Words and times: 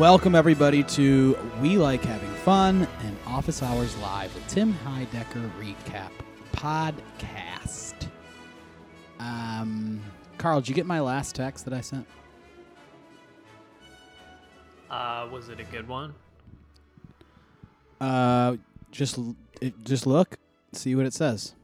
Welcome, 0.00 0.34
everybody, 0.34 0.82
to 0.82 1.36
We 1.60 1.76
Like 1.76 2.02
Having 2.02 2.32
Fun 2.36 2.88
and 3.02 3.14
Office 3.26 3.62
Hours 3.62 3.94
Live 3.98 4.34
with 4.34 4.48
Tim 4.48 4.72
Heidecker 4.72 5.50
Recap 5.60 6.10
Podcast. 6.54 8.08
Um, 9.18 10.00
Carl, 10.38 10.62
did 10.62 10.70
you 10.70 10.74
get 10.74 10.86
my 10.86 11.00
last 11.00 11.34
text 11.34 11.66
that 11.66 11.74
I 11.74 11.82
sent? 11.82 12.06
Uh, 14.90 15.28
was 15.30 15.50
it 15.50 15.60
a 15.60 15.64
good 15.64 15.86
one? 15.86 16.14
Uh, 18.00 18.56
just 18.90 19.18
it, 19.60 19.74
just 19.84 20.06
look, 20.06 20.38
see 20.72 20.94
what 20.94 21.04
it 21.04 21.12
says. 21.12 21.54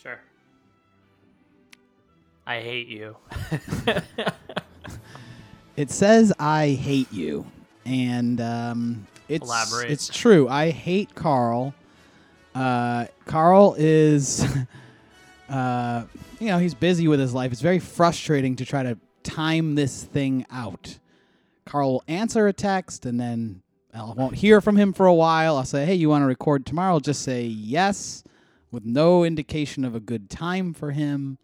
Sure. 0.00 0.20
I 2.46 2.60
hate 2.60 2.86
you. 2.86 3.16
It 5.76 5.90
says 5.90 6.32
I 6.38 6.70
hate 6.70 7.10
you, 7.12 7.46
and 7.86 8.40
um, 8.40 9.06
it's 9.28 9.46
Elaborate. 9.46 9.90
it's 9.90 10.08
true. 10.08 10.48
I 10.48 10.70
hate 10.70 11.14
Carl. 11.14 11.74
Uh, 12.54 13.06
Carl 13.24 13.74
is, 13.78 14.44
uh, 15.48 16.04
you 16.38 16.48
know, 16.48 16.58
he's 16.58 16.74
busy 16.74 17.08
with 17.08 17.18
his 17.18 17.32
life. 17.32 17.52
It's 17.52 17.62
very 17.62 17.78
frustrating 17.78 18.56
to 18.56 18.66
try 18.66 18.82
to 18.82 18.98
time 19.22 19.74
this 19.74 20.04
thing 20.04 20.44
out. 20.50 20.98
Carl 21.64 21.92
will 21.92 22.04
answer 22.06 22.48
a 22.48 22.52
text, 22.52 23.06
and 23.06 23.18
then 23.18 23.62
I 23.94 24.04
won't 24.04 24.34
hear 24.34 24.60
from 24.60 24.76
him 24.76 24.92
for 24.92 25.06
a 25.06 25.14
while. 25.14 25.56
I'll 25.56 25.64
say, 25.64 25.86
"Hey, 25.86 25.94
you 25.94 26.10
want 26.10 26.22
to 26.22 26.26
record 26.26 26.66
tomorrow?" 26.66 26.94
I'll 26.94 27.00
just 27.00 27.22
say 27.22 27.44
yes, 27.44 28.24
with 28.70 28.84
no 28.84 29.24
indication 29.24 29.86
of 29.86 29.94
a 29.94 30.00
good 30.00 30.28
time 30.28 30.74
for 30.74 30.90
him. 30.90 31.38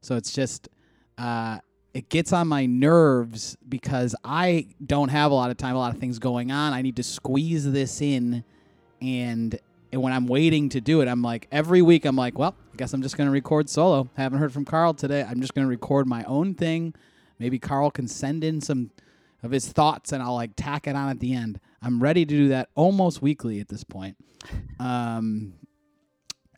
So 0.00 0.16
it's 0.16 0.32
just. 0.32 0.70
Uh, 1.18 1.58
it 1.98 2.08
gets 2.08 2.32
on 2.32 2.46
my 2.46 2.64
nerves 2.64 3.56
because 3.68 4.14
I 4.22 4.68
don't 4.86 5.08
have 5.08 5.32
a 5.32 5.34
lot 5.34 5.50
of 5.50 5.56
time, 5.56 5.74
a 5.74 5.78
lot 5.80 5.92
of 5.92 6.00
things 6.00 6.20
going 6.20 6.52
on. 6.52 6.72
I 6.72 6.80
need 6.80 6.94
to 6.94 7.02
squeeze 7.02 7.68
this 7.68 8.00
in, 8.00 8.44
and, 9.02 9.58
and 9.90 10.00
when 10.00 10.12
I'm 10.12 10.28
waiting 10.28 10.68
to 10.68 10.80
do 10.80 11.00
it, 11.00 11.08
I'm 11.08 11.22
like 11.22 11.48
every 11.50 11.82
week 11.82 12.04
I'm 12.04 12.14
like, 12.14 12.38
well, 12.38 12.54
I 12.72 12.76
guess 12.76 12.92
I'm 12.92 13.02
just 13.02 13.16
gonna 13.16 13.32
record 13.32 13.68
solo. 13.68 14.08
Haven't 14.16 14.38
heard 14.38 14.52
from 14.52 14.64
Carl 14.64 14.94
today. 14.94 15.26
I'm 15.28 15.40
just 15.40 15.54
gonna 15.54 15.66
record 15.66 16.06
my 16.06 16.22
own 16.22 16.54
thing. 16.54 16.94
Maybe 17.40 17.58
Carl 17.58 17.90
can 17.90 18.06
send 18.06 18.44
in 18.44 18.60
some 18.60 18.92
of 19.42 19.50
his 19.50 19.66
thoughts, 19.66 20.12
and 20.12 20.22
I'll 20.22 20.34
like 20.34 20.52
tack 20.54 20.86
it 20.86 20.94
on 20.94 21.08
at 21.08 21.18
the 21.18 21.34
end. 21.34 21.58
I'm 21.82 22.00
ready 22.00 22.24
to 22.24 22.32
do 22.32 22.48
that 22.50 22.68
almost 22.76 23.22
weekly 23.22 23.58
at 23.58 23.66
this 23.66 23.82
point. 23.82 24.16
Um, 24.78 25.54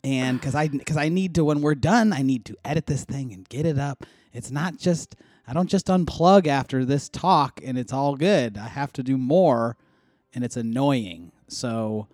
and 0.03 0.39
because 0.39 0.55
I 0.55 0.67
because 0.67 0.97
I 0.97 1.09
need 1.09 1.35
to 1.35 1.45
when 1.45 1.61
we're 1.61 1.75
done, 1.75 2.13
I 2.13 2.21
need 2.21 2.45
to 2.45 2.57
edit 2.65 2.87
this 2.87 3.03
thing 3.03 3.31
and 3.33 3.47
get 3.47 3.65
it 3.65 3.77
up. 3.77 4.05
It's 4.33 4.51
not 4.51 4.77
just 4.77 5.15
I 5.47 5.53
don't 5.53 5.69
just 5.69 5.87
unplug 5.87 6.47
after 6.47 6.85
this 6.85 7.09
talk 7.09 7.59
and 7.63 7.77
it's 7.77 7.93
all 7.93 8.15
good. 8.15 8.57
I 8.57 8.67
have 8.67 8.93
to 8.93 9.03
do 9.03 9.17
more, 9.17 9.77
and 10.33 10.43
it's 10.43 10.57
annoying. 10.57 11.31
So, 11.47 12.07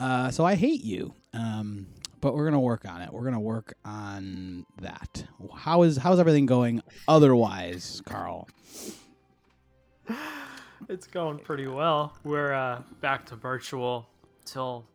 uh, 0.00 0.30
so 0.30 0.44
I 0.44 0.54
hate 0.54 0.84
you. 0.84 1.14
Um, 1.34 1.88
but 2.20 2.34
we're 2.34 2.44
gonna 2.44 2.60
work 2.60 2.88
on 2.88 3.02
it. 3.02 3.12
We're 3.12 3.24
gonna 3.24 3.40
work 3.40 3.74
on 3.84 4.64
that. 4.80 5.24
How 5.54 5.82
is 5.82 5.98
how's 5.98 6.18
everything 6.18 6.46
going 6.46 6.82
otherwise, 7.08 8.00
Carl? 8.06 8.48
it's 10.88 11.06
going 11.06 11.38
pretty 11.38 11.66
well. 11.66 12.14
We're 12.24 12.52
uh, 12.52 12.82
back 13.00 13.26
to 13.26 13.36
virtual 13.36 14.08
till 14.44 14.86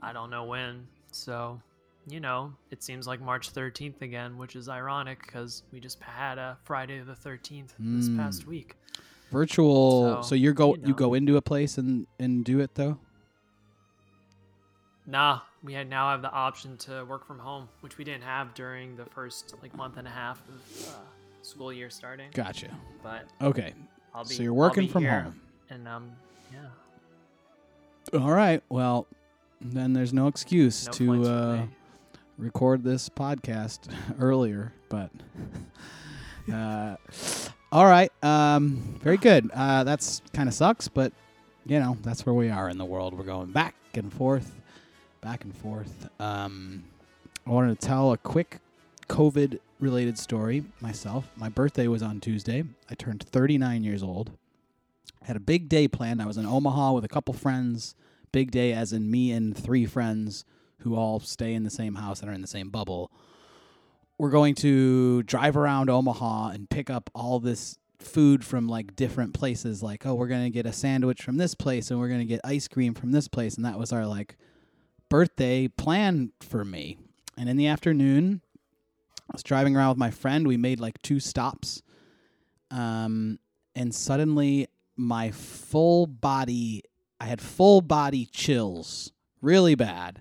I 0.00 0.12
don't 0.12 0.30
know 0.30 0.44
when. 0.44 0.88
So, 1.14 1.60
you 2.08 2.18
know, 2.18 2.52
it 2.72 2.82
seems 2.82 3.06
like 3.06 3.20
March 3.20 3.52
13th 3.52 4.02
again, 4.02 4.36
which 4.36 4.56
is 4.56 4.68
ironic 4.68 5.20
because 5.24 5.62
we 5.72 5.78
just 5.78 6.00
had 6.02 6.38
a 6.38 6.58
Friday 6.64 7.00
the 7.00 7.14
13th 7.14 7.72
this 7.78 8.08
Mm. 8.08 8.16
past 8.16 8.46
week. 8.46 8.76
Virtual. 9.30 10.22
So, 10.22 10.28
So, 10.30 10.34
you're 10.34 10.52
go 10.52 10.74
you 10.74 10.82
you 10.88 10.94
go 10.94 11.14
into 11.14 11.36
a 11.36 11.42
place 11.42 11.78
and 11.78 12.06
and 12.18 12.44
do 12.44 12.58
it 12.60 12.74
though. 12.74 12.98
Nah, 15.06 15.40
we 15.62 15.72
had 15.74 15.88
now 15.88 16.10
have 16.10 16.22
the 16.22 16.30
option 16.32 16.76
to 16.78 17.04
work 17.04 17.26
from 17.26 17.38
home, 17.38 17.68
which 17.80 17.96
we 17.98 18.04
didn't 18.04 18.24
have 18.24 18.52
during 18.54 18.96
the 18.96 19.04
first 19.06 19.54
like 19.62 19.74
month 19.76 19.96
and 19.98 20.08
a 20.08 20.10
half 20.10 20.40
of 20.48 20.88
uh, 20.88 20.98
school 21.42 21.72
year 21.72 21.90
starting. 21.90 22.30
Gotcha. 22.32 22.70
But 23.02 23.28
Okay. 23.40 23.72
I'll 24.14 24.24
be 24.24 24.34
So 24.34 24.42
you're 24.42 24.54
working 24.54 24.88
from 24.88 25.04
home. 25.04 25.40
and 25.70 25.86
um, 25.86 26.12
yeah, 26.52 28.18
All 28.18 28.32
right. 28.32 28.62
Well, 28.68 29.06
then 29.72 29.92
there's 29.92 30.12
no 30.12 30.28
excuse 30.28 30.86
no 30.86 30.92
to 30.92 31.24
uh, 31.24 31.66
record 32.38 32.84
this 32.84 33.08
podcast 33.08 33.90
earlier, 34.20 34.72
but 34.88 35.10
uh, 36.52 36.96
all 37.72 37.86
right. 37.86 38.12
Um, 38.22 38.98
very 39.02 39.16
good. 39.16 39.50
Uh, 39.52 39.84
that's 39.84 40.22
kind 40.32 40.48
of 40.48 40.54
sucks, 40.54 40.88
but 40.88 41.12
you 41.66 41.78
know 41.78 41.96
that's 42.02 42.26
where 42.26 42.34
we 42.34 42.50
are 42.50 42.68
in 42.68 42.78
the 42.78 42.84
world. 42.84 43.14
We're 43.16 43.24
going 43.24 43.50
back 43.50 43.74
and 43.94 44.12
forth, 44.12 44.54
back 45.20 45.44
and 45.44 45.56
forth. 45.56 46.08
Um, 46.20 46.84
I 47.46 47.50
wanted 47.50 47.80
to 47.80 47.86
tell 47.86 48.12
a 48.12 48.18
quick 48.18 48.60
COVID 49.08 49.58
related 49.80 50.18
story 50.18 50.64
myself. 50.80 51.30
My 51.36 51.48
birthday 51.48 51.88
was 51.88 52.02
on 52.02 52.20
Tuesday. 52.20 52.64
I 52.90 52.94
turned 52.94 53.22
39 53.22 53.84
years 53.84 54.02
old. 54.02 54.30
Had 55.22 55.36
a 55.36 55.40
big 55.40 55.68
day 55.68 55.88
planned. 55.88 56.20
I 56.20 56.26
was 56.26 56.36
in 56.36 56.46
Omaha 56.46 56.92
with 56.92 57.04
a 57.04 57.08
couple 57.08 57.34
friends. 57.34 57.94
Big 58.34 58.50
day, 58.50 58.72
as 58.72 58.92
in 58.92 59.08
me 59.08 59.30
and 59.30 59.56
three 59.56 59.86
friends 59.86 60.44
who 60.80 60.96
all 60.96 61.20
stay 61.20 61.54
in 61.54 61.62
the 61.62 61.70
same 61.70 61.94
house 61.94 62.20
and 62.20 62.28
are 62.28 62.34
in 62.34 62.40
the 62.40 62.48
same 62.48 62.68
bubble. 62.68 63.12
We're 64.18 64.30
going 64.30 64.56
to 64.56 65.22
drive 65.22 65.56
around 65.56 65.88
Omaha 65.88 66.48
and 66.48 66.68
pick 66.68 66.90
up 66.90 67.10
all 67.14 67.38
this 67.38 67.78
food 68.00 68.44
from 68.44 68.66
like 68.66 68.96
different 68.96 69.34
places. 69.34 69.84
Like, 69.84 70.04
oh, 70.04 70.14
we're 70.14 70.26
going 70.26 70.42
to 70.42 70.50
get 70.50 70.66
a 70.66 70.72
sandwich 70.72 71.22
from 71.22 71.36
this 71.36 71.54
place 71.54 71.92
and 71.92 72.00
we're 72.00 72.08
going 72.08 72.22
to 72.22 72.26
get 72.26 72.40
ice 72.42 72.66
cream 72.66 72.92
from 72.92 73.12
this 73.12 73.28
place. 73.28 73.54
And 73.54 73.64
that 73.64 73.78
was 73.78 73.92
our 73.92 74.04
like 74.04 74.36
birthday 75.08 75.68
plan 75.68 76.32
for 76.40 76.64
me. 76.64 76.98
And 77.38 77.48
in 77.48 77.56
the 77.56 77.68
afternoon, 77.68 78.40
I 79.30 79.34
was 79.34 79.44
driving 79.44 79.76
around 79.76 79.90
with 79.90 79.98
my 79.98 80.10
friend. 80.10 80.44
We 80.44 80.56
made 80.56 80.80
like 80.80 81.00
two 81.02 81.20
stops. 81.20 81.82
Um, 82.72 83.38
and 83.76 83.94
suddenly 83.94 84.66
my 84.96 85.30
full 85.30 86.08
body, 86.08 86.82
I 87.24 87.26
had 87.26 87.40
full 87.40 87.80
body 87.80 88.26
chills 88.26 89.10
really 89.40 89.74
bad. 89.74 90.20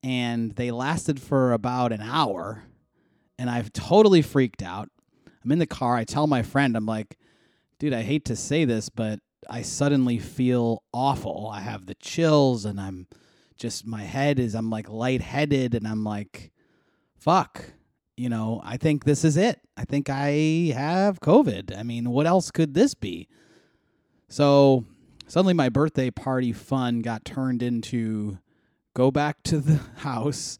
And 0.00 0.52
they 0.52 0.70
lasted 0.70 1.20
for 1.20 1.52
about 1.52 1.90
an 1.90 2.02
hour. 2.02 2.62
And 3.36 3.50
I've 3.50 3.72
totally 3.72 4.22
freaked 4.22 4.62
out. 4.62 4.88
I'm 5.42 5.50
in 5.50 5.58
the 5.58 5.66
car. 5.66 5.96
I 5.96 6.04
tell 6.04 6.28
my 6.28 6.44
friend, 6.44 6.76
I'm 6.76 6.86
like, 6.86 7.18
dude, 7.80 7.92
I 7.92 8.02
hate 8.02 8.26
to 8.26 8.36
say 8.36 8.64
this, 8.64 8.90
but 8.90 9.18
I 9.50 9.62
suddenly 9.62 10.20
feel 10.20 10.84
awful. 10.92 11.50
I 11.52 11.58
have 11.62 11.86
the 11.86 11.96
chills 11.96 12.64
and 12.64 12.80
I'm 12.80 13.08
just, 13.56 13.84
my 13.84 14.02
head 14.02 14.38
is, 14.38 14.54
I'm 14.54 14.70
like 14.70 14.88
lightheaded 14.88 15.74
and 15.74 15.88
I'm 15.88 16.04
like, 16.04 16.52
fuck. 17.18 17.72
You 18.16 18.28
know, 18.28 18.62
I 18.64 18.76
think 18.76 19.02
this 19.02 19.24
is 19.24 19.36
it. 19.36 19.58
I 19.76 19.84
think 19.84 20.08
I 20.08 20.72
have 20.76 21.18
COVID. 21.18 21.76
I 21.76 21.82
mean, 21.82 22.10
what 22.10 22.28
else 22.28 22.52
could 22.52 22.74
this 22.74 22.94
be? 22.94 23.26
So 24.28 24.84
suddenly 25.26 25.54
my 25.54 25.68
birthday 25.68 26.10
party 26.10 26.52
fun 26.52 27.00
got 27.00 27.24
turned 27.24 27.62
into 27.62 28.38
go 28.94 29.10
back 29.10 29.42
to 29.44 29.58
the 29.58 29.80
house, 29.96 30.58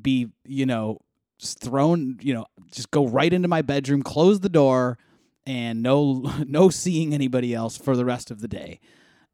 be, 0.00 0.28
you 0.44 0.66
know, 0.66 0.98
thrown, 1.40 2.18
you 2.20 2.34
know, 2.34 2.46
just 2.70 2.90
go 2.90 3.06
right 3.06 3.32
into 3.32 3.48
my 3.48 3.62
bedroom, 3.62 4.02
close 4.02 4.40
the 4.40 4.48
door, 4.48 4.98
and 5.46 5.82
no 5.82 6.30
no 6.46 6.68
seeing 6.68 7.14
anybody 7.14 7.54
else 7.54 7.76
for 7.76 7.96
the 7.96 8.04
rest 8.04 8.30
of 8.30 8.40
the 8.40 8.48
day. 8.48 8.80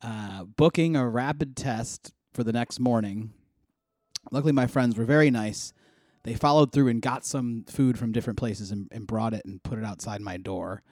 Uh, 0.02 0.44
booking 0.44 0.94
a 0.94 1.08
rapid 1.08 1.56
test 1.56 2.12
for 2.32 2.44
the 2.44 2.52
next 2.52 2.78
morning. 2.78 3.32
Luckily, 4.30 4.52
my 4.52 4.66
friends 4.66 4.96
were 4.96 5.04
very 5.04 5.30
nice. 5.30 5.72
They 6.24 6.34
followed 6.34 6.72
through 6.72 6.88
and 6.88 7.00
got 7.00 7.24
some 7.24 7.64
food 7.68 7.98
from 7.98 8.12
different 8.12 8.38
places 8.38 8.72
and, 8.72 8.88
and 8.90 9.06
brought 9.06 9.32
it 9.32 9.44
and 9.44 9.62
put 9.62 9.78
it 9.78 9.84
outside 9.84 10.20
my 10.20 10.36
door. 10.36 10.82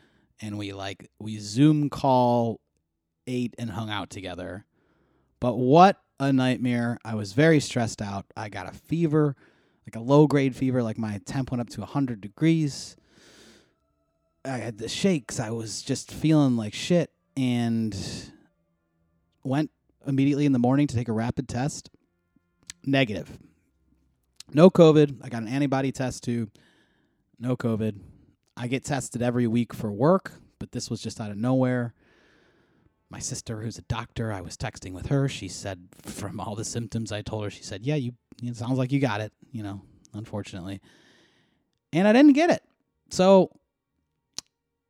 And 0.41 0.57
we 0.57 0.73
like 0.73 1.11
we 1.19 1.39
Zoom 1.39 1.91
call, 1.91 2.61
ate 3.27 3.55
and 3.59 3.71
hung 3.71 3.91
out 3.91 4.11
together. 4.11 4.65
But 5.41 5.57
what 5.57 6.01
a 6.19 6.33
nightmare! 6.33 6.99
I 7.05 7.15
was 7.15 7.33
very 7.33 7.61
stressed 7.61 8.01
out. 8.01 8.27
I 8.37 8.49
got 8.49 8.69
a 8.69 8.73
fever, 8.73 9.37
like 9.87 9.97
a 9.97 10.01
low 10.01 10.27
grade 10.27 10.57
fever. 10.57 10.83
Like 10.83 10.99
my 10.99 11.21
temp 11.25 11.51
went 11.51 11.61
up 11.61 11.69
to 11.71 11.85
hundred 11.85 12.21
degrees. 12.21 12.97
I 14.45 14.59
had 14.59 14.79
the 14.79 14.89
shakes. 14.89 15.41
I 15.41 15.51
was 15.51 15.83
just 15.83 16.13
feeling 16.13 16.57
like 16.57 16.75
shit, 16.75 17.11
and 17.37 17.97
went 19.43 19.71
immediately 20.07 20.47
in 20.47 20.53
the 20.53 20.59
morning 20.59 20.87
to 20.87 20.95
take 20.95 21.09
a 21.09 21.13
rapid 21.13 21.49
test. 21.49 21.91
Negative. 22.85 23.39
No 24.53 24.71
COVID. 24.71 25.19
I 25.23 25.29
got 25.29 25.43
an 25.43 25.49
antibody 25.49 25.93
test 25.93 26.25
too. 26.25 26.49
No 27.39 27.57
COVID. 27.57 27.99
I 28.57 28.69
get 28.69 28.85
tested 28.85 29.21
every 29.23 29.47
week 29.47 29.75
for 29.75 29.91
work, 29.91 30.33
but 30.59 30.73
this 30.73 30.91
was 30.91 31.01
just 31.01 31.21
out 31.21 31.31
of 31.31 31.37
nowhere. 31.37 31.95
My 33.11 33.19
sister, 33.19 33.61
who's 33.61 33.79
a 33.79 33.83
doctor, 33.83 34.33
I 34.33 34.41
was 34.41 34.57
texting 34.57 34.93
with 34.93 35.07
her. 35.07 35.29
She 35.29 35.49
said, 35.49 35.89
from 36.03 36.41
all 36.41 36.55
the 36.55 36.65
symptoms 36.65 37.13
I 37.13 37.23
told 37.23 37.45
her, 37.45 37.51
she 37.51 37.63
said, 37.63 37.87
"Yeah, 37.87 37.95
you. 37.97 38.13
It 38.43 38.57
sounds 38.57 38.79
like 38.79 38.93
you 38.93 39.01
got 39.01 39.21
it." 39.21 39.33
You 39.53 39.63
know, 39.63 39.83
unfortunately, 40.15 40.81
and 41.93 42.09
I 42.09 42.13
didn't 42.13 42.33
get 42.33 42.51
it. 42.51 42.63
So 43.11 43.51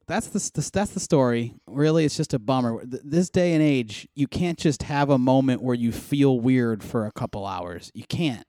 that's 0.06 0.28
the, 0.28 0.70
that's 0.72 0.90
the 0.90 1.00
story. 1.00 1.54
Really, 1.66 2.04
it's 2.04 2.16
just 2.16 2.34
a 2.34 2.38
bummer. 2.38 2.82
This 2.84 3.30
day 3.30 3.54
and 3.54 3.62
age, 3.62 4.08
you 4.14 4.26
can't 4.26 4.58
just 4.58 4.84
have 4.84 5.10
a 5.10 5.18
moment 5.18 5.62
where 5.62 5.74
you 5.74 5.92
feel 5.92 6.38
weird 6.40 6.82
for 6.82 7.06
a 7.06 7.12
couple 7.12 7.46
hours. 7.46 7.90
You 7.94 8.04
can't. 8.04 8.46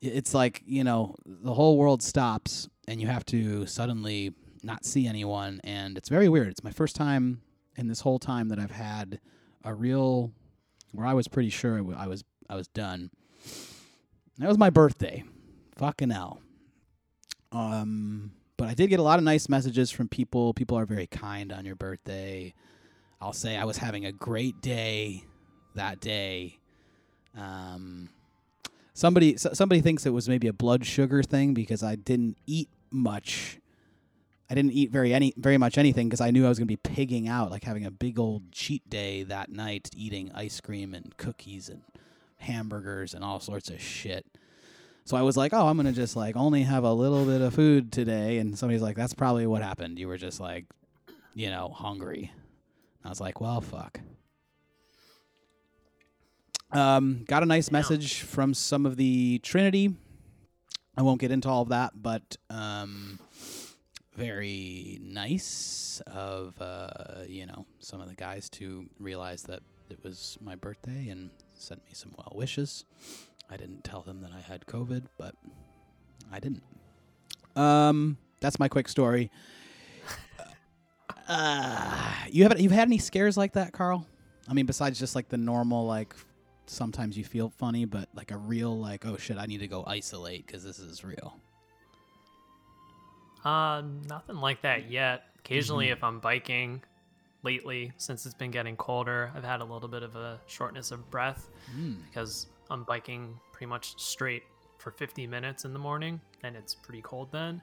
It's 0.00 0.34
like 0.34 0.62
you 0.66 0.82
know 0.82 1.14
the 1.24 1.54
whole 1.54 1.78
world 1.78 2.02
stops, 2.02 2.68
and 2.88 3.00
you 3.00 3.06
have 3.06 3.24
to 3.26 3.66
suddenly 3.66 4.34
not 4.62 4.84
see 4.84 5.06
anyone, 5.06 5.60
and 5.64 5.96
it's 5.96 6.08
very 6.08 6.28
weird. 6.28 6.48
It's 6.48 6.64
my 6.64 6.70
first 6.70 6.96
time 6.96 7.42
in 7.76 7.88
this 7.88 8.00
whole 8.00 8.18
time 8.18 8.48
that 8.48 8.58
I've 8.58 8.70
had 8.70 9.20
a 9.64 9.74
real 9.74 10.32
where 10.92 11.06
I 11.06 11.14
was 11.14 11.28
pretty 11.28 11.50
sure 11.50 11.78
I 11.96 12.06
was 12.06 12.24
I 12.48 12.56
was 12.56 12.68
done. 12.68 13.10
That 14.38 14.48
was 14.48 14.58
my 14.58 14.70
birthday. 14.70 15.24
Fucking 15.76 16.10
hell. 16.10 16.40
Um, 17.50 18.32
but 18.56 18.68
I 18.68 18.74
did 18.74 18.88
get 18.88 19.00
a 19.00 19.02
lot 19.02 19.18
of 19.18 19.24
nice 19.24 19.48
messages 19.48 19.90
from 19.90 20.08
people. 20.08 20.54
People 20.54 20.78
are 20.78 20.86
very 20.86 21.06
kind 21.06 21.52
on 21.52 21.64
your 21.64 21.76
birthday. 21.76 22.54
I'll 23.20 23.32
say 23.32 23.56
I 23.56 23.64
was 23.64 23.78
having 23.78 24.04
a 24.04 24.12
great 24.12 24.60
day 24.60 25.24
that 25.74 26.00
day. 26.00 26.58
Um, 27.36 28.10
somebody 28.94 29.36
somebody 29.36 29.80
thinks 29.80 30.06
it 30.06 30.10
was 30.10 30.28
maybe 30.28 30.48
a 30.48 30.52
blood 30.52 30.84
sugar 30.84 31.22
thing 31.22 31.54
because 31.54 31.82
I 31.82 31.96
didn't 31.96 32.36
eat 32.46 32.68
much. 32.90 33.58
I 34.52 34.54
didn't 34.54 34.72
eat 34.72 34.90
very 34.90 35.14
any 35.14 35.32
very 35.38 35.56
much 35.56 35.78
anything 35.78 36.10
because 36.10 36.20
I 36.20 36.30
knew 36.30 36.44
I 36.44 36.50
was 36.50 36.58
going 36.58 36.68
to 36.68 36.72
be 36.72 36.76
pigging 36.76 37.26
out, 37.26 37.50
like 37.50 37.64
having 37.64 37.86
a 37.86 37.90
big 37.90 38.18
old 38.18 38.52
cheat 38.52 38.86
day 38.90 39.22
that 39.22 39.50
night, 39.50 39.88
eating 39.96 40.30
ice 40.34 40.60
cream 40.60 40.92
and 40.92 41.16
cookies 41.16 41.70
and 41.70 41.80
hamburgers 42.36 43.14
and 43.14 43.24
all 43.24 43.40
sorts 43.40 43.70
of 43.70 43.80
shit. 43.80 44.26
So 45.06 45.16
I 45.16 45.22
was 45.22 45.38
like, 45.38 45.54
oh, 45.54 45.68
I'm 45.68 45.78
gonna 45.78 45.90
just 45.90 46.16
like 46.16 46.36
only 46.36 46.64
have 46.64 46.84
a 46.84 46.92
little 46.92 47.24
bit 47.24 47.40
of 47.40 47.54
food 47.54 47.92
today, 47.92 48.36
and 48.36 48.58
somebody's 48.58 48.82
like, 48.82 48.94
that's 48.94 49.14
probably 49.14 49.46
what 49.46 49.62
happened. 49.62 49.98
You 49.98 50.06
were 50.06 50.18
just 50.18 50.38
like, 50.38 50.66
you 51.34 51.48
know, 51.48 51.70
hungry. 51.70 52.30
I 53.02 53.08
was 53.08 53.22
like, 53.22 53.40
well, 53.40 53.62
fuck. 53.62 54.00
Um, 56.72 57.24
got 57.26 57.42
a 57.42 57.46
nice 57.46 57.70
message 57.70 58.20
from 58.20 58.52
some 58.52 58.84
of 58.84 58.96
the 58.96 59.38
Trinity. 59.38 59.94
I 60.94 61.00
won't 61.00 61.22
get 61.22 61.30
into 61.30 61.48
all 61.48 61.62
of 61.62 61.70
that, 61.70 61.92
but 61.94 62.36
um, 62.50 63.18
very 64.14 64.98
nice 65.02 66.02
of 66.06 66.60
uh, 66.60 67.24
you 67.26 67.46
know 67.46 67.66
some 67.78 68.00
of 68.00 68.08
the 68.08 68.14
guys 68.14 68.48
to 68.50 68.86
realize 68.98 69.42
that 69.44 69.60
it 69.90 70.02
was 70.02 70.38
my 70.40 70.54
birthday 70.54 71.08
and 71.08 71.30
sent 71.54 71.84
me 71.84 71.92
some 71.92 72.12
well 72.16 72.32
wishes. 72.34 72.84
I 73.50 73.56
didn't 73.56 73.84
tell 73.84 74.02
them 74.02 74.20
that 74.22 74.30
I 74.32 74.40
had 74.40 74.66
COVID, 74.66 75.06
but 75.18 75.34
I 76.30 76.40
didn't. 76.40 76.62
Um, 77.54 78.16
that's 78.40 78.58
my 78.58 78.68
quick 78.68 78.88
story. 78.88 79.30
Uh, 81.28 82.12
you 82.30 82.42
haven't 82.42 82.60
you've 82.60 82.72
had 82.72 82.88
any 82.88 82.98
scares 82.98 83.36
like 83.36 83.52
that, 83.52 83.72
Carl? 83.72 84.06
I 84.48 84.54
mean, 84.54 84.66
besides 84.66 84.98
just 84.98 85.14
like 85.14 85.28
the 85.28 85.38
normal 85.38 85.86
like 85.86 86.14
sometimes 86.66 87.16
you 87.16 87.24
feel 87.24 87.50
funny, 87.50 87.84
but 87.84 88.08
like 88.14 88.30
a 88.30 88.36
real 88.36 88.78
like 88.78 89.06
oh 89.06 89.16
shit, 89.16 89.38
I 89.38 89.46
need 89.46 89.58
to 89.58 89.68
go 89.68 89.84
isolate 89.86 90.46
because 90.46 90.64
this 90.64 90.78
is 90.78 91.04
real. 91.04 91.36
Uh, 93.44 93.82
nothing 94.08 94.36
like 94.36 94.62
that 94.62 94.90
yet. 94.90 95.24
Occasionally, 95.40 95.88
Mhm. 95.88 95.92
if 95.92 96.04
I'm 96.04 96.20
biking, 96.20 96.82
lately 97.42 97.92
since 97.96 98.24
it's 98.24 98.34
been 98.36 98.52
getting 98.52 98.76
colder, 98.76 99.32
I've 99.34 99.42
had 99.44 99.60
a 99.60 99.64
little 99.64 99.88
bit 99.88 100.02
of 100.04 100.14
a 100.14 100.40
shortness 100.46 100.92
of 100.92 101.10
breath 101.10 101.50
Mm. 101.74 102.04
because 102.06 102.46
I'm 102.70 102.84
biking 102.84 103.40
pretty 103.52 103.66
much 103.66 103.98
straight 104.00 104.44
for 104.78 104.92
50 104.92 105.26
minutes 105.26 105.64
in 105.64 105.72
the 105.72 105.78
morning, 105.78 106.20
and 106.44 106.56
it's 106.56 106.74
pretty 106.74 107.02
cold 107.02 107.32
then. 107.32 107.60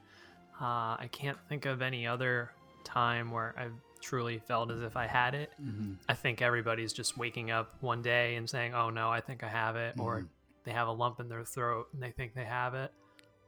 Uh, 0.60 0.98
I 1.00 1.08
can't 1.12 1.38
think 1.48 1.66
of 1.66 1.82
any 1.82 2.06
other 2.06 2.52
time 2.84 3.32
where 3.32 3.58
I've 3.58 3.74
truly 4.02 4.40
felt 4.40 4.72
as 4.72 4.82
if 4.82 4.98
I 4.98 5.06
had 5.08 5.34
it. 5.36 5.54
hmm 5.58 5.94
I 6.10 6.14
think 6.16 6.42
everybody's 6.42 6.92
just 6.92 7.18
waking 7.18 7.52
up 7.52 7.82
one 7.82 8.02
day 8.02 8.36
and 8.36 8.50
saying, 8.50 8.74
"Oh 8.74 8.90
no, 8.90 9.10
I 9.12 9.22
think 9.22 9.44
I 9.44 9.48
have 9.48 9.76
it," 9.76 9.96
or 10.00 10.22
Mhm. 10.22 10.30
they 10.64 10.72
have 10.72 10.88
a 10.88 10.92
lump 10.92 11.20
in 11.20 11.30
their 11.30 11.44
throat 11.46 11.88
and 11.94 12.02
they 12.02 12.12
think 12.12 12.34
they 12.34 12.46
have 12.46 12.74
it. 12.74 12.92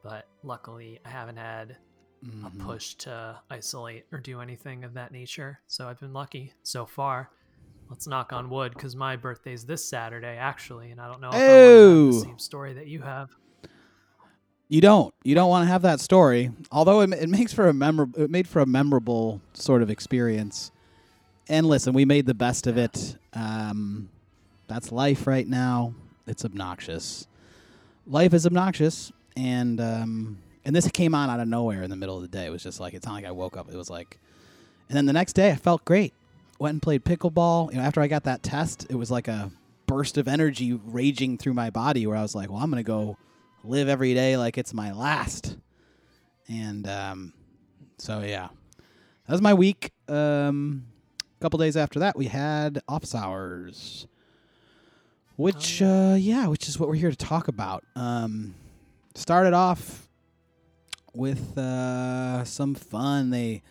But 0.04 0.28
luckily, 0.44 1.00
I 1.04 1.10
haven't 1.10 1.38
had 1.38 1.78
a 2.23 2.25
Mhm. 2.50 2.59
push 2.59 2.94
to 2.95 3.39
isolate 3.50 4.06
or 4.12 4.19
do 4.19 4.41
anything 4.41 4.83
of 4.83 4.94
that 4.94 5.12
nature. 5.12 5.59
So 5.68 5.88
I've 5.88 6.00
been 6.00 6.13
lucky 6.13 6.53
so 6.63 6.85
far. 6.85 7.29
Let's 7.89 8.07
knock 8.07 8.31
on 8.31 8.50
wood 8.50 8.73
because 8.73 8.95
my 8.95 9.15
birthday's 9.15 9.65
this 9.65 9.83
Saturday, 9.83 10.38
actually, 10.38 10.91
and 10.91 11.01
I 11.01 11.07
don't 11.07 11.19
know 11.19 11.29
if 11.29 11.35
I 11.35 11.38
have 11.39 11.50
Oh. 11.50 12.12
the 12.13 12.19
same 12.21 12.39
story 12.39 12.73
that 12.73 12.88
you 12.88 13.01
have. 13.01 13.31
You 14.69 14.79
don't. 14.79 15.13
You 15.23 15.35
don't 15.35 15.50
want 15.50 15.63
to 15.63 15.68
have 15.68 15.81
that 15.81 16.00
story. 16.00 16.51
Although 16.71 17.01
it, 17.01 17.12
it 17.13 17.29
makes 17.29 17.51
for 17.51 17.68
a 17.68 17.73
memorable. 17.73 18.21
It 18.21 18.29
made 18.29 18.47
for 18.47 18.62
a 18.62 18.65
memorable 18.65 19.41
sort 19.53 19.81
of 19.81 19.89
experience. 19.89 20.71
And 21.50 21.65
listen, 21.68 21.94
we 21.94 22.06
made 22.06 22.25
the 22.25 22.33
best 22.33 22.68
of 22.68 22.77
it. 22.77 23.18
Um, 23.33 24.09
that's 24.68 24.91
life 24.91 25.27
right 25.27 25.47
now. 25.47 25.94
It's 26.25 26.45
obnoxious. 26.45 27.27
Life 28.07 28.33
is 28.33 28.45
obnoxious, 28.45 29.12
and 29.35 29.81
um, 29.81 30.38
and 30.65 30.75
this 30.75 30.89
came 30.91 31.15
on 31.15 31.29
out 31.29 31.39
of 31.39 31.47
nowhere 31.47 31.83
in 31.83 31.89
the 31.89 31.95
middle 31.95 32.15
of 32.15 32.21
the 32.21 32.27
day. 32.27 32.45
It 32.45 32.51
was 32.51 32.63
just 32.63 32.79
like 32.79 32.93
it's 32.93 33.05
not 33.05 33.13
like 33.13 33.25
I 33.25 33.31
woke 33.31 33.57
up. 33.57 33.69
It 33.69 33.75
was 33.75 33.89
like, 33.89 34.19
and 34.89 34.97
then 34.97 35.05
the 35.05 35.13
next 35.13 35.33
day 35.33 35.51
I 35.51 35.55
felt 35.55 35.85
great. 35.85 36.13
Went 36.59 36.73
and 36.73 36.81
played 36.81 37.03
pickleball. 37.03 37.71
You 37.71 37.77
know, 37.77 37.83
after 37.83 38.01
I 38.01 38.07
got 38.07 38.23
that 38.25 38.43
test, 38.43 38.85
it 38.89 38.95
was 38.95 39.09
like 39.09 39.27
a 39.27 39.51
burst 39.87 40.17
of 40.17 40.27
energy 40.27 40.73
raging 40.73 41.37
through 41.37 41.53
my 41.53 41.69
body 41.69 42.05
where 42.05 42.15
I 42.15 42.21
was 42.21 42.35
like, 42.35 42.49
well, 42.49 42.59
I'm 42.59 42.69
gonna 42.69 42.83
go 42.83 43.17
live 43.63 43.89
every 43.89 44.13
day 44.13 44.37
like 44.37 44.57
it's 44.57 44.73
my 44.73 44.91
last. 44.91 45.57
And 46.47 46.87
um, 46.87 47.33
so 47.97 48.21
yeah, 48.21 48.49
that 49.25 49.31
was 49.31 49.41
my 49.41 49.53
week. 49.53 49.91
Um, 50.07 50.85
a 51.19 51.41
couple 51.41 51.57
days 51.57 51.75
after 51.75 51.99
that, 51.99 52.15
we 52.15 52.27
had 52.27 52.81
office 52.87 53.15
hours, 53.15 54.05
which 55.37 55.81
uh, 55.81 56.15
yeah, 56.17 56.47
which 56.47 56.67
is 56.67 56.77
what 56.77 56.87
we're 56.87 56.95
here 56.95 57.09
to 57.09 57.17
talk 57.17 57.47
about. 57.47 57.83
Um, 57.95 58.53
started 59.15 59.53
off 59.53 60.07
with 61.13 61.57
uh, 61.57 62.43
some 62.43 62.75
fun. 62.75 63.29
They 63.29 63.63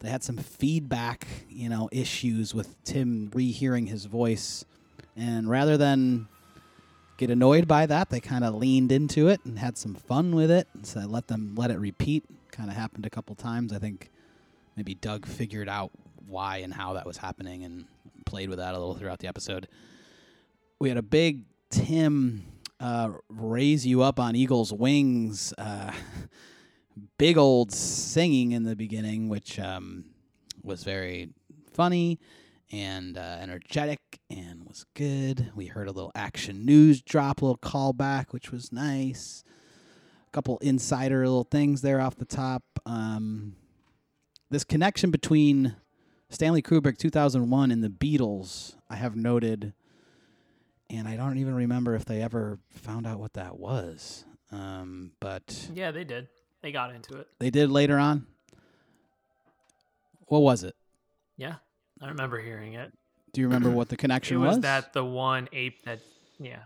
they 0.00 0.08
had 0.08 0.22
some 0.22 0.36
feedback, 0.36 1.26
you 1.48 1.68
know, 1.68 1.88
issues 1.92 2.54
with 2.54 2.82
Tim 2.84 3.30
rehearing 3.34 3.86
his 3.86 4.04
voice, 4.04 4.64
and 5.16 5.48
rather 5.48 5.76
than 5.76 6.28
get 7.16 7.30
annoyed 7.30 7.68
by 7.68 7.86
that. 7.86 8.10
They 8.10 8.20
kind 8.20 8.44
of 8.44 8.54
leaned 8.54 8.92
into 8.92 9.28
it 9.28 9.40
and 9.44 9.58
had 9.58 9.78
some 9.78 9.94
fun 9.94 10.34
with 10.34 10.50
it. 10.50 10.68
So 10.82 11.00
I 11.00 11.04
let 11.04 11.28
them 11.28 11.54
let 11.56 11.70
it 11.70 11.78
repeat. 11.78 12.24
Kind 12.50 12.70
of 12.70 12.76
happened 12.76 13.06
a 13.06 13.10
couple 13.10 13.34
times. 13.34 13.72
I 13.72 13.78
think 13.78 14.10
maybe 14.76 14.94
Doug 14.94 15.26
figured 15.26 15.68
out 15.68 15.90
why 16.26 16.58
and 16.58 16.72
how 16.72 16.94
that 16.94 17.06
was 17.06 17.18
happening 17.18 17.64
and 17.64 17.84
played 18.26 18.48
with 18.48 18.58
that 18.58 18.74
a 18.74 18.78
little 18.78 18.94
throughout 18.94 19.18
the 19.18 19.28
episode. 19.28 19.68
We 20.78 20.88
had 20.88 20.98
a 20.98 21.02
big 21.02 21.42
Tim 21.70 22.44
uh, 22.80 23.12
raise 23.28 23.86
you 23.86 24.02
up 24.02 24.18
on 24.18 24.34
Eagle's 24.34 24.72
wings. 24.72 25.52
Uh, 25.56 25.92
big 27.18 27.36
old 27.36 27.72
singing 27.72 28.52
in 28.52 28.64
the 28.64 28.76
beginning, 28.76 29.28
which 29.28 29.58
um, 29.58 30.04
was 30.62 30.84
very 30.84 31.30
funny 31.72 32.18
and 32.72 33.16
uh, 33.18 33.38
energetic 33.40 34.00
and 34.30 34.64
was 34.64 34.84
good. 34.94 35.52
We 35.54 35.66
heard 35.66 35.88
a 35.88 35.92
little 35.92 36.12
action 36.14 36.64
news 36.64 37.02
drop, 37.02 37.42
a 37.42 37.44
little 37.44 37.58
callback, 37.58 38.32
which 38.32 38.50
was 38.50 38.72
nice. 38.72 39.44
A 40.26 40.30
couple 40.30 40.58
insider 40.58 41.20
little 41.20 41.44
things 41.44 41.82
there 41.82 42.00
off 42.00 42.16
the 42.16 42.24
top. 42.24 42.62
Um, 42.86 43.56
this 44.50 44.64
connection 44.64 45.10
between 45.10 45.76
Stanley 46.30 46.62
Kubrick 46.62 46.98
2001 46.98 47.70
and 47.70 47.82
the 47.82 47.88
Beatles, 47.88 48.76
I 48.90 48.96
have 48.96 49.14
noted, 49.14 49.72
and 50.90 51.06
I 51.06 51.16
don't 51.16 51.38
even 51.38 51.54
remember 51.54 51.94
if 51.94 52.04
they 52.04 52.22
ever 52.22 52.58
found 52.70 53.06
out 53.06 53.20
what 53.20 53.34
that 53.34 53.58
was. 53.58 54.24
Um, 54.50 55.12
but 55.20 55.68
Yeah, 55.72 55.90
they 55.90 56.04
did. 56.04 56.28
They 56.64 56.72
got 56.72 56.94
into 56.94 57.18
it. 57.18 57.28
they 57.40 57.50
did 57.50 57.70
later 57.70 57.98
on. 57.98 58.26
What 60.28 60.38
was 60.38 60.64
it? 60.64 60.74
Yeah, 61.36 61.56
I 62.00 62.08
remember 62.08 62.40
hearing 62.40 62.72
it. 62.72 62.90
Do 63.34 63.42
you 63.42 63.48
remember 63.48 63.68
what 63.68 63.90
the 63.90 63.96
It 63.96 63.98
connection 63.98 64.40
was 64.40 64.60
that 64.60 64.94
the 64.94 65.04
one 65.04 65.46
ape 65.52 65.82
that, 65.84 65.98
yeah, 66.38 66.62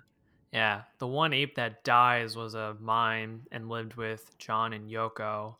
yeah, 0.53 0.83
the 1.01 1.09
one 1.09 1.33
ape 1.33 1.57
that 1.57 1.83
dies 1.83 2.37
was 2.37 2.55
a 2.55 2.77
mime 2.79 3.43
and 3.51 3.69
lived 3.69 3.97
with 3.97 4.39
John 4.39 4.73
and 4.73 4.89
Yoko, 4.89 5.57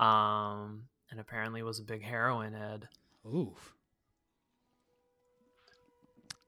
um, 0.00 0.84
and 1.10 1.20
apparently 1.20 1.62
was 1.62 1.78
a 1.78 1.84
big 1.84 2.02
heroin 2.02 2.54
head. 2.54 2.88
Oof. 3.26 3.74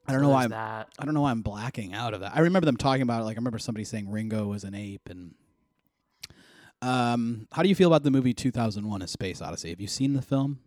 I 0.07 0.11
don't 0.11 0.23
know 0.23 0.29
why 0.29 0.45
I'm, 0.45 0.49
that. 0.49 0.89
I 0.97 1.05
don't 1.05 1.13
know 1.13 1.21
why 1.21 1.29
I'm 1.29 1.43
blacking 1.43 1.93
out 1.93 2.15
of 2.15 2.21
that. 2.21 2.35
I 2.35 2.39
remember 2.39 2.65
them 2.65 2.77
talking 2.77 3.03
about 3.03 3.21
it. 3.21 3.25
Like 3.25 3.37
I 3.37 3.39
remember 3.39 3.59
somebody 3.59 3.83
saying 3.83 4.09
Ringo 4.09 4.47
was 4.47 4.63
an 4.63 4.73
ape. 4.73 5.07
And 5.07 5.35
um, 6.81 7.47
how 7.51 7.63
do 7.63 7.69
you 7.69 7.75
feel 7.75 7.87
about 7.87 8.03
the 8.03 8.11
movie 8.11 8.33
2001: 8.33 9.01
A 9.01 9.07
Space 9.07 9.41
Odyssey? 9.41 9.69
Have 9.69 9.81
you 9.81 9.87
seen 9.87 10.13
the 10.13 10.21
film? 10.21 10.59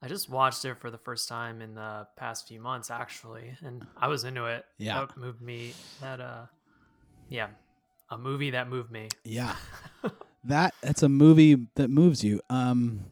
I 0.00 0.06
just 0.06 0.30
watched 0.30 0.64
it 0.64 0.76
for 0.78 0.90
the 0.90 0.98
first 0.98 1.28
time 1.28 1.60
in 1.60 1.74
the 1.74 2.06
past 2.16 2.46
few 2.46 2.60
months, 2.60 2.90
actually, 2.90 3.56
and 3.64 3.84
I 3.96 4.06
was 4.06 4.22
into 4.24 4.46
it. 4.46 4.64
Yeah. 4.78 5.00
that 5.00 5.16
moved 5.16 5.40
me. 5.42 5.74
That 6.00 6.20
uh, 6.20 6.46
yeah, 7.28 7.48
a 8.10 8.16
movie 8.16 8.50
that 8.50 8.68
moved 8.68 8.92
me. 8.92 9.08
Yeah, 9.24 9.56
that 10.44 10.74
that's 10.82 11.02
a 11.02 11.08
movie 11.08 11.66
that 11.74 11.88
moves 11.88 12.22
you. 12.22 12.40
Um, 12.48 13.06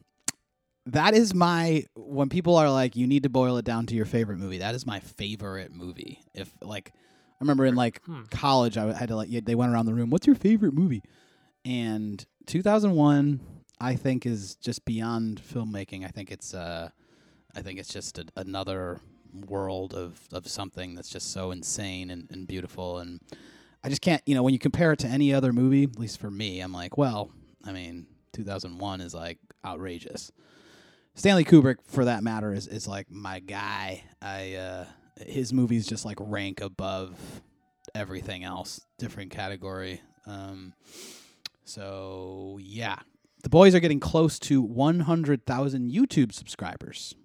that 0.87 1.13
is 1.13 1.33
my 1.33 1.83
when 1.95 2.29
people 2.29 2.55
are 2.55 2.71
like 2.71 2.95
you 2.95 3.05
need 3.05 3.23
to 3.23 3.29
boil 3.29 3.57
it 3.57 3.65
down 3.65 3.85
to 3.87 3.95
your 3.95 4.05
favorite 4.05 4.37
movie 4.37 4.59
that 4.59 4.73
is 4.73 4.85
my 4.85 5.01
favorite 5.01 5.71
movie 5.71 6.21
if 6.33 6.49
like 6.61 6.93
i 7.39 7.43
remember 7.43 7.65
in 7.65 7.75
like 7.75 8.01
Hmm. 8.05 8.23
college 8.31 8.77
i 8.77 8.93
had 8.93 9.09
to 9.09 9.15
like 9.15 9.29
yeah, 9.29 9.41
they 9.43 9.55
went 9.55 9.71
around 9.71 9.85
the 9.85 9.93
room 9.93 10.09
what's 10.09 10.27
your 10.27 10.35
favorite 10.35 10.73
movie 10.73 11.03
and 11.65 12.25
2001 12.45 13.39
i 13.79 13.95
think 13.95 14.25
is 14.25 14.55
just 14.55 14.85
beyond 14.85 15.41
filmmaking 15.41 16.05
i 16.05 16.07
think 16.09 16.31
it's 16.31 16.53
uh 16.53 16.89
i 17.55 17.61
think 17.61 17.79
it's 17.79 17.93
just 17.93 18.17
a, 18.19 18.25
another 18.35 18.99
world 19.47 19.93
of 19.93 20.19
of 20.31 20.47
something 20.47 20.95
that's 20.95 21.09
just 21.09 21.31
so 21.31 21.51
insane 21.51 22.09
and, 22.09 22.27
and 22.31 22.47
beautiful 22.47 22.99
and 22.99 23.19
i 23.83 23.89
just 23.89 24.01
can't 24.01 24.21
you 24.25 24.33
know 24.33 24.41
when 24.43 24.53
you 24.53 24.59
compare 24.59 24.91
it 24.93 24.99
to 24.99 25.07
any 25.07 25.33
other 25.33 25.51
movie 25.53 25.83
at 25.83 25.99
least 25.99 26.19
for 26.19 26.31
me 26.31 26.61
i'm 26.61 26.71
like 26.73 26.97
well 26.97 27.29
i 27.65 27.71
mean 27.71 28.07
2001 28.33 29.01
is 29.01 29.13
like 29.13 29.37
outrageous 29.65 30.31
Stanley 31.15 31.43
Kubrick, 31.43 31.77
for 31.83 32.05
that 32.05 32.21
matter, 32.23 32.53
is, 32.53 32.67
is 32.67 32.87
like 32.87 33.09
my 33.09 33.39
guy. 33.39 34.03
I 34.21 34.53
uh, 34.53 34.85
his 35.25 35.53
movies 35.53 35.87
just 35.87 36.05
like 36.05 36.17
rank 36.19 36.61
above 36.61 37.17
everything 37.95 38.43
else, 38.43 38.81
different 38.97 39.31
category. 39.31 40.01
Um, 40.25 40.73
so 41.63 42.59
yeah, 42.61 42.99
the 43.43 43.49
boys 43.49 43.75
are 43.75 43.79
getting 43.79 43.99
close 43.99 44.39
to 44.39 44.61
100,000 44.61 45.91
YouTube 45.91 46.33
subscribers 46.33 47.15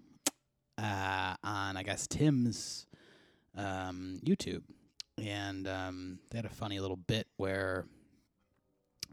uh, 0.78 1.34
on 1.42 1.76
I 1.76 1.82
guess 1.82 2.06
Tim's 2.06 2.86
um, 3.56 4.20
YouTube, 4.24 4.62
and 5.22 5.68
um, 5.68 6.18
they 6.30 6.38
had 6.38 6.44
a 6.44 6.50
funny 6.50 6.80
little 6.80 6.96
bit 6.96 7.26
where 7.36 7.86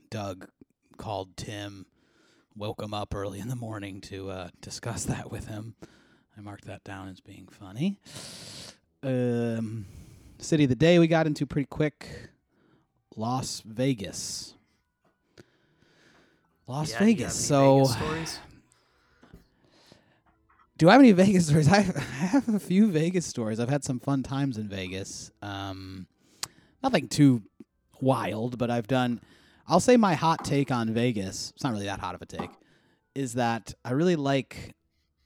Doug 0.09 0.47
called 0.97 1.37
Tim 1.37 1.85
woke 2.55 2.81
him 2.81 2.93
up 2.93 3.13
early 3.15 3.39
in 3.39 3.47
the 3.47 3.55
morning 3.55 4.01
to 4.01 4.29
uh, 4.29 4.49
discuss 4.61 5.03
that 5.05 5.31
with 5.31 5.47
him. 5.47 5.75
I 6.39 6.41
marked 6.41 6.65
that 6.65 6.85
down 6.85 7.09
as 7.09 7.19
being 7.19 7.49
funny. 7.51 7.99
Um, 9.03 9.85
city 10.37 10.63
of 10.63 10.69
the 10.69 10.75
day 10.75 10.97
we 10.97 11.07
got 11.07 11.27
into 11.27 11.45
pretty 11.45 11.65
quick. 11.65 12.29
Las 13.17 13.61
Vegas. 13.65 14.53
Las 16.65 16.91
Yeah, 16.91 16.99
do 16.99 17.05
you 17.05 17.09
have 17.09 17.17
Vegas. 17.17 17.45
So, 17.45 17.85
Vegas 17.87 18.39
do 20.77 20.87
I 20.87 20.93
have 20.93 21.01
any 21.01 21.11
Vegas 21.11 21.47
stories? 21.47 21.67
I 21.73 21.79
I 21.79 21.99
have 21.99 22.47
a 22.47 22.59
few 22.59 22.89
Vegas 22.89 23.25
stories. 23.25 23.59
I've 23.59 23.69
had 23.69 23.83
some 23.83 23.99
fun 23.99 24.23
times 24.23 24.57
in 24.57 24.69
Vegas. 24.69 25.31
Um, 25.41 26.07
nothing 26.81 27.09
too 27.09 27.43
wild, 27.99 28.57
but 28.57 28.71
I've 28.71 28.87
done. 28.87 29.19
I'll 29.67 29.81
say 29.81 29.97
my 29.97 30.13
hot 30.13 30.45
take 30.45 30.71
on 30.71 30.93
Vegas. 30.93 31.51
It's 31.53 31.65
not 31.65 31.73
really 31.73 31.87
that 31.87 31.99
hot 31.99 32.15
of 32.15 32.21
a 32.21 32.25
take. 32.25 32.51
Is 33.13 33.33
that 33.33 33.73
I 33.83 33.91
really 33.91 34.15
like 34.15 34.73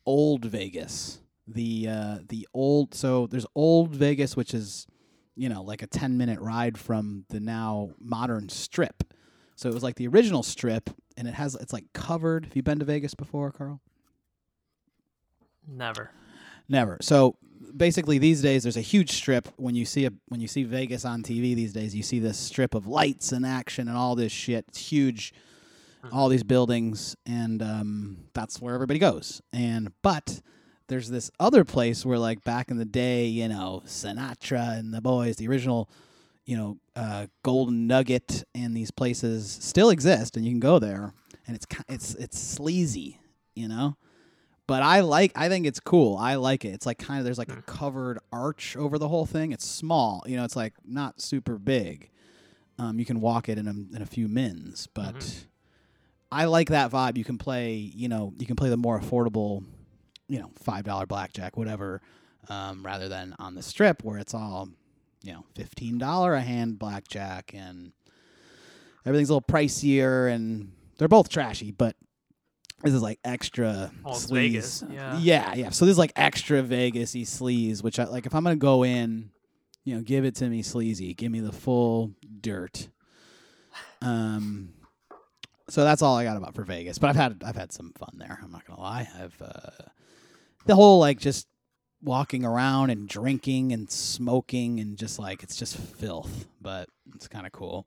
old 0.05 0.45
Vegas. 0.45 1.19
The 1.48 1.88
uh, 1.89 2.17
the 2.27 2.48
old 2.53 2.93
so 2.93 3.27
there's 3.27 3.45
old 3.55 3.95
Vegas, 3.95 4.36
which 4.36 4.53
is 4.53 4.88
you 5.36 5.50
know 5.50 5.62
like 5.62 5.81
a 5.81 5.88
ten 5.88 6.17
minute 6.17 6.39
ride 6.39 6.77
from 6.77 7.25
the 7.29 7.39
now 7.39 7.91
modern 8.00 8.50
Strip. 8.50 9.03
So 9.55 9.69
it 9.69 9.74
was 9.74 9.83
like 9.83 9.95
the 9.95 10.07
original 10.07 10.43
Strip, 10.43 10.89
and 11.17 11.27
it 11.27 11.33
has 11.33 11.55
it's 11.55 11.74
like 11.74 11.91
covered. 11.93 12.45
Have 12.45 12.55
you 12.55 12.63
been 12.63 12.79
to 12.79 12.86
Vegas 12.86 13.13
before, 13.13 13.51
Carl? 13.51 13.81
Never. 15.67 16.12
Never. 16.69 16.98
So 17.01 17.38
basically, 17.75 18.17
these 18.17 18.41
days 18.41 18.63
there's 18.63 18.77
a 18.77 18.81
huge 18.81 19.12
strip. 19.12 19.48
When 19.57 19.75
you 19.75 19.86
see 19.86 20.05
a 20.05 20.12
when 20.27 20.39
you 20.39 20.48
see 20.48 20.63
Vegas 20.63 21.05
on 21.05 21.24
TV 21.24 21.55
these 21.55 21.74
days, 21.74 21.95
you 21.95 22.03
see 22.03 22.19
this 22.19 22.38
strip 22.38 22.75
of 22.75 22.88
lights 22.88 23.31
and 23.31 23.45
action 23.45 23.88
and 23.88 23.98
all 23.98 24.15
this 24.15 24.31
shit. 24.31 24.65
It's 24.69 24.77
huge, 24.91 25.33
all 26.12 26.29
these 26.29 26.43
buildings, 26.43 27.15
and 27.25 27.62
um, 27.62 28.17
that's 28.33 28.62
where 28.62 28.74
everybody 28.75 29.00
goes. 29.00 29.41
And 29.51 29.91
but 30.01 30.41
there's 30.88 31.10
this 31.10 31.31
other 31.39 31.63
place 31.63 32.05
where, 32.05 32.17
like 32.19 32.43
back 32.43 32.69
in 32.69 32.77
the 32.77 32.86
day, 32.86 33.25
you 33.25 33.48
know, 33.48 33.81
Sinatra 33.86 34.77
and 34.77 34.93
the 34.93 35.01
boys, 35.01 35.38
the 35.38 35.48
original, 35.48 35.89
you 36.45 36.57
know, 36.57 36.77
uh, 36.95 37.27
Golden 37.43 37.88
Nugget, 37.88 38.43
and 38.53 38.75
these 38.75 38.91
places 38.91 39.50
still 39.62 39.89
exist, 39.89 40.36
and 40.36 40.45
you 40.45 40.51
can 40.51 40.60
go 40.60 40.79
there, 40.79 41.13
and 41.48 41.55
it's 41.55 41.65
it's 41.88 42.15
it's 42.15 42.39
sleazy, 42.39 43.19
you 43.55 43.67
know 43.67 43.95
but 44.65 44.81
I 44.81 45.01
like 45.01 45.33
I 45.36 45.50
think 45.50 45.65
it's 45.67 45.81
cool. 45.81 46.15
I 46.15 46.36
like 46.36 46.63
it. 46.63 46.69
It's 46.69 46.86
like 46.86 46.98
kind 46.98 47.19
of 47.19 47.25
there's 47.25 47.38
like 47.38 47.51
a 47.51 47.62
covered 47.63 48.17
arch 48.31 48.77
over 48.77 48.98
the 48.98 49.10
whole 49.10 49.25
thing. 49.25 49.51
It's 49.51 49.67
small, 49.67 50.24
you 50.25 50.38
know. 50.38 50.45
It's 50.45 50.55
like 50.55 50.74
not 50.86 51.19
super 51.22 51.57
big. 51.57 52.10
Um, 52.79 52.98
you 52.98 53.03
can 53.03 53.19
walk 53.19 53.50
it 53.50 53.57
in 53.57 53.67
a 53.67 53.72
in 53.95 54.01
a 54.01 54.05
few 54.05 54.29
mins, 54.29 54.88
but 54.93 55.15
Mhm. 55.15 55.45
I 56.34 56.46
like 56.46 56.70
that 56.70 56.92
vibe. 56.92 57.18
You 57.18 57.24
can 57.24 57.38
play, 57.38 57.75
you 57.75 58.10
know, 58.10 58.34
you 58.38 58.46
can 58.46 58.56
play 58.56 58.70
the 58.70 58.78
more 58.78 59.00
affordable, 59.00 59.63
you 60.28 60.40
know, 60.40 60.52
five 60.60 60.84
dollar 60.84 61.06
blackjack, 61.06 61.56
whatever, 61.56 62.02
um, 62.50 62.84
rather 62.84 63.08
than 63.08 63.36
on 63.40 63.56
the 63.56 63.62
strip 63.62 64.04
where 64.04 64.18
it's 64.18 64.34
all, 64.34 64.70
you 65.22 65.34
know, 65.34 65.46
fifteen 65.56 65.98
dollar 65.98 66.34
a 66.34 66.42
hand 66.42 66.80
blackjack 66.80 67.52
and 67.54 67.92
everything's 69.06 69.30
a 69.30 69.36
little 69.36 69.48
pricier 69.48 70.34
and 70.34 70.72
they're 70.98 71.08
both 71.08 71.30
trashy, 71.30 71.72
but 71.72 71.96
this 72.84 72.94
is 72.94 73.02
like 73.02 73.20
extra 73.24 73.92
it's 74.06 74.25
sleaze. 74.25 74.32
Vegas, 74.32 74.84
yeah. 74.90 75.18
yeah, 75.20 75.54
yeah. 75.54 75.70
So 75.70 75.86
this 75.86 75.94
is 75.94 75.98
like 75.98 76.12
extra 76.16 76.62
Vegas-y 76.62 77.22
sleaze, 77.22 77.82
which 77.82 77.98
I 77.98 78.06
like. 78.06 78.25
If 78.25 78.36
I'm 78.36 78.44
gonna 78.44 78.58
go 78.58 78.84
in, 78.84 79.30
you 79.86 79.96
know, 79.96 80.02
give 80.02 80.25
it 80.25 80.36
to 80.36 80.50
me 80.50 80.62
sleazy. 80.63 81.13
Give 81.13 81.32
me 81.32 81.40
the 81.40 81.54
full 81.54 82.12
dirt. 82.42 82.90
Um, 84.02 84.74
so 85.74 85.84
that's 85.84 86.03
all 86.03 86.15
I 86.18 86.24
got 86.24 86.38
about 86.38 86.53
for 86.53 86.63
Vegas. 86.63 87.00
But 87.00 87.10
I've 87.10 87.15
had 87.15 87.42
I've 87.44 87.56
had 87.56 87.72
some 87.72 87.92
fun 87.98 88.15
there. 88.18 88.38
I'm 88.44 88.51
not 88.51 88.63
gonna 88.68 88.80
lie. 88.80 89.08
I've 89.20 89.42
uh, 89.42 89.72
the 90.68 90.75
whole 90.75 91.00
like 91.00 91.18
just 91.20 91.48
walking 92.03 92.46
around 92.46 92.92
and 92.92 93.08
drinking 93.08 93.72
and 93.72 93.89
smoking 93.89 94.80
and 94.80 94.98
just 94.98 95.18
like 95.18 95.42
it's 95.42 95.56
just 95.56 95.75
filth, 95.77 96.46
but 96.62 96.89
it's 97.15 97.27
kind 97.27 97.48
of 97.48 97.51
cool. 97.53 97.86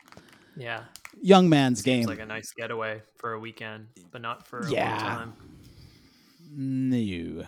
Yeah. 0.57 0.85
Young 1.23 1.49
man's 1.49 1.83
Seems 1.83 2.07
game. 2.07 2.09
like 2.09 2.19
a 2.19 2.27
nice 2.27 2.51
getaway 2.53 3.03
for 3.19 3.35
a 3.35 3.39
weekend, 3.39 3.87
but 4.11 4.21
not 4.21 4.47
for 4.49 4.61
a 4.61 4.71
Yeah. 4.71 4.91
long 4.91 5.01
time. 5.01 5.33
No. 6.51 7.45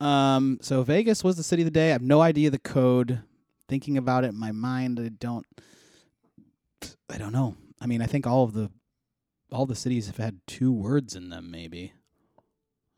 Um, 0.00 0.58
so 0.62 0.82
Vegas 0.82 1.22
was 1.22 1.36
the 1.36 1.42
city 1.42 1.62
of 1.62 1.66
the 1.66 1.70
day. 1.70 1.90
I 1.90 1.92
have 1.92 2.02
no 2.02 2.20
idea 2.20 2.50
the 2.50 2.58
code. 2.58 3.20
Thinking 3.68 3.96
about 3.96 4.24
it 4.24 4.28
in 4.28 4.36
my 4.38 4.50
mind, 4.50 4.98
I 4.98 5.08
don't. 5.10 5.46
I 7.08 7.18
don't 7.18 7.32
know. 7.32 7.54
I 7.80 7.86
mean, 7.86 8.02
I 8.02 8.06
think 8.06 8.26
all 8.26 8.44
of 8.44 8.52
the, 8.52 8.70
all 9.52 9.66
the 9.66 9.74
cities 9.74 10.06
have 10.06 10.16
had 10.18 10.40
two 10.46 10.72
words 10.72 11.14
in 11.14 11.28
them. 11.30 11.50
Maybe. 11.50 11.92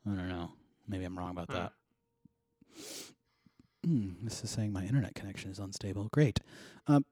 I 0.05 0.09
don't 0.15 0.29
know. 0.29 0.51
Maybe 0.87 1.03
I'm 1.05 1.17
wrong 1.17 1.31
about 1.31 1.47
Hmm. 1.47 1.53
that. 1.53 1.73
Hmm, 3.85 4.09
this 4.23 4.43
is 4.43 4.49
saying 4.49 4.71
my 4.71 4.83
internet 4.85 5.13
connection 5.15 5.51
is 5.51 5.59
unstable. 5.59 6.07
Great. 6.11 6.39
Um, 6.87 7.05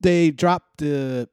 they 0.00 0.30
dropped 0.30 0.78
the 0.78 1.28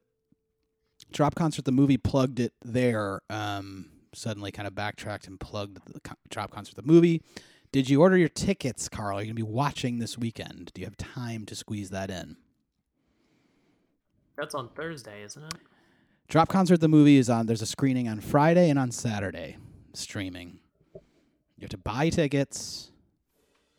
drop 1.12 1.34
concert. 1.34 1.64
The 1.64 1.72
movie 1.72 1.96
plugged 1.96 2.40
it 2.40 2.52
there. 2.62 3.22
Um, 3.30 3.90
suddenly 4.14 4.52
kind 4.52 4.66
of 4.66 4.74
backtracked 4.74 5.26
and 5.26 5.40
plugged 5.40 5.78
the 5.92 6.00
co- 6.00 6.14
drop 6.28 6.50
concert. 6.50 6.74
The 6.76 6.82
movie. 6.82 7.22
Did 7.72 7.88
you 7.88 8.02
order 8.02 8.18
your 8.18 8.28
tickets, 8.28 8.88
Carl? 8.90 9.16
Are 9.18 9.22
you 9.22 9.28
gonna 9.28 9.34
be 9.34 9.42
watching 9.42 9.98
this 9.98 10.18
weekend? 10.18 10.70
Do 10.74 10.82
you 10.82 10.86
have 10.86 10.96
time 10.98 11.46
to 11.46 11.54
squeeze 11.54 11.88
that 11.90 12.10
in? 12.10 12.36
That's 14.36 14.54
on 14.54 14.68
Thursday, 14.70 15.22
isn't 15.22 15.42
it? 15.42 15.54
Drop 16.32 16.48
concert. 16.48 16.78
The 16.78 16.88
movie 16.88 17.18
is 17.18 17.28
on. 17.28 17.44
There's 17.44 17.60
a 17.60 17.66
screening 17.66 18.08
on 18.08 18.18
Friday 18.18 18.70
and 18.70 18.78
on 18.78 18.90
Saturday, 18.90 19.58
streaming. 19.92 20.60
You 20.94 21.60
have 21.60 21.68
to 21.72 21.76
buy 21.76 22.08
tickets. 22.08 22.90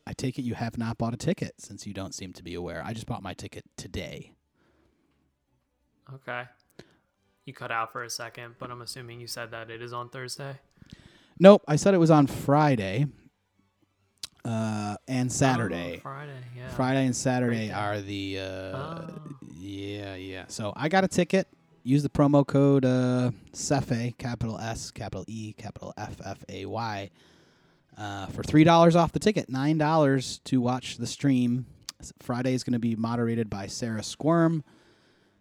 I 0.06 0.12
take 0.12 0.38
it 0.38 0.42
you 0.42 0.54
have 0.54 0.78
not 0.78 0.96
bought 0.96 1.12
a 1.12 1.16
ticket 1.16 1.54
since 1.58 1.84
you 1.84 1.92
don't 1.92 2.14
seem 2.14 2.32
to 2.34 2.44
be 2.44 2.54
aware. 2.54 2.80
I 2.86 2.92
just 2.92 3.06
bought 3.06 3.24
my 3.24 3.34
ticket 3.34 3.64
today. 3.76 4.34
Okay. 6.14 6.44
You 7.44 7.54
cut 7.54 7.72
out 7.72 7.90
for 7.90 8.04
a 8.04 8.08
second, 8.10 8.54
but 8.60 8.70
I'm 8.70 8.82
assuming 8.82 9.20
you 9.20 9.26
said 9.26 9.50
that 9.50 9.68
it 9.68 9.82
is 9.82 9.92
on 9.92 10.08
Thursday. 10.08 10.60
Nope, 11.40 11.64
I 11.66 11.74
said 11.74 11.92
it 11.92 11.98
was 11.98 12.12
on 12.12 12.28
Friday 12.28 13.08
uh, 14.44 14.94
and 15.08 15.32
Saturday. 15.32 15.96
Oh, 15.96 16.02
Friday, 16.02 16.38
yeah. 16.56 16.68
Friday 16.68 17.06
and 17.06 17.16
Saturday 17.16 17.72
are 17.72 18.00
the 18.00 18.38
uh, 18.38 18.76
Oh. 18.76 19.08
yeah 19.58 20.14
yeah. 20.14 20.44
So 20.46 20.72
I 20.76 20.88
got 20.88 21.02
a 21.02 21.08
ticket. 21.08 21.48
Use 21.86 22.02
the 22.02 22.08
promo 22.08 22.46
code 22.46 22.84
uh, 22.84 23.30
Cefe, 23.52 24.16
capital 24.16 24.58
S, 24.58 24.90
capital 24.90 25.24
E, 25.28 25.52
capital 25.52 25.92
F 25.98 26.18
F 26.24 26.42
A 26.48 26.64
Y, 26.64 27.10
uh, 27.98 28.26
for 28.26 28.42
three 28.42 28.64
dollars 28.64 28.96
off 28.96 29.12
the 29.12 29.18
ticket. 29.18 29.50
Nine 29.50 29.76
dollars 29.76 30.40
to 30.44 30.62
watch 30.62 30.96
the 30.96 31.06
stream. 31.06 31.66
Friday 32.20 32.54
is 32.54 32.64
going 32.64 32.72
to 32.72 32.78
be 32.78 32.96
moderated 32.96 33.50
by 33.50 33.66
Sarah 33.66 34.02
Squirm. 34.02 34.64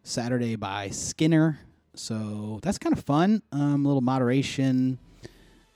Saturday 0.03 0.57
by 0.57 0.89
Skinner. 0.89 1.59
So 1.95 2.59
that's 2.61 2.77
kind 2.77 2.95
of 2.95 3.03
fun. 3.03 3.41
Um, 3.51 3.85
a 3.85 3.87
little 3.87 4.01
moderation. 4.01 4.99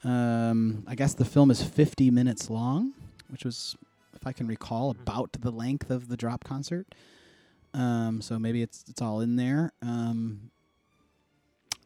Um, 0.03 0.83
I 0.85 0.95
guess 0.95 1.13
the 1.13 1.25
film 1.25 1.49
is 1.49 1.63
50 1.63 2.11
minutes 2.11 2.49
long, 2.49 2.93
which 3.29 3.45
was, 3.45 3.75
if 4.13 4.27
I 4.27 4.33
can 4.33 4.47
recall, 4.47 4.91
about 4.91 5.31
the 5.39 5.51
length 5.51 5.89
of 5.89 6.09
the 6.09 6.17
drop 6.17 6.43
concert. 6.43 6.87
Um, 7.73 8.21
so 8.21 8.37
maybe 8.37 8.61
it's 8.61 8.83
it's 8.87 9.01
all 9.01 9.21
in 9.21 9.35
there. 9.35 9.71
Um, 9.81 10.51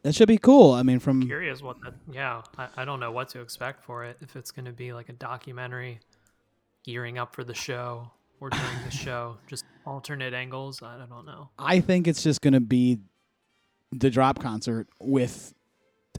that 0.02 0.14
should 0.14 0.28
be 0.28 0.38
cool. 0.38 0.72
I 0.72 0.82
mean, 0.82 0.98
from 0.98 1.22
Curious 1.26 1.62
what 1.62 1.80
that. 1.82 1.94
Yeah, 2.10 2.42
I, 2.58 2.68
I 2.78 2.84
don't 2.84 3.00
know 3.00 3.12
what 3.12 3.28
to 3.30 3.40
expect 3.40 3.84
for 3.84 4.04
it. 4.04 4.16
If 4.20 4.36
it's 4.36 4.50
going 4.50 4.64
to 4.64 4.72
be 4.72 4.92
like 4.92 5.08
a 5.08 5.12
documentary, 5.12 6.00
gearing 6.84 7.18
up 7.18 7.34
for 7.34 7.44
the 7.44 7.54
show 7.54 8.10
or 8.40 8.50
during 8.50 8.84
the 8.84 8.90
show, 8.96 9.36
just 9.46 9.64
alternate 9.86 10.34
angles. 10.34 10.82
I 10.82 11.04
don't 11.08 11.26
know. 11.26 11.50
I 11.58 11.80
think 11.80 12.08
it's 12.08 12.22
just 12.22 12.40
going 12.40 12.54
to 12.54 12.60
be 12.60 12.98
the 13.92 14.10
drop 14.10 14.40
concert 14.40 14.88
with 15.00 15.54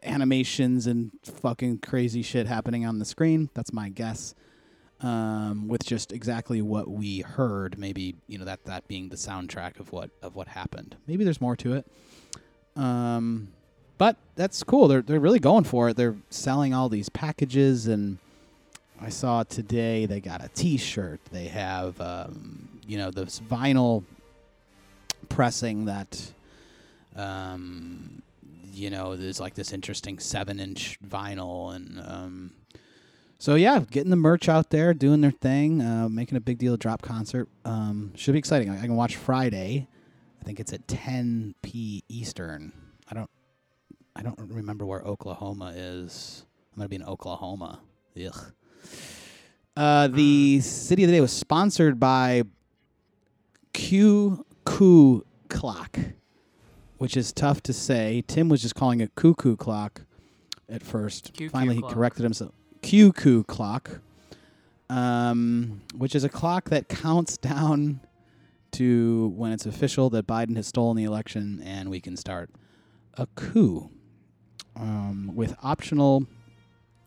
animations 0.04 0.88
and 0.88 1.12
fucking 1.24 1.80
crazy 1.80 2.22
shit 2.22 2.48
happening 2.48 2.86
on 2.86 3.00
the 3.00 3.06
screen. 3.06 3.50
That's 3.54 3.74
my 3.74 3.90
guess. 3.90 4.34
Um, 5.02 5.68
with 5.68 5.84
just 5.86 6.14
exactly 6.14 6.62
what 6.62 6.90
we 6.90 7.20
heard, 7.20 7.78
maybe 7.78 8.16
you 8.28 8.38
know 8.38 8.46
that 8.46 8.64
that 8.66 8.88
being 8.88 9.10
the 9.10 9.18
soundtrack 9.18 9.82
of 9.82 9.92
what 9.92 10.12
of 10.22 10.36
what 10.36 10.48
happened. 10.48 10.96
Maybe 11.08 11.26
there's 11.26 11.42
more 11.42 11.58
to 11.58 11.74
it. 11.74 11.88
Um, 12.78 13.50
but 14.04 14.18
that's 14.36 14.62
cool. 14.64 14.90
They're 14.90 15.02
they're 15.02 15.22
really 15.22 15.40
going 15.40 15.64
for 15.64 15.88
it. 15.88 15.96
They're 15.96 16.18
selling 16.30 16.74
all 16.74 16.90
these 16.90 17.08
packages, 17.08 17.88
and 17.88 18.18
I 19.00 19.08
saw 19.08 19.44
today 19.44 20.06
they 20.06 20.20
got 20.20 20.44
a 20.44 20.50
T-shirt. 20.50 21.22
They 21.32 21.46
have 21.46 22.02
um, 22.02 22.82
you 22.86 22.98
know 22.98 23.12
this 23.12 23.40
vinyl 23.40 24.04
pressing 25.30 25.86
that 25.86 26.34
um, 27.16 28.22
you 28.74 28.90
know 28.90 29.16
there's 29.16 29.40
like 29.40 29.54
this 29.54 29.72
interesting 29.72 30.20
seven 30.20 30.60
inch 30.60 31.00
vinyl 31.08 31.74
and 31.74 32.02
um, 32.06 32.52
so 33.40 33.56
yeah 33.56 33.80
getting 33.90 34.10
the 34.10 34.18
merch 34.18 34.50
out 34.50 34.70
there 34.70 34.94
doing 34.94 35.22
their 35.22 35.32
thing 35.32 35.82
uh, 35.82 36.10
making 36.10 36.36
a 36.36 36.42
big 36.42 36.58
deal 36.58 36.76
drop 36.76 37.02
concert 37.02 37.48
um, 37.64 38.12
should 38.16 38.34
be 38.34 38.40
exciting 38.40 38.70
I, 38.70 38.80
I 38.80 38.82
can 38.82 38.98
watch 38.98 39.16
friday 39.16 39.88
i 40.42 40.44
think 40.44 40.60
it's 40.60 40.74
at 40.74 40.88
10 40.88 41.56
p 41.62 42.04
eastern 42.10 42.74
i 43.10 43.14
don't 43.14 43.30
i 44.16 44.22
don't 44.22 44.40
remember 44.40 44.86
where 44.86 45.02
oklahoma 45.02 45.74
is 45.76 46.46
i'm 46.74 46.80
gonna 46.80 46.90
be 46.90 46.96
in 46.98 47.04
oklahoma 47.04 47.80
Ugh. 48.16 48.52
Uh, 49.76 50.08
the 50.08 50.60
city 50.62 51.04
of 51.04 51.08
the 51.10 51.16
day 51.16 51.22
was 51.22 51.32
sponsored 51.32 52.00
by 52.00 52.44
Q 53.74 54.46
Q 54.68 55.26
Clock, 55.50 55.98
which 57.00 57.18
is 57.18 57.32
tough 57.34 57.62
to 57.64 57.74
say. 57.74 58.24
Tim 58.28 58.50
was 58.50 58.62
just 58.62 58.76
calling 58.76 59.02
it 59.02 59.16
cuckoo 59.16 59.56
clock 59.56 60.02
at 60.70 60.84
first. 60.84 61.34
QQ 61.34 61.50
Finally, 61.50 61.80
clock. 61.80 61.90
he 61.92 61.96
corrected 61.96 62.24
himself. 62.24 62.52
Cuckoo 62.84 63.44
clock, 63.46 64.00
um, 64.92 65.82
which 65.98 66.14
is 66.14 66.24
a 66.24 66.30
clock 66.30 66.70
that 66.70 66.88
counts 66.88 67.38
down 67.38 68.00
to 68.74 69.34
when 69.36 69.52
it's 69.52 69.66
official 69.66 70.10
that 70.12 70.28
Biden 70.28 70.56
has 70.56 70.68
stolen 70.68 70.98
the 70.98 71.04
election 71.04 71.62
and 71.66 71.90
we 71.90 72.00
can 72.00 72.16
start 72.16 72.52
a 73.16 73.26
coup 73.36 73.90
um, 74.76 75.32
with 75.36 75.56
optional 75.64 76.26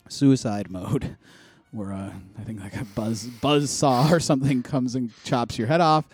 suicide 0.09 0.69
mode. 0.69 1.15
Where 1.71 1.91
uh, 1.91 2.13
I 2.39 2.43
think 2.43 2.61
like 2.61 2.75
a 2.77 2.85
buzz 2.85 3.25
buzz 3.25 3.69
saw 3.69 4.09
or 4.09 4.21
something 4.21 4.63
comes 4.63 4.95
and 4.95 5.11
chops 5.25 5.57
your 5.59 5.67
head 5.67 5.81
off. 5.81 6.05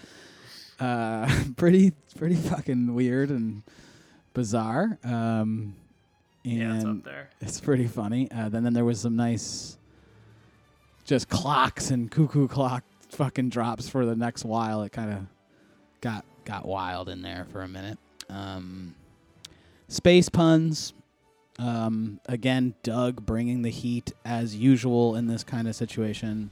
Uh, 0.79 1.29
pretty 1.57 1.93
pretty 2.17 2.35
fucking 2.35 2.93
weird 2.95 3.29
and 3.29 3.61
bizarre. 4.33 4.97
Um, 5.03 5.75
and 6.43 6.53
Yeah, 6.57 6.75
it's 6.75 6.85
up 6.85 7.03
there. 7.03 7.29
it's 7.39 7.61
pretty 7.61 7.87
funny. 7.87 8.29
Uh, 8.31 8.49
then 8.49 8.63
then 8.63 8.73
there 8.73 8.83
was 8.83 8.99
some 9.01 9.15
nice, 9.15 9.77
just 11.05 11.29
clocks 11.29 11.91
and 11.91 12.09
cuckoo 12.09 12.47
clock 12.47 12.83
fucking 13.09 13.49
drops 13.49 13.87
for 13.87 14.07
the 14.07 14.15
next 14.15 14.43
while. 14.45 14.81
It 14.81 14.91
kind 14.91 15.11
of 15.13 15.19
got 16.01 16.25
got 16.45 16.65
wild 16.65 17.09
in 17.09 17.21
there 17.21 17.45
for 17.51 17.61
a 17.61 17.67
minute. 17.67 17.99
Um, 18.27 18.95
space 19.87 20.29
puns. 20.29 20.93
Um, 21.59 22.19
again, 22.27 22.73
Doug 22.83 23.25
bringing 23.25 23.61
the 23.61 23.69
heat 23.69 24.11
as 24.25 24.55
usual 24.55 25.15
in 25.15 25.27
this 25.27 25.43
kind 25.43 25.67
of 25.67 25.75
situation. 25.75 26.49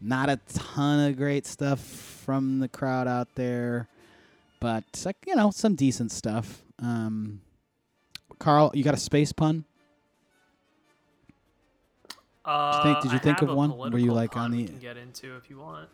Not 0.00 0.28
a 0.28 0.38
ton 0.52 1.08
of 1.08 1.16
great 1.16 1.46
stuff 1.46 1.80
from 1.80 2.58
the 2.58 2.68
crowd 2.68 3.06
out 3.08 3.28
there, 3.34 3.88
but 4.60 4.84
like 5.04 5.16
you 5.26 5.34
know 5.36 5.50
some 5.50 5.74
decent 5.74 6.12
stuff. 6.12 6.62
Um, 6.80 7.40
Carl, 8.38 8.70
you 8.74 8.84
got 8.84 8.94
a 8.94 8.98
space 8.98 9.32
pun? 9.32 9.64
Uh, 12.44 12.82
think- 12.82 13.02
did 13.02 13.12
you 13.12 13.18
think 13.18 13.42
of 13.42 13.48
one? 13.50 13.76
Were 13.76 13.98
you, 13.98 14.12
like, 14.12 14.36
on 14.36 14.50
the- 14.52 14.66
can 14.66 14.78
get 14.78 14.96
into 14.96 15.36
if 15.36 15.50
you 15.50 15.58
want. 15.58 15.88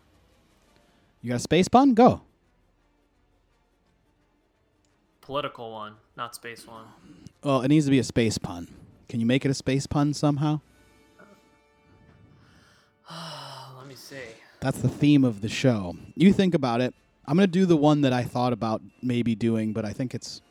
You 1.21 1.29
got 1.29 1.37
a 1.37 1.39
space 1.39 1.67
pun? 1.67 1.93
Go. 1.93 2.21
Political 5.21 5.71
one, 5.71 5.95
not 6.17 6.35
space 6.35 6.67
one. 6.67 6.85
Well, 7.43 7.61
it 7.61 7.67
needs 7.67 7.85
to 7.85 7.91
be 7.91 7.99
a 7.99 8.03
space 8.03 8.37
pun. 8.37 8.67
Can 9.09 9.19
you 9.19 9.25
make 9.25 9.43
it 9.45 9.51
a 9.51 9.53
space 9.53 9.85
pun 9.85 10.13
somehow? 10.13 10.61
Let 13.77 13.87
me 13.87 13.95
see. 13.95 14.15
That's 14.61 14.79
the 14.79 14.89
theme 14.89 15.25
of 15.25 15.41
the 15.41 15.49
show. 15.49 15.97
You 16.15 16.31
think 16.31 16.55
about 16.55 16.79
it. 16.79 16.93
I'm 17.25 17.35
gonna 17.35 17.47
do 17.47 17.65
the 17.65 17.77
one 17.77 18.01
that 18.01 18.13
I 18.13 18.23
thought 18.23 18.53
about 18.53 18.81
maybe 19.01 19.35
doing, 19.35 19.73
but 19.73 19.85
I 19.85 19.91
think 19.93 20.13
it's 20.13 20.41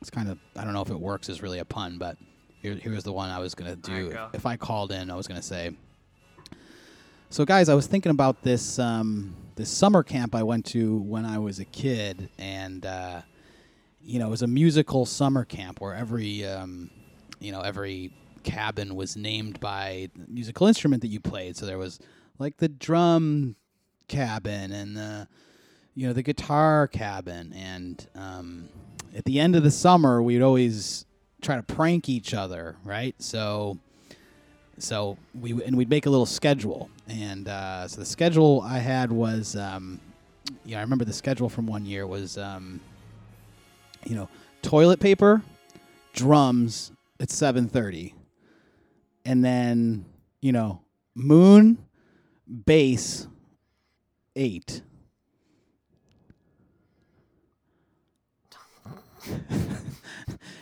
it's 0.00 0.10
kind 0.10 0.28
of 0.30 0.38
I 0.56 0.64
don't 0.64 0.72
know 0.72 0.82
if 0.82 0.90
it 0.90 0.98
works 0.98 1.28
as 1.28 1.42
really 1.42 1.58
a 1.58 1.64
pun, 1.64 1.98
but 1.98 2.16
here, 2.62 2.74
here's 2.74 3.04
the 3.04 3.12
one 3.12 3.30
I 3.30 3.38
was 3.38 3.54
gonna 3.54 3.76
do. 3.76 4.10
go. 4.10 4.28
If 4.32 4.46
I 4.46 4.56
called 4.56 4.92
in, 4.92 5.10
I 5.10 5.16
was 5.16 5.26
gonna 5.26 5.42
say. 5.42 5.72
So, 7.30 7.44
guys, 7.46 7.68
I 7.68 7.74
was 7.74 7.86
thinking 7.86 8.10
about 8.10 8.42
this 8.42 8.78
um, 8.78 9.34
this 9.56 9.70
summer 9.70 10.02
camp 10.02 10.34
I 10.34 10.42
went 10.42 10.66
to 10.66 10.98
when 10.98 11.24
I 11.24 11.38
was 11.38 11.58
a 11.58 11.64
kid, 11.64 12.28
and 12.38 12.84
uh, 12.84 13.22
you 14.02 14.18
know, 14.18 14.26
it 14.26 14.30
was 14.30 14.42
a 14.42 14.46
musical 14.46 15.06
summer 15.06 15.44
camp 15.44 15.80
where 15.80 15.94
every 15.94 16.44
um, 16.44 16.90
you 17.40 17.52
know 17.52 17.60
every 17.60 18.12
cabin 18.42 18.94
was 18.94 19.16
named 19.16 19.60
by 19.60 20.10
the 20.16 20.26
musical 20.28 20.66
instrument 20.66 21.02
that 21.02 21.08
you 21.08 21.20
played. 21.20 21.56
So 21.56 21.66
there 21.66 21.78
was 21.78 21.98
like 22.38 22.56
the 22.56 22.68
drum 22.68 23.56
cabin 24.08 24.72
and 24.72 24.96
the 24.96 25.28
you 25.94 26.06
know 26.06 26.12
the 26.12 26.22
guitar 26.22 26.88
cabin, 26.88 27.52
and 27.52 28.06
um, 28.14 28.68
at 29.14 29.24
the 29.24 29.38
end 29.38 29.56
of 29.56 29.62
the 29.62 29.70
summer 29.70 30.22
we'd 30.22 30.42
always 30.42 31.06
try 31.40 31.56
to 31.56 31.62
prank 31.62 32.08
each 32.08 32.34
other, 32.34 32.76
right? 32.84 33.14
So 33.18 33.78
so 34.78 35.16
we 35.38 35.62
and 35.62 35.76
we'd 35.76 35.90
make 35.90 36.06
a 36.06 36.10
little 36.10 36.26
schedule, 36.26 36.90
and 37.08 37.48
uh, 37.48 37.86
so 37.86 38.00
the 38.00 38.06
schedule 38.06 38.62
I 38.62 38.78
had 38.78 39.12
was, 39.12 39.54
um, 39.54 40.00
you 40.64 40.72
know, 40.72 40.78
I 40.78 40.80
remember 40.80 41.04
the 41.04 41.12
schedule 41.12 41.48
from 41.48 41.66
one 41.66 41.84
year 41.84 42.06
was, 42.06 42.38
um, 42.38 42.80
you 44.04 44.14
know, 44.14 44.28
toilet 44.62 45.00
paper, 45.00 45.42
drums 46.12 46.92
at 47.20 47.30
seven 47.30 47.68
thirty, 47.68 48.14
and 49.24 49.44
then 49.44 50.04
you 50.40 50.52
know, 50.52 50.82
moon, 51.14 51.78
bass, 52.66 53.26
eight. 54.36 54.82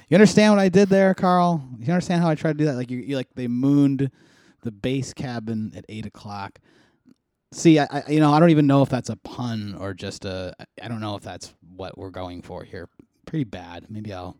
You 0.08 0.16
understand 0.16 0.52
what 0.52 0.60
I 0.60 0.68
did 0.68 0.88
there, 0.88 1.14
Carl? 1.14 1.64
You 1.78 1.92
understand 1.92 2.20
how 2.20 2.28
I 2.28 2.34
tried 2.34 2.52
to 2.52 2.58
do 2.58 2.64
that? 2.64 2.74
Like 2.74 2.90
you, 2.90 2.98
you 2.98 3.16
like 3.16 3.28
they 3.36 3.46
mooned 3.46 4.10
the 4.62 4.72
base 4.72 5.14
cabin 5.14 5.72
at 5.76 5.84
eight 5.88 6.04
o'clock. 6.04 6.58
See, 7.52 7.78
I, 7.78 7.86
I, 7.90 8.02
you 8.08 8.20
know, 8.20 8.32
I 8.32 8.40
don't 8.40 8.50
even 8.50 8.66
know 8.66 8.82
if 8.82 8.88
that's 8.88 9.08
a 9.08 9.16
pun 9.16 9.76
or 9.78 9.94
just 9.94 10.24
a. 10.24 10.54
I 10.82 10.88
don't 10.88 11.00
know 11.00 11.14
if 11.14 11.22
that's 11.22 11.54
what 11.76 11.96
we're 11.96 12.10
going 12.10 12.42
for 12.42 12.64
here. 12.64 12.88
Pretty 13.30 13.44
bad. 13.44 13.86
Maybe 13.88 14.12
I'll. 14.12 14.36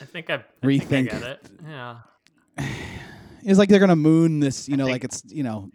I 0.00 0.04
think 0.04 0.28
I, 0.30 0.34
I 0.34 0.38
think 0.78 1.12
I 1.12 1.16
Rethink. 1.16 1.22
it. 1.22 1.46
Yeah. 1.66 1.96
It's 3.42 3.58
like 3.58 3.68
they're 3.70 3.80
gonna 3.80 3.96
moon 3.96 4.40
this. 4.40 4.68
You 4.68 4.76
know, 4.76 4.84
think- 4.84 4.94
like 4.96 5.04
it's 5.04 5.22
you 5.28 5.42
know, 5.42 5.70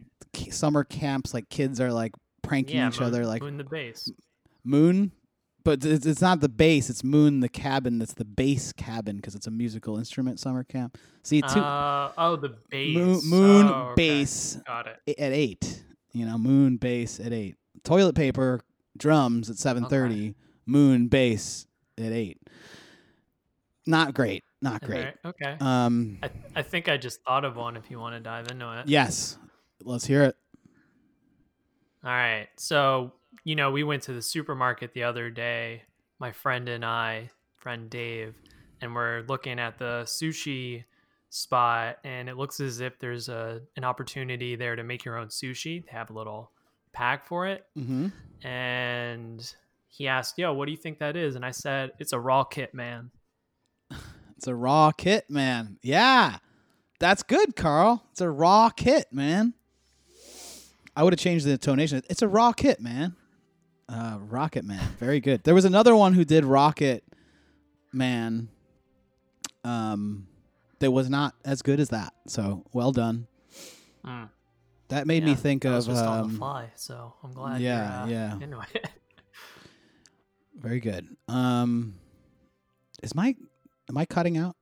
summer 0.51 0.83
camps. 0.83 1.33
Like 1.33 1.49
kids 1.49 1.81
are 1.81 1.91
like 1.91 2.11
pranking 2.43 2.75
Yeah. 2.75 2.89
each 2.89 2.99
moon, 2.99 3.07
other. 3.07 3.25
Like 3.25 3.41
moon 3.41 3.57
the 3.57 3.63
base. 3.63 4.11
moon, 4.63 5.11
but 5.63 5.83
it's, 5.83 6.05
it's 6.05 6.21
not 6.21 6.39
the 6.39 6.49
base. 6.49 6.89
It's 6.91 7.03
moon 7.03 7.39
the 7.39 7.49
cabin. 7.49 7.97
That's 7.97 8.13
the 8.13 8.25
base 8.25 8.71
cabin 8.73 9.15
because 9.15 9.33
it's 9.33 9.47
a 9.47 9.51
musical 9.51 9.97
instrument 9.97 10.39
summer 10.39 10.63
camp. 10.63 10.97
See, 11.23 11.41
two 11.41 11.59
Uh, 11.59 12.11
oh, 12.17 12.35
the 12.35 12.55
base. 12.69 12.95
moon, 12.95 13.21
moon 13.25 13.65
Oh, 13.67 13.89
okay. 13.91 13.95
base 13.95 14.59
Got 14.67 14.87
it. 15.07 15.19
at 15.19 15.31
eight. 15.33 15.83
You 16.11 16.27
know, 16.27 16.37
moon 16.37 16.77
base 16.77 17.19
at 17.19 17.33
eight. 17.33 17.55
Toilet 17.83 18.13
paper, 18.15 18.59
drums 18.95 19.49
at 19.49 19.57
seven 19.57 19.85
thirty. 19.85 20.35
Moon 20.65 21.07
base 21.07 21.65
at 21.97 22.11
eight. 22.11 22.39
Not 23.85 24.13
great. 24.13 24.43
Not 24.61 24.81
great. 24.81 24.99
Alright, 24.99 25.17
Okay. 25.25 25.57
Um. 25.59 26.19
I, 26.23 26.29
I 26.55 26.61
think 26.61 26.87
I 26.87 26.97
just 26.97 27.21
thought 27.23 27.43
of 27.43 27.57
one 27.57 27.75
if 27.75 27.91
you 27.91 27.99
want 27.99 28.15
to 28.15 28.19
dive 28.21 28.47
into 28.49 28.79
it. 28.79 28.87
Yes. 28.87 29.37
Let's 29.83 30.05
hear 30.05 30.23
it. 30.23 30.35
All 32.03 32.11
right. 32.11 32.47
So, 32.57 33.13
you 33.43 33.55
know, 33.55 33.71
we 33.71 33.83
went 33.83 34.03
to 34.03 34.13
the 34.13 34.21
supermarket 34.21 34.93
the 34.93 35.03
other 35.03 35.29
day, 35.29 35.83
my 36.19 36.31
friend 36.31 36.69
and 36.69 36.85
I, 36.85 37.29
friend 37.57 37.89
Dave, 37.89 38.35
and 38.81 38.95
we're 38.95 39.23
looking 39.27 39.59
at 39.59 39.77
the 39.77 40.03
sushi 40.05 40.85
spot 41.29 41.97
and 42.03 42.29
it 42.29 42.37
looks 42.37 42.59
as 42.59 42.79
if 42.79 42.99
there's 42.99 43.27
a 43.27 43.59
an 43.75 43.83
opportunity 43.83 44.55
there 44.55 44.75
to 44.75 44.83
make 44.83 45.03
your 45.03 45.17
own 45.17 45.27
sushi. 45.27 45.83
They 45.83 45.91
have 45.91 46.09
a 46.09 46.13
little 46.13 46.51
pack 46.93 47.25
for 47.25 47.47
it. 47.47 47.65
Mm-hmm. 47.77 48.47
And 48.47 49.55
he 49.95 50.07
asked, 50.07 50.37
"Yo, 50.37 50.53
what 50.53 50.65
do 50.65 50.71
you 50.71 50.77
think 50.77 50.99
that 50.99 51.15
is?" 51.15 51.35
And 51.35 51.45
I 51.45 51.51
said, 51.51 51.91
"It's 51.99 52.13
a 52.13 52.19
raw 52.19 52.43
kit, 52.43 52.73
man." 52.73 53.11
It's 54.35 54.47
a 54.49 54.55
raw 54.55 54.91
kit, 54.91 55.29
man. 55.29 55.77
Yeah. 55.81 56.39
That's 56.99 57.23
good, 57.23 57.55
Carl. 57.55 58.03
It's 58.11 58.19
a 58.19 58.29
raw 58.29 58.69
kit, 58.71 59.07
man. 59.09 59.53
I 60.97 61.03
would 61.03 61.13
have 61.13 61.19
changed 61.19 61.45
the 61.45 61.51
intonation. 61.51 62.01
It's 62.09 62.21
a 62.21 62.27
raw 62.27 62.51
kit, 62.51 62.81
man. 62.81 63.15
Uh, 63.87 64.17
Rocket 64.19 64.65
Man. 64.65 64.85
Very 64.99 65.19
good. 65.19 65.43
There 65.43 65.53
was 65.53 65.65
another 65.65 65.95
one 65.95 66.13
who 66.13 66.25
did 66.25 66.45
Rocket 66.45 67.03
Man. 67.91 68.49
Um, 69.63 70.27
that 70.79 70.91
was 70.91 71.09
not 71.09 71.35
as 71.45 71.61
good 71.61 71.79
as 71.79 71.89
that. 71.89 72.13
So 72.27 72.65
well 72.73 72.91
done. 72.91 73.27
Mm. 74.05 74.29
That 74.89 75.07
made 75.07 75.23
me 75.23 75.35
think 75.35 75.63
that 75.63 75.71
was 75.71 75.87
of 75.87 75.93
just 75.93 76.05
on 76.05 76.17
the 76.17 76.23
um, 76.25 76.37
fly, 76.37 76.71
so 76.75 77.13
I'm 77.23 77.31
glad. 77.31 77.61
yeah, 77.61 78.03
uh, 78.03 78.07
yeah. 78.07 78.33
Into 78.33 78.59
it. 78.59 78.89
very 80.59 80.79
good. 80.79 81.07
Um, 81.27 81.95
is 83.01 83.13
my 83.15 83.35
am 83.89 83.97
I 83.97 84.05
cutting 84.05 84.37
out? 84.37 84.55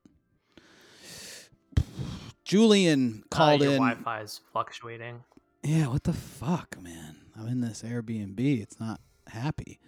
Julian 2.44 3.22
Uh, 3.30 3.36
called 3.36 3.62
your 3.62 3.72
in. 3.72 3.78
Wi-Fi 3.78 4.20
is 4.22 4.40
fluctuating. 4.52 5.22
Yeah, 5.62 5.88
what 5.88 6.04
the 6.04 6.12
fuck, 6.12 6.80
man? 6.80 7.16
I'm 7.38 7.46
in 7.48 7.60
this 7.60 7.82
Airbnb. 7.82 8.38
It's 8.60 8.80
not 8.80 9.00
happy. 9.28 9.78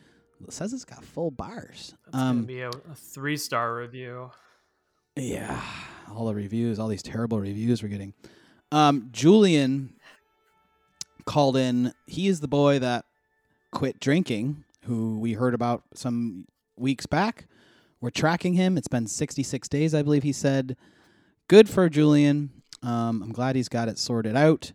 It 0.47 0.53
says 0.53 0.73
it's 0.73 0.85
got 0.85 1.05
full 1.05 1.31
bars. 1.31 1.95
It's 2.07 2.13
gonna 2.17 2.31
Um, 2.31 2.45
be 2.45 2.61
a, 2.61 2.69
a 2.71 2.95
three-star 2.95 3.77
review. 3.77 4.31
yeah, 5.17 5.61
all 6.11 6.27
the 6.27 6.35
reviews, 6.35 6.79
all 6.79 6.89
these 6.89 7.03
terrible 7.03 7.41
reviews 7.41 7.83
we're 7.83 7.89
getting. 7.89 8.15
Um, 8.73 9.09
Julian 9.13 9.95
called 11.25 11.57
in. 11.57 11.93
He 12.07 12.29
is 12.29 12.41
the 12.41 12.49
boy 12.49 12.79
that 12.79 13.05
quit 13.73 14.01
drinking, 14.01 14.64
who 14.85 15.19
we 15.19 15.33
heard 15.35 15.55
about 15.55 15.83
some 15.95 16.47
weeks 16.77 17.07
back. 17.07 17.47
We're 18.01 18.11
tracking 18.11 18.55
him. 18.55 18.77
It's 18.77 18.89
been 18.89 19.07
66 19.07 19.69
days, 19.69 19.95
I 19.95 20.03
believe 20.03 20.23
he 20.23 20.33
said. 20.33 20.77
Good 21.49 21.69
for 21.69 21.89
Julian. 21.89 22.51
Um, 22.83 23.23
I'm 23.23 23.33
glad 23.33 23.57
he's 23.57 23.69
got 23.69 23.89
it 23.89 23.99
sorted 23.99 24.37
out. 24.37 24.73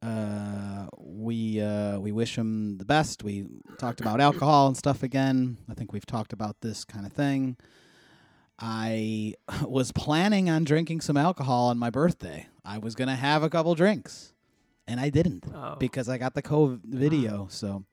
Uh, 0.00 0.86
we 0.96 1.60
uh, 1.60 1.98
we 1.98 2.12
wish 2.12 2.38
him 2.38 2.78
the 2.78 2.84
best. 2.84 3.24
We 3.24 3.46
talked 3.78 4.00
about 4.00 4.20
alcohol 4.20 4.68
and 4.68 4.76
stuff 4.76 5.02
again. 5.02 5.58
I 5.68 5.74
think 5.74 5.92
we've 5.92 6.06
talked 6.06 6.32
about 6.32 6.60
this 6.60 6.84
kind 6.84 7.04
of 7.04 7.12
thing. 7.12 7.56
I 8.60 9.34
was 9.66 9.90
planning 9.92 10.48
on 10.48 10.64
drinking 10.64 11.00
some 11.00 11.16
alcohol 11.16 11.68
on 11.68 11.78
my 11.78 11.90
birthday. 11.90 12.46
I 12.64 12.78
was 12.78 12.94
gonna 12.94 13.16
have 13.16 13.42
a 13.42 13.50
couple 13.50 13.74
drinks, 13.74 14.32
and 14.86 15.00
I 15.00 15.10
didn't 15.10 15.44
Oh, 15.52 15.74
because 15.80 16.08
I 16.08 16.16
got 16.16 16.34
the 16.34 16.42
COVID 16.42 16.80
video. 16.84 17.48
So, 17.50 17.84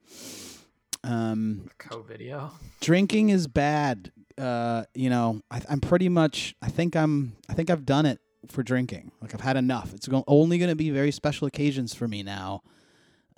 um, 1.04 1.68
co 1.78 2.02
video. 2.02 2.52
drinking 2.80 3.30
is 3.30 3.46
bad. 3.46 4.12
Uh, 4.38 4.84
you 4.94 5.08
know, 5.08 5.40
I, 5.50 5.62
I'm 5.68 5.80
pretty 5.80 6.08
much. 6.08 6.54
I 6.60 6.68
think 6.68 6.94
I'm. 6.96 7.36
I 7.48 7.54
think 7.54 7.70
I've 7.70 7.86
done 7.86 8.06
it 8.06 8.20
for 8.50 8.62
drinking. 8.62 9.12
Like 9.20 9.34
I've 9.34 9.40
had 9.40 9.56
enough. 9.56 9.94
It's 9.94 10.08
go- 10.08 10.24
only 10.26 10.58
going 10.58 10.70
to 10.70 10.76
be 10.76 10.90
very 10.90 11.10
special 11.10 11.46
occasions 11.46 11.94
for 11.94 12.06
me 12.06 12.22
now. 12.22 12.62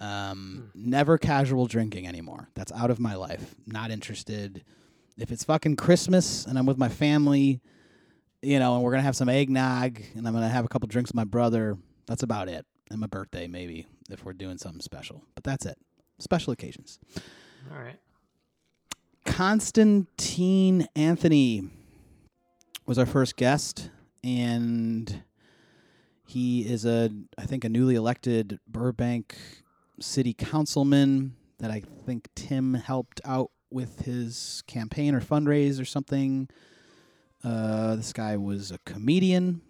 Um, 0.00 0.70
never 0.74 1.18
casual 1.18 1.66
drinking 1.66 2.06
anymore. 2.06 2.48
That's 2.54 2.72
out 2.72 2.90
of 2.90 3.00
my 3.00 3.14
life. 3.14 3.54
Not 3.66 3.90
interested. 3.90 4.64
If 5.16 5.32
it's 5.32 5.44
fucking 5.44 5.76
Christmas 5.76 6.46
and 6.46 6.58
I'm 6.58 6.66
with 6.66 6.78
my 6.78 6.88
family, 6.88 7.60
you 8.42 8.58
know, 8.60 8.74
and 8.76 8.84
we're 8.84 8.92
gonna 8.92 9.02
have 9.02 9.16
some 9.16 9.28
eggnog 9.28 10.00
and 10.14 10.26
I'm 10.26 10.34
gonna 10.34 10.48
have 10.48 10.64
a 10.64 10.68
couple 10.68 10.86
drinks 10.86 11.08
with 11.10 11.16
my 11.16 11.24
brother. 11.24 11.76
That's 12.06 12.22
about 12.22 12.48
it. 12.48 12.64
And 12.90 13.00
my 13.00 13.08
birthday, 13.08 13.48
maybe 13.48 13.86
if 14.10 14.24
we're 14.24 14.32
doing 14.32 14.58
something 14.58 14.80
special. 14.80 15.24
But 15.34 15.44
that's 15.44 15.66
it. 15.66 15.76
Special 16.20 16.52
occasions. 16.52 16.98
All 17.70 17.78
right. 17.78 17.98
Konstantine 19.26 20.88
Anthony 20.96 21.68
was 22.86 22.98
our 22.98 23.06
first 23.06 23.36
guest, 23.36 23.90
and 24.24 25.22
he 26.26 26.62
is 26.62 26.86
a, 26.86 27.10
I 27.36 27.44
think, 27.44 27.64
a 27.64 27.68
newly 27.68 27.94
elected 27.94 28.58
Burbank 28.66 29.36
city 30.00 30.32
councilman 30.32 31.34
that 31.58 31.70
I 31.70 31.82
think 32.06 32.28
Tim 32.34 32.74
helped 32.74 33.20
out 33.24 33.50
with 33.70 34.00
his 34.00 34.62
campaign 34.66 35.14
or 35.14 35.20
fundraise 35.20 35.80
or 35.80 35.84
something. 35.84 36.48
Uh, 37.44 37.96
this 37.96 38.12
guy 38.12 38.36
was 38.36 38.70
a 38.70 38.78
comedian. 38.86 39.60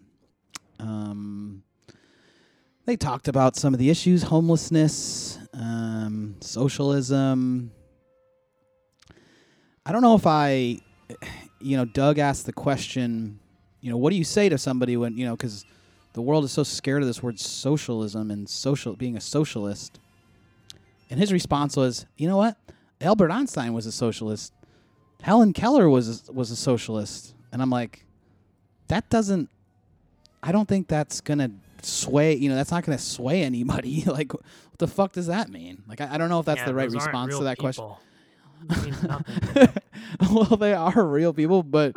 Um, 0.78 1.64
they 2.86 2.96
talked 2.96 3.28
about 3.28 3.56
some 3.56 3.74
of 3.74 3.80
the 3.80 3.90
issues 3.90 4.22
homelessness, 4.24 5.38
um, 5.52 6.36
socialism. 6.40 7.72
I 9.88 9.92
don't 9.92 10.02
know 10.02 10.14
if 10.14 10.26
I, 10.26 10.80
you 11.60 11.76
know, 11.78 11.86
Doug 11.86 12.18
asked 12.18 12.44
the 12.44 12.52
question, 12.52 13.38
you 13.80 13.90
know, 13.90 13.96
what 13.96 14.10
do 14.10 14.16
you 14.16 14.24
say 14.24 14.50
to 14.50 14.58
somebody 14.58 14.98
when, 14.98 15.16
you 15.16 15.24
know, 15.24 15.34
because 15.34 15.64
the 16.12 16.20
world 16.20 16.44
is 16.44 16.52
so 16.52 16.62
scared 16.62 17.00
of 17.00 17.08
this 17.08 17.22
word 17.22 17.40
socialism 17.40 18.30
and 18.30 18.46
social 18.48 18.94
being 18.96 19.16
a 19.16 19.20
socialist. 19.20 19.98
And 21.08 21.18
his 21.18 21.32
response 21.32 21.74
was, 21.74 22.04
you 22.18 22.28
know 22.28 22.36
what? 22.36 22.58
Albert 23.00 23.30
Einstein 23.30 23.72
was 23.72 23.86
a 23.86 23.92
socialist. 23.92 24.52
Helen 25.22 25.54
Keller 25.54 25.88
was 25.88 26.28
a, 26.28 26.32
was 26.32 26.50
a 26.50 26.56
socialist. 26.56 27.34
And 27.50 27.62
I'm 27.62 27.70
like, 27.70 28.04
that 28.88 29.08
doesn't. 29.08 29.48
I 30.42 30.52
don't 30.52 30.68
think 30.68 30.88
that's 30.88 31.22
gonna 31.22 31.50
sway. 31.80 32.34
You 32.34 32.50
know, 32.50 32.56
that's 32.56 32.70
not 32.70 32.84
gonna 32.84 32.98
sway 32.98 33.42
anybody. 33.42 34.02
like, 34.06 34.34
what 34.34 34.42
the 34.78 34.86
fuck 34.86 35.12
does 35.12 35.28
that 35.28 35.48
mean? 35.48 35.82
Like, 35.88 36.02
I, 36.02 36.14
I 36.14 36.18
don't 36.18 36.28
know 36.28 36.40
if 36.40 36.46
that's 36.46 36.60
Yeah, 36.60 36.66
the 36.66 36.74
right 36.74 36.90
response 36.90 37.38
to 37.38 37.44
that 37.44 37.56
question. 37.56 37.84
people. 37.84 38.00
It 38.02 38.07
means 38.84 39.02
nothing. 39.02 39.68
well, 40.32 40.56
they 40.56 40.74
are 40.74 41.04
real 41.06 41.32
people, 41.32 41.62
but 41.62 41.92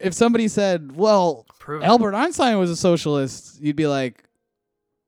if 0.00 0.14
somebody 0.14 0.48
said, 0.48 0.96
"Well, 0.96 1.46
Prove 1.58 1.82
it. 1.82 1.86
Albert 1.86 2.14
Einstein 2.14 2.58
was 2.58 2.70
a 2.70 2.76
socialist," 2.76 3.60
you'd 3.60 3.76
be 3.76 3.86
like, 3.86 4.24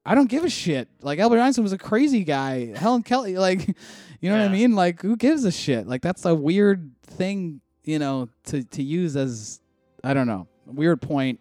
"I 0.04 0.14
don't 0.14 0.28
give 0.28 0.44
a 0.44 0.50
shit." 0.50 0.88
Like 1.02 1.18
Albert 1.18 1.40
Einstein 1.40 1.62
was 1.62 1.72
a 1.72 1.78
crazy 1.78 2.24
guy. 2.24 2.74
Helen 2.76 3.02
Kelly, 3.02 3.36
like, 3.36 3.68
you 4.20 4.30
know 4.30 4.36
what 4.36 4.42
I 4.42 4.46
Yeah. 4.46 4.52
mean? 4.52 4.74
Like, 4.74 5.02
who 5.02 5.16
gives 5.16 5.44
a 5.44 5.52
shit? 5.52 5.86
Like, 5.86 6.02
that's 6.02 6.24
a 6.24 6.34
weird 6.34 6.90
thing, 7.02 7.60
you 7.84 7.98
know, 7.98 8.28
to 8.46 8.62
to 8.64 8.82
use 8.82 9.16
as 9.16 9.60
I 10.04 10.14
don't 10.14 10.26
know, 10.26 10.48
weird 10.66 11.00
point. 11.02 11.40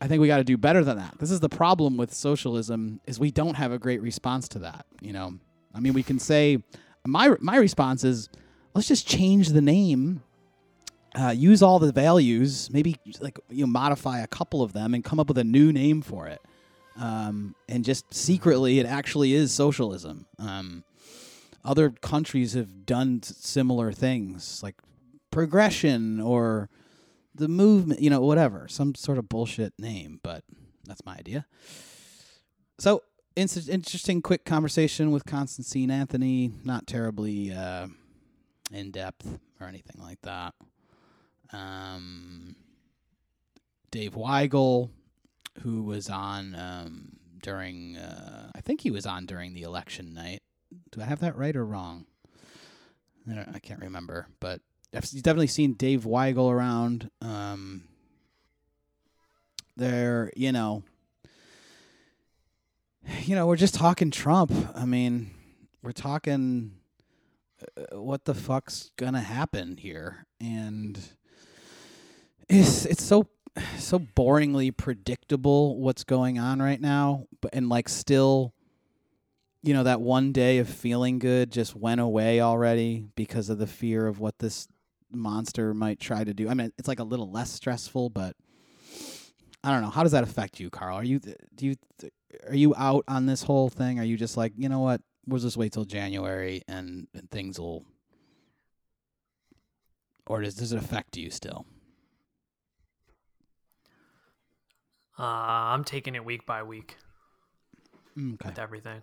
I 0.00 0.06
think 0.08 0.20
we 0.20 0.26
got 0.26 0.38
to 0.38 0.44
do 0.44 0.58
better 0.58 0.84
than 0.84 0.98
that. 0.98 1.14
This 1.18 1.30
is 1.30 1.40
the 1.40 1.48
problem 1.48 1.96
with 1.96 2.12
socialism 2.12 3.00
is 3.06 3.18
we 3.18 3.30
don't 3.30 3.54
have 3.54 3.72
a 3.72 3.78
great 3.78 4.02
response 4.02 4.48
to 4.48 4.58
that. 4.60 4.84
You 5.00 5.12
know, 5.14 5.34
I 5.74 5.80
mean, 5.80 5.94
we 5.94 6.02
can 6.02 6.18
say 6.18 6.62
my 7.06 7.34
my 7.40 7.56
response 7.56 8.04
is 8.04 8.28
let's 8.74 8.88
just 8.88 9.06
change 9.06 9.50
the 9.50 9.60
name, 9.60 10.22
uh, 11.14 11.34
use 11.36 11.62
all 11.62 11.78
the 11.78 11.92
values, 11.92 12.70
maybe 12.70 12.96
like 13.20 13.38
you 13.50 13.64
know, 13.64 13.70
modify 13.70 14.20
a 14.20 14.26
couple 14.26 14.62
of 14.62 14.72
them 14.72 14.94
and 14.94 15.04
come 15.04 15.20
up 15.20 15.28
with 15.28 15.38
a 15.38 15.44
new 15.44 15.72
name 15.72 16.02
for 16.02 16.26
it, 16.26 16.40
um, 16.98 17.54
and 17.68 17.84
just 17.84 18.12
secretly 18.12 18.78
it 18.78 18.86
actually 18.86 19.34
is 19.34 19.52
socialism. 19.52 20.26
Um, 20.38 20.84
other 21.64 21.90
countries 21.90 22.52
have 22.52 22.84
done 22.84 23.22
similar 23.22 23.90
things 23.90 24.62
like 24.62 24.74
progression 25.30 26.20
or 26.20 26.68
the 27.34 27.48
movement, 27.48 28.00
you 28.00 28.10
know, 28.10 28.20
whatever, 28.20 28.68
some 28.68 28.94
sort 28.94 29.18
of 29.18 29.28
bullshit 29.28 29.72
name, 29.78 30.20
but 30.22 30.44
that's 30.84 31.04
my 31.04 31.14
idea. 31.16 31.46
So, 32.78 33.02
interesting, 33.36 34.22
quick 34.22 34.44
conversation 34.44 35.10
with 35.10 35.24
Konstantine 35.24 35.90
Anthony. 35.90 36.52
Not 36.64 36.86
terribly 36.86 37.52
uh, 37.52 37.88
in 38.72 38.90
depth 38.90 39.38
or 39.60 39.66
anything 39.66 40.00
like 40.00 40.20
that. 40.22 40.54
Um, 41.52 42.56
Dave 43.90 44.14
Weigel, 44.14 44.90
who 45.62 45.82
was 45.82 46.08
on 46.08 46.54
um, 46.54 47.16
during, 47.42 47.96
uh, 47.96 48.50
I 48.54 48.60
think 48.60 48.80
he 48.80 48.90
was 48.90 49.06
on 49.06 49.26
during 49.26 49.54
the 49.54 49.62
election 49.62 50.14
night. 50.14 50.42
Do 50.90 51.00
I 51.00 51.04
have 51.04 51.20
that 51.20 51.36
right 51.36 51.54
or 51.54 51.64
wrong? 51.64 52.06
I, 53.30 53.46
I 53.54 53.58
can't 53.58 53.80
remember, 53.80 54.28
but 54.40 54.60
I've 54.94 55.10
definitely 55.10 55.48
seen 55.48 55.74
Dave 55.74 56.04
Weigel 56.04 56.50
around. 56.50 57.10
Um, 57.20 57.84
there, 59.76 60.30
you 60.36 60.52
know, 60.52 60.84
you 63.24 63.34
know, 63.34 63.46
we're 63.46 63.56
just 63.56 63.74
talking 63.74 64.10
Trump. 64.10 64.52
I 64.74 64.84
mean, 64.84 65.30
we're 65.82 65.92
talking 65.92 66.72
uh, 67.76 68.00
what 68.00 68.24
the 68.24 68.34
fuck's 68.34 68.90
gonna 68.96 69.20
happen 69.20 69.76
here, 69.76 70.26
and 70.40 70.98
it's 72.48 72.84
it's 72.84 73.02
so 73.02 73.28
so 73.78 73.98
boringly 73.98 74.74
predictable 74.76 75.78
what's 75.78 76.04
going 76.04 76.38
on 76.38 76.60
right 76.60 76.80
now, 76.80 77.26
but 77.40 77.54
and 77.54 77.68
like 77.68 77.88
still. 77.88 78.52
You 79.66 79.72
know 79.72 79.84
that 79.84 80.02
one 80.02 80.32
day 80.32 80.58
of 80.58 80.68
feeling 80.68 81.18
good 81.18 81.50
just 81.50 81.74
went 81.74 81.98
away 81.98 82.38
already 82.38 83.06
because 83.16 83.48
of 83.48 83.56
the 83.56 83.66
fear 83.66 84.06
of 84.06 84.20
what 84.20 84.38
this 84.38 84.68
monster 85.10 85.72
might 85.72 85.98
try 85.98 86.22
to 86.22 86.34
do. 86.34 86.50
I 86.50 86.54
mean, 86.54 86.70
it's 86.76 86.86
like 86.86 86.98
a 86.98 87.04
little 87.04 87.30
less 87.30 87.50
stressful, 87.50 88.10
but 88.10 88.36
I 89.64 89.70
don't 89.72 89.82
know. 89.82 89.90
How 89.90 90.02
does 90.02 90.12
that 90.12 90.22
affect 90.22 90.60
you, 90.60 90.68
Carl? 90.70 90.96
Are 90.98 91.04
you 91.04 91.18
do 91.20 91.66
you 91.66 91.76
are 92.48 92.54
you 92.54 92.74
out 92.76 93.04
on 93.08 93.26
this 93.26 93.42
whole 93.42 93.68
thing? 93.70 93.98
Are 93.98 94.04
you 94.04 94.16
just 94.16 94.36
like, 94.36 94.52
you 94.56 94.68
know 94.68 94.80
what? 94.80 95.00
We'll 95.26 95.40
just 95.40 95.56
wait 95.56 95.72
till 95.72 95.84
January 95.86 96.62
and, 96.68 97.08
and 97.14 97.30
things 97.30 97.58
will 97.58 97.84
or 100.26 100.42
does 100.42 100.54
does 100.54 100.72
it 100.72 100.78
affect 100.78 101.16
you 101.16 101.30
still? 101.30 101.64
Uh, 105.18 105.22
I'm 105.22 105.84
taking 105.84 106.14
it 106.14 106.24
week 106.24 106.44
by 106.46 106.62
week 106.62 106.96
Mm, 108.18 108.34
Okay. 108.34 108.50
with 108.50 108.58
everything. 108.58 109.02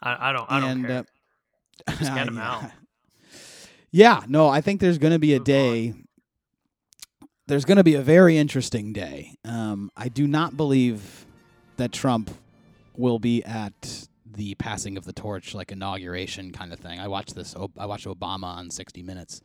I, 0.00 0.30
I 0.30 0.32
don't. 0.32 0.50
I 0.50 0.60
don't 0.60 0.82
care. 0.84 1.04
uh, 1.86 1.92
Just 1.98 2.14
get 2.14 2.26
'em 2.28 2.36
yeah. 2.36 2.50
out. 2.54 2.70
Yeah, 3.90 4.22
no, 4.28 4.48
I 4.48 4.60
think 4.60 4.80
there's 4.80 4.98
going 4.98 5.12
to 5.12 5.18
be 5.18 5.34
a 5.34 5.40
day. 5.40 5.94
There's 7.48 7.64
going 7.64 7.78
to 7.78 7.84
be 7.84 7.94
a 7.94 8.02
very 8.02 8.36
interesting 8.36 8.92
day. 8.92 9.34
Um, 9.42 9.90
I 9.96 10.08
do 10.08 10.26
not 10.26 10.58
believe 10.58 11.24
that 11.78 11.92
Trump 11.92 12.30
will 12.94 13.18
be 13.18 13.42
at 13.42 14.06
the 14.30 14.54
passing 14.56 14.98
of 14.98 15.06
the 15.06 15.14
torch, 15.14 15.54
like 15.54 15.72
inauguration 15.72 16.52
kind 16.52 16.74
of 16.74 16.78
thing. 16.78 17.00
I 17.00 17.08
watched 17.08 17.34
this. 17.34 17.56
I 17.78 17.86
watched 17.86 18.06
Obama 18.06 18.44
on 18.44 18.68
60 18.68 19.02
Minutes 19.02 19.40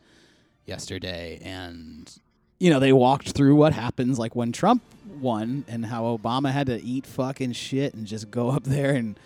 yesterday, 0.65 1.39
and 1.41 2.13
you 2.59 2.69
know 2.69 2.81
they 2.81 2.91
walked 2.91 3.31
through 3.31 3.55
what 3.55 3.71
happens 3.71 4.19
like 4.19 4.35
when 4.35 4.51
Trump 4.51 4.83
won, 5.21 5.63
and 5.69 5.85
how 5.85 6.03
Obama 6.03 6.51
had 6.51 6.67
to 6.67 6.83
eat 6.83 7.05
fucking 7.05 7.53
shit 7.53 7.93
and 7.93 8.05
just 8.05 8.29
go 8.29 8.49
up 8.49 8.65
there 8.65 8.93
and 8.93 9.17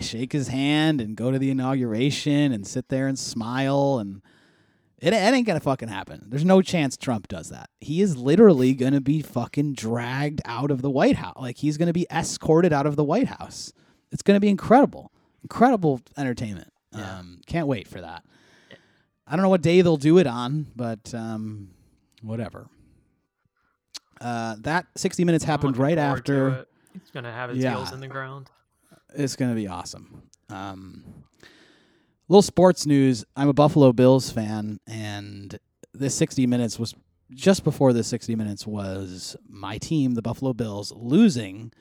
shake 0.00 0.32
his 0.32 0.48
hand 0.48 1.02
and 1.02 1.14
go 1.14 1.30
to 1.30 1.38
the 1.38 1.50
inauguration 1.50 2.52
and 2.52 2.66
sit 2.66 2.88
there 2.88 3.06
and 3.06 3.18
smile 3.18 3.98
and 3.98 4.22
it, 5.00 5.12
it 5.12 5.16
ain't 5.16 5.46
gonna 5.46 5.60
fucking 5.60 5.88
happen. 5.88 6.26
There's 6.28 6.44
no 6.44 6.62
chance 6.62 6.96
Trump 6.96 7.28
does 7.28 7.48
that. 7.50 7.68
He 7.80 8.00
is 8.00 8.16
literally 8.16 8.74
gonna 8.74 9.00
be 9.00 9.22
fucking 9.22 9.74
dragged 9.74 10.40
out 10.44 10.70
of 10.70 10.82
the 10.82 10.90
White 10.90 11.16
House. 11.16 11.36
Like 11.40 11.58
he's 11.58 11.76
gonna 11.76 11.92
be 11.92 12.06
escorted 12.10 12.72
out 12.72 12.86
of 12.86 12.96
the 12.96 13.04
White 13.04 13.28
House. 13.28 13.72
It's 14.12 14.22
gonna 14.22 14.40
be 14.40 14.48
incredible, 14.48 15.10
incredible 15.42 16.00
entertainment. 16.16 16.72
Yeah. 16.92 17.18
Um, 17.18 17.40
can't 17.46 17.66
wait 17.66 17.88
for 17.88 18.00
that. 18.00 18.24
I 19.26 19.36
don't 19.36 19.42
know 19.42 19.48
what 19.48 19.62
day 19.62 19.80
they'll 19.80 19.96
do 19.96 20.18
it 20.18 20.26
on, 20.26 20.66
but 20.76 21.12
um, 21.14 21.70
whatever. 22.22 22.68
Uh, 24.20 24.56
that 24.60 24.86
60 24.96 25.24
minutes 25.24 25.44
happened 25.44 25.76
right 25.76 25.98
forward 25.98 26.24
to 26.26 26.32
after. 26.32 26.48
it. 26.60 26.68
He's 26.92 27.10
gonna 27.10 27.32
have 27.32 27.50
his 27.50 27.58
Yeah. 27.58 27.74
heels 27.76 27.92
in 27.92 28.00
the 28.00 28.06
ground. 28.08 28.48
It's 29.16 29.36
going 29.36 29.50
to 29.50 29.54
be 29.54 29.68
awesome. 29.68 30.22
Um, 30.50 31.04
little 32.28 32.42
sports 32.42 32.86
news. 32.86 33.24
I'm 33.36 33.48
a 33.48 33.52
Buffalo 33.52 33.92
Bills 33.92 34.30
fan, 34.30 34.80
and 34.86 35.58
this 35.92 36.14
60 36.14 36.46
minutes 36.46 36.78
was 36.78 36.94
just 37.32 37.64
before 37.64 37.92
this 37.92 38.06
60 38.08 38.34
minutes 38.36 38.66
was 38.66 39.36
my 39.48 39.78
team, 39.78 40.14
the 40.14 40.22
Buffalo 40.22 40.52
Bills, 40.52 40.92
losing 40.96 41.72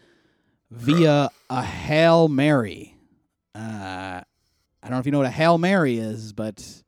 via 0.71 1.29
a 1.49 1.61
Hail 1.63 2.27
Mary. 2.27 2.95
Uh, 3.55 4.21
I 4.21 4.23
don't 4.81 4.91
know 4.91 4.99
if 4.99 5.05
you 5.05 5.11
know 5.11 5.19
what 5.19 5.27
a 5.27 5.31
Hail 5.31 5.57
Mary 5.57 5.97
is, 5.97 6.33
but 6.33 6.55
it's 6.57 6.83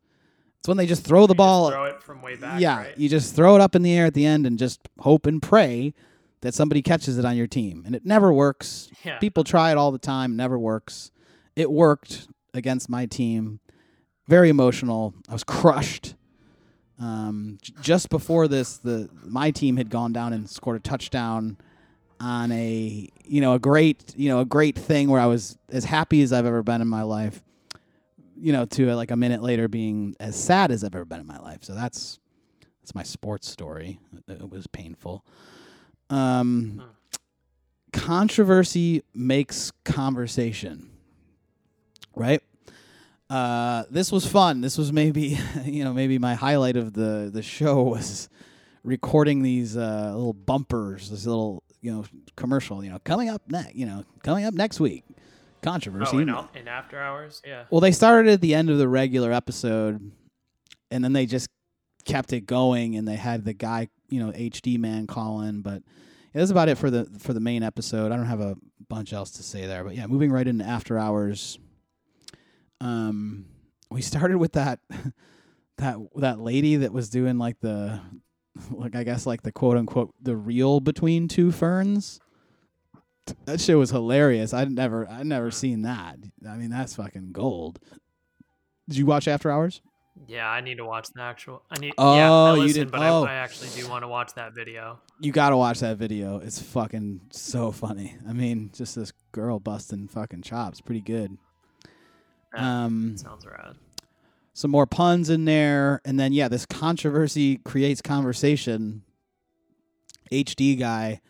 when 0.68 0.78
they 0.78 0.88
just 0.88 1.04
throw 1.06 1.28
the 1.28 1.34
You 1.34 1.38
ball. 1.38 1.70
throw 1.72 1.86
it 1.86 2.02
from 2.02 2.22
way 2.22 2.36
back. 2.36 2.60
yeah, 2.60 2.78
right? 2.78 2.98
you 2.98 3.08
just 3.10 3.36
throw 3.36 3.56
it 3.56 3.62
up 3.62 3.76
in 3.76 3.82
the 3.84 3.94
air 3.94 4.06
at 4.08 4.13
the 4.13 4.26
end 4.26 4.46
and 4.48 4.58
just 4.58 4.82
hope 5.00 5.26
and 5.28 5.41
pray 5.41 5.94
that 6.41 6.54
somebody 6.54 6.82
catches 6.82 7.18
it 7.18 7.26
on 7.26 7.36
your 7.38 7.48
team. 7.48 7.84
And 7.86 7.96
it 7.96 8.06
never 8.06 8.34
works. 8.34 8.89
yeah. 9.04 9.18
People 9.20 9.44
try 9.44 9.72
it 9.72 9.78
all 9.78 9.91
the 9.91 10.00
time, 10.00 10.36
never 10.36 10.58
works. 10.58 11.12
It 11.56 11.70
worked 11.72 12.28
against 12.56 12.89
my 12.89 13.06
team. 13.06 13.60
Very 14.28 14.50
emotional. 14.50 15.13
I 15.30 15.34
was 15.34 15.44
crushed. 15.44 16.15
Um, 17.00 17.58
j- 17.62 17.74
just 17.82 18.10
before 18.10 18.48
this, 18.48 18.78
the 18.78 19.10
my 19.24 19.52
team 19.52 19.78
had 19.78 19.89
gone 19.89 20.13
down 20.13 20.34
and 20.34 20.50
scored 20.50 20.78
a 20.78 20.80
touchdown 20.80 21.58
on 22.20 22.52
a 22.52 23.10
you 23.26 23.41
know 23.41 23.54
a 23.54 23.60
great 23.60 24.13
you 24.15 24.30
know 24.30 24.39
a 24.39 24.46
great 24.46 24.78
thing 24.80 25.10
where 25.10 25.20
I 25.20 25.26
was 25.26 25.58
as 25.70 25.84
happy 25.84 26.22
as 26.22 26.32
I've 26.32 26.46
ever 26.46 26.63
been 26.63 26.82
in 26.82 26.88
my 26.88 27.04
life. 27.04 27.44
You 28.38 28.52
know, 28.52 28.65
to 28.65 28.94
like 28.96 29.12
a 29.12 29.15
minute 29.15 29.41
later 29.41 29.68
being 29.68 30.15
as 30.20 30.36
sad 30.36 30.72
as 30.72 30.84
I've 30.84 30.96
ever 30.96 31.06
been 31.06 31.20
in 31.22 31.28
my 31.28 31.39
life. 31.39 31.60
So 31.63 31.74
that's 31.74 32.20
that's 32.82 32.96
my 32.96 33.04
sports 33.04 33.50
story. 33.50 34.00
It, 34.28 34.41
it 34.41 34.50
was 34.50 34.68
painful. 34.68 35.26
Um, 36.10 36.84
controversy 37.91 39.04
makes 39.13 39.72
conversation, 39.84 40.91
right? 42.15 42.41
Uh, 43.30 43.84
this 43.89 44.12
was 44.12 44.25
fun. 44.25 44.62
This 44.62 44.78
was 44.78 44.93
maybe 44.93 45.39
you 45.65 45.84
know 45.84 45.93
maybe 45.93 46.17
my 46.19 46.36
highlight 46.36 46.78
of 46.78 46.93
the 46.93 47.30
the 47.34 47.41
show 47.41 47.82
was 47.84 48.30
recording 48.84 49.41
these 49.41 49.75
uh, 49.75 50.12
little 50.13 50.34
bumpers, 50.34 51.10
this 51.10 51.25
little 51.25 51.63
you 51.82 51.91
know 51.91 52.06
commercial. 52.36 52.84
You 52.84 52.91
know, 52.91 52.99
coming 52.99 53.30
up 53.30 53.41
next. 53.47 53.75
You 53.75 53.86
know, 53.86 54.04
coming 54.23 54.45
up 54.45 54.54
next 54.54 54.80
week. 54.80 55.04
Controversy. 55.62 56.17
Oh, 56.17 56.19
in, 56.19 56.30
in 56.62 56.67
after 56.67 56.99
hours. 56.99 57.41
Yeah. 57.43 57.63
Well, 57.71 57.82
they 57.82 57.91
started 57.91 58.32
at 58.32 58.41
the 58.41 58.54
end 58.54 58.69
of 58.69 58.78
the 58.78 58.88
regular 58.88 59.32
episode, 59.32 60.12
and 60.91 61.04
then 61.04 61.13
they 61.13 61.25
just 61.25 61.49
kept 62.06 62.34
it 62.34 62.41
going, 62.41 62.95
and 62.95 63.08
they 63.08 63.15
had 63.15 63.45
the 63.45 63.54
guy, 63.54 63.89
you 64.08 64.23
know, 64.23 64.32
HD 64.32 64.78
man 64.78 65.08
call 65.08 65.41
in. 65.41 65.62
But 65.62 65.82
yeah, 66.34 66.41
that's 66.41 66.51
about 66.51 66.69
it 66.69 66.78
for 66.78 66.91
the 66.91 67.06
for 67.17 67.34
the 67.34 67.39
main 67.39 67.63
episode. 67.63 68.12
I 68.12 68.15
don't 68.15 68.28
have 68.28 68.41
a 68.41 68.56
bunch 68.88 69.12
else 69.12 69.32
to 69.32 69.43
say 69.43 69.65
there. 69.65 69.84
But 69.84 69.95
yeah, 69.95 70.06
moving 70.06 70.32
right 70.32 70.47
into 70.47 70.63
after 70.63 70.99
hours. 70.99 71.58
Um, 72.86 73.45
we 73.89 74.02
started 74.02 74.38
with 74.38 74.54
that 74.54 74.80
that 75.78 75.98
that 76.15 76.39
lady 76.39 76.78
that 76.78 76.93
was 76.93 77.10
doing 77.10 77.38
like 77.38 77.60
the 77.60 78.00
like 78.71 78.95
I 78.95 79.04
guess 79.04 79.26
like 79.26 79.41
the 79.41 79.52
quote 79.52 79.78
unquote 79.78 80.13
the 80.21 80.36
real 80.36 80.80
between 80.80 81.28
two 81.28 81.52
ferns. 81.52 82.19
That 83.45 83.60
shit 83.60 83.78
was 83.78 83.89
hilarious. 83.89 84.54
I'd 84.54 84.71
never 84.71 85.10
I'd 85.10 85.26
never 85.26 85.50
seen 85.50 85.82
that. 85.82 86.17
I 86.48 86.58
mean, 86.58 86.69
that's 86.69 86.95
fucking 86.95 87.32
gold. 87.32 87.80
Did 88.88 88.98
you 88.98 89.08
watch 89.08 89.28
After 89.28 89.50
Hours? 89.50 89.82
Yeah, 90.28 90.48
I 90.48 90.62
need 90.62 90.78
to 90.78 90.86
watch 90.86 91.10
the 91.13 91.21
actual. 91.21 91.63
I 91.69 91.80
need. 91.80 91.93
Oh, 91.98 92.15
yeah, 92.15 92.32
I 92.32 92.56
you 92.56 92.62
listened, 92.62 92.86
did- 92.86 92.91
but 92.91 93.02
oh. 93.02 93.26
I, 93.26 93.32
I 93.32 93.34
actually 93.34 93.69
do 93.76 93.89
want 93.89 94.04
to 94.04 94.08
watch 94.08 94.34
that 94.36 94.54
video. 94.54 95.00
You 95.19 95.32
got 95.34 95.50
to 95.50 95.58
watch 95.58 95.80
that 95.82 95.98
video. 95.98 96.38
It's 96.38 96.62
fucking 96.62 97.21
so 97.32 97.71
funny. 97.71 98.15
I 98.28 98.32
mean, 98.32 98.69
just 98.74 98.95
this 98.95 99.12
girl 99.34 99.60
busting 99.60 100.08
fucking 100.08 100.43
chops, 100.43 100.80
pretty 100.80 101.02
good. 101.02 101.38
Yeah, 102.56 102.86
Um 102.86 103.18
sounds 103.18 103.46
rad. 103.46 103.76
some 104.54 104.72
more 104.72 104.86
puns 104.86 105.30
in 105.30 105.46
there 105.46 106.02
and 106.06 106.20
then 106.20 106.34
yeah, 106.34 106.48
this 106.48 106.65
controversy 106.65 107.58
creates 107.58 108.02
conversation. 108.02 109.04
HD 110.32 110.78
guy 110.78 111.22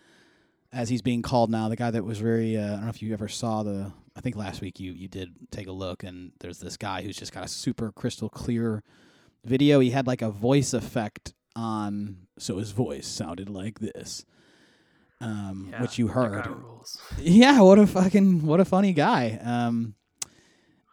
as 0.72 0.90
he's 0.90 1.02
being 1.02 1.22
called 1.22 1.50
now, 1.50 1.70
the 1.70 1.76
guy 1.78 1.90
that 1.92 2.04
was 2.04 2.20
very 2.20 2.58
uh, 2.58 2.66
I 2.66 2.70
don't 2.76 2.84
know 2.84 2.90
if 2.90 3.02
you 3.02 3.14
ever 3.14 3.28
saw 3.28 3.64
the 3.64 3.92
I 4.16 4.22
think 4.22 4.36
last 4.36 4.62
week 4.62 4.80
you 4.80 4.92
you 4.94 5.08
did 5.08 5.30
take 5.52 5.68
a 5.68 5.72
look 5.72 6.04
and 6.04 6.32
there's 6.40 6.60
this 6.60 6.78
guy 6.78 7.02
who's 7.02 7.18
just 7.18 7.34
got 7.34 7.44
a 7.46 7.48
super 7.50 7.92
crystal 7.92 8.30
clear 8.30 8.84
video. 9.44 9.80
He 9.80 9.92
had 9.92 10.08
like 10.08 10.22
a 10.22 10.32
voice 10.32 10.74
effect 10.74 11.34
on 11.56 12.18
so 12.38 12.58
his 12.58 12.72
voice 12.72 13.08
sounded 13.08 13.50
like 13.50 13.80
this. 13.80 14.26
Um 15.22 15.70
Yeah, 15.72 15.82
which 15.82 15.98
you 15.98 16.08
heard. 16.10 16.48
Yeah, 17.20 17.62
what 17.62 17.80
a 17.80 17.88
fucking 17.88 18.46
what 18.46 18.60
a 18.60 18.66
funny 18.66 18.94
guy. 18.94 19.40
Um, 19.44 19.96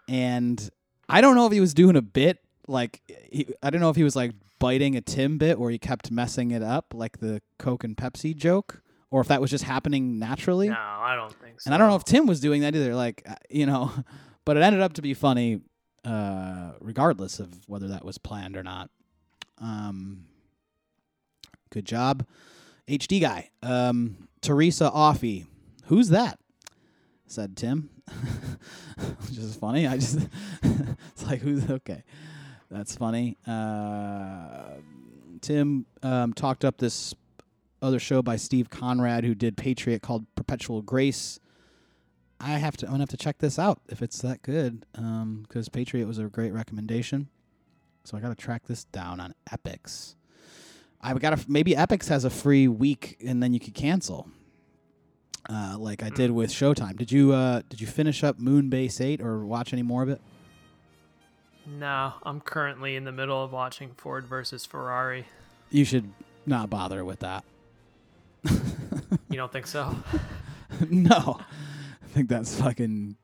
and 0.09 0.71
I 1.09 1.21
don't 1.21 1.35
know 1.35 1.47
if 1.47 1.53
he 1.53 1.61
was 1.61 1.75
doing 1.75 1.97
a 1.97 2.03
bit 2.03 2.39
like 2.69 3.03
he, 3.31 3.49
I 3.63 3.71
don't 3.71 3.81
know 3.81 3.91
if 3.91 3.97
he 3.97 4.05
was 4.05 4.17
like 4.17 4.33
biting 4.59 4.97
a 4.97 5.01
Tim 5.01 5.39
bit 5.39 5.59
where 5.59 5.71
he 5.71 5.79
kept 5.79 6.11
messing 6.11 6.53
it 6.53 6.63
up 6.63 6.95
like 6.95 7.19
the 7.19 7.43
Coke 7.59 7.85
and 7.85 7.97
Pepsi 7.97 8.35
joke, 8.35 8.83
or 9.11 9.21
if 9.21 9.29
that 9.29 9.41
was 9.41 9.51
just 9.51 9.65
happening 9.65 10.19
naturally. 10.19 10.69
No, 10.69 10.77
I 10.77 11.15
don't 11.17 11.35
think 11.41 11.61
so. 11.61 11.69
And 11.69 11.75
I 11.75 11.79
don't 11.79 11.89
know 11.89 11.97
if 11.97 12.05
Tim 12.05 12.27
was 12.27 12.41
doing 12.41 12.63
that 12.63 12.75
either. 12.75 12.95
Like 12.95 13.23
uh, 13.29 13.35
you 13.51 13.67
know, 13.67 13.93
but 14.45 14.57
it 14.57 14.63
ended 14.63 14.83
up 14.83 14.95
to 14.95 15.03
be 15.03 15.15
funny, 15.15 15.61
uh, 16.05 16.73
regardless 16.81 17.41
of 17.41 17.69
whether 17.69 17.89
that 17.89 18.05
was 18.05 18.19
planned 18.19 18.57
or 18.57 18.63
not. 18.63 18.91
Um, 19.59 20.27
good 21.71 21.85
job, 21.85 22.27
HD 22.89 23.21
guy. 23.21 23.51
Um, 23.63 24.29
Teresa 24.41 24.91
Offie, 24.91 25.47
who's 25.87 26.09
that? 26.09 26.39
Said 27.33 27.57
Tim. 27.57 27.89
Which 29.27 29.39
is 29.39 29.57
funny. 29.57 29.87
I 29.87 29.97
just 29.97 30.19
it's 30.63 31.25
like 31.25 31.41
who's 31.41 31.71
okay. 31.71 32.05
That's 32.71 32.95
funny. 32.95 33.39
Uh, 33.47 34.75
Tim 35.41 35.87
um, 36.03 36.35
talked 36.35 36.63
up 36.63 36.77
this 36.77 37.15
other 37.81 37.99
show 37.99 38.21
by 38.21 38.37
Steve 38.37 38.69
Conrad 38.69 39.25
who 39.25 39.35
did 39.35 39.57
Patriot 39.57 40.03
called 40.03 40.27
Perpetual 40.35 40.83
Grace. 40.83 41.41
I 42.39 42.59
have 42.59 42.77
to. 42.77 42.87
I'm 42.87 42.93
gonna 42.93 43.05
have 43.05 43.09
to 43.09 43.17
check 43.17 43.39
this 43.39 43.59
out 43.59 43.81
if 43.89 44.03
it's 44.03 44.21
that 44.21 44.43
good. 44.43 44.85
Um, 44.95 45.47
because 45.49 45.71
Patriot 45.71 46.07
was 46.07 46.19
a 46.19 46.25
great 46.25 46.53
recommendation. 46.53 47.31
So 48.05 48.19
I 48.19 48.21
gotta 48.21 48.35
track 48.35 48.67
this 48.67 48.85
down 48.85 49.21
on 49.21 49.33
Epix. 49.51 50.17
I've 51.01 51.19
got 51.19 51.39
to 51.39 51.51
maybe 51.51 51.73
Epix 51.73 52.09
has 52.09 52.27
a 52.27 52.31
free 52.31 52.69
week 52.69 53.17
and 53.25 53.43
then 53.43 53.55
you 53.55 53.59
could 53.59 53.75
cancel. 53.75 54.29
Uh, 55.49 55.77
like 55.79 56.03
I 56.03 56.09
did 56.09 56.31
with 56.31 56.51
Showtime. 56.51 56.97
Did 56.97 57.11
you 57.11 57.33
uh 57.33 57.63
did 57.69 57.81
you 57.81 57.87
finish 57.87 58.23
up 58.23 58.39
Moonbase 58.39 59.01
Eight 59.01 59.21
or 59.21 59.45
watch 59.45 59.73
any 59.73 59.83
more 59.83 60.03
of 60.03 60.09
it? 60.09 60.21
No, 61.67 62.15
I'm 62.23 62.41
currently 62.41 62.97
in 62.97 63.05
the 63.05 63.13
middle 63.13 63.43
of 63.43 63.53
watching 63.53 63.91
Ford 63.97 64.27
versus 64.27 64.65
Ferrari. 64.67 65.27
You 65.71 65.85
should 65.85 66.13
not 66.47 66.71
bother 66.71 67.05
with 67.05 67.21
that. 67.21 67.45
You 68.45 69.37
don't 69.37 69.53
think 69.53 69.67
so? 69.67 69.97
no, 70.91 71.39
I 72.03 72.07
think 72.09 72.29
that's 72.29 72.61
fucking 72.61 73.17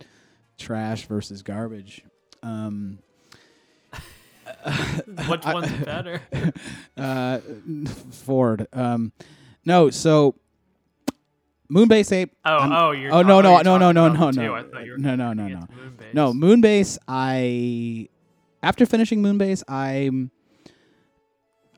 trash 0.57 1.07
versus 1.07 1.42
garbage. 1.42 2.04
Um, 2.42 2.98
Which 5.28 5.44
one's 5.46 5.72
better? 5.85 6.22
uh, 6.96 7.38
Ford. 8.12 8.66
Um, 8.72 9.12
no, 9.64 9.90
so 9.90 10.37
Moonbase 11.72 12.12
Ape. 12.12 12.33
Oh, 12.44 12.57
I'm- 12.57 12.72
oh, 12.72 12.90
you're. 12.92 13.12
oh 13.12 13.22
no 13.22 13.40
no 13.40 13.61
no 13.61 13.76
no 13.78 13.92
no 13.92 14.09
no 14.09 14.31
no 14.31 14.54
I 14.54 14.62
thought 14.62 14.85
you 14.87 14.92
were 14.92 14.98
no 14.98 15.14
no 15.14 15.33
no 15.33 15.48
no 15.48 15.61
no 16.14 16.33
Moonbase. 16.33 16.98
I 17.07 18.09
after 18.62 18.87
finishing 18.87 19.22
Moonbase, 19.22 19.62
I'm 19.68 20.31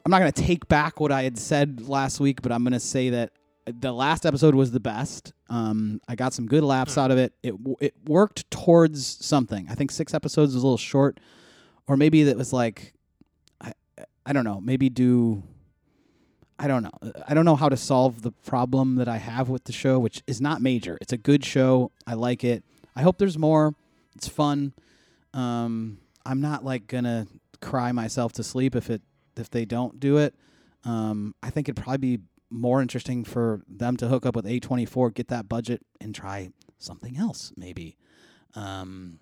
I'm 0.04 0.10
not 0.10 0.18
gonna 0.20 0.32
take 0.32 0.66
back 0.68 1.00
what 1.00 1.12
I 1.12 1.22
had 1.24 1.38
said 1.38 1.88
last 1.88 2.20
week, 2.20 2.40
but 2.42 2.52
I'm 2.52 2.62
gonna 2.64 2.80
say 2.80 3.10
that 3.10 3.32
the 3.66 3.92
last 3.92 4.24
episode 4.26 4.54
was 4.54 4.70
the 4.70 4.80
best. 4.80 5.32
Um, 5.48 6.00
I 6.08 6.14
got 6.14 6.32
some 6.32 6.46
good 6.46 6.64
laughs 6.64 6.94
Hmm. 6.94 7.00
out 7.00 7.10
of 7.10 7.18
it. 7.18 7.32
It 7.42 7.54
it 7.80 7.94
worked 8.06 8.50
towards 8.50 9.04
something. 9.24 9.66
I 9.68 9.74
think 9.74 9.90
six 9.90 10.14
episodes 10.14 10.54
was 10.54 10.62
a 10.62 10.66
little 10.66 10.78
short, 10.78 11.20
or 11.86 11.96
maybe 11.96 12.22
that 12.24 12.36
was 12.36 12.52
like 12.52 12.94
I 13.60 13.72
I 14.24 14.32
don't 14.32 14.44
know. 14.44 14.60
Maybe 14.60 14.88
do. 14.88 15.42
I 16.60 16.68
don't 16.68 16.82
know. 16.82 17.12
I 17.26 17.32
don't 17.32 17.46
know 17.46 17.56
how 17.56 17.70
to 17.70 17.76
solve 17.76 18.20
the 18.20 18.32
problem 18.32 18.96
that 18.96 19.08
I 19.08 19.16
have 19.16 19.48
with 19.48 19.64
the 19.64 19.72
show, 19.72 19.98
which 19.98 20.22
is 20.26 20.42
not 20.42 20.60
major. 20.60 20.98
It's 21.00 21.12
a 21.12 21.16
good 21.16 21.42
show. 21.42 21.90
I 22.06 22.12
like 22.12 22.44
it. 22.44 22.62
I 22.94 23.00
hope 23.00 23.16
there's 23.16 23.38
more. 23.38 23.74
It's 24.14 24.28
fun. 24.28 24.74
Um, 25.32 26.00
I'm 26.26 26.42
not 26.42 26.62
like 26.62 26.86
gonna 26.86 27.26
cry 27.62 27.92
myself 27.92 28.34
to 28.34 28.42
sleep 28.42 28.76
if 28.76 28.90
it 28.90 29.00
if 29.38 29.48
they 29.48 29.64
don't 29.64 29.98
do 29.98 30.18
it. 30.18 30.34
Um, 30.84 31.34
I 31.42 31.48
think 31.48 31.66
it'd 31.66 31.82
probably 31.82 32.16
be 32.16 32.22
more 32.50 32.82
interesting 32.82 33.24
for 33.24 33.62
them 33.66 33.96
to 33.96 34.08
hook 34.08 34.26
up 34.26 34.36
with 34.36 34.44
A24, 34.44 35.14
get 35.14 35.28
that 35.28 35.48
budget, 35.48 35.80
and 35.98 36.14
try 36.14 36.50
something 36.78 37.16
else 37.16 37.54
maybe. 37.56 37.96
Um, 38.54 39.18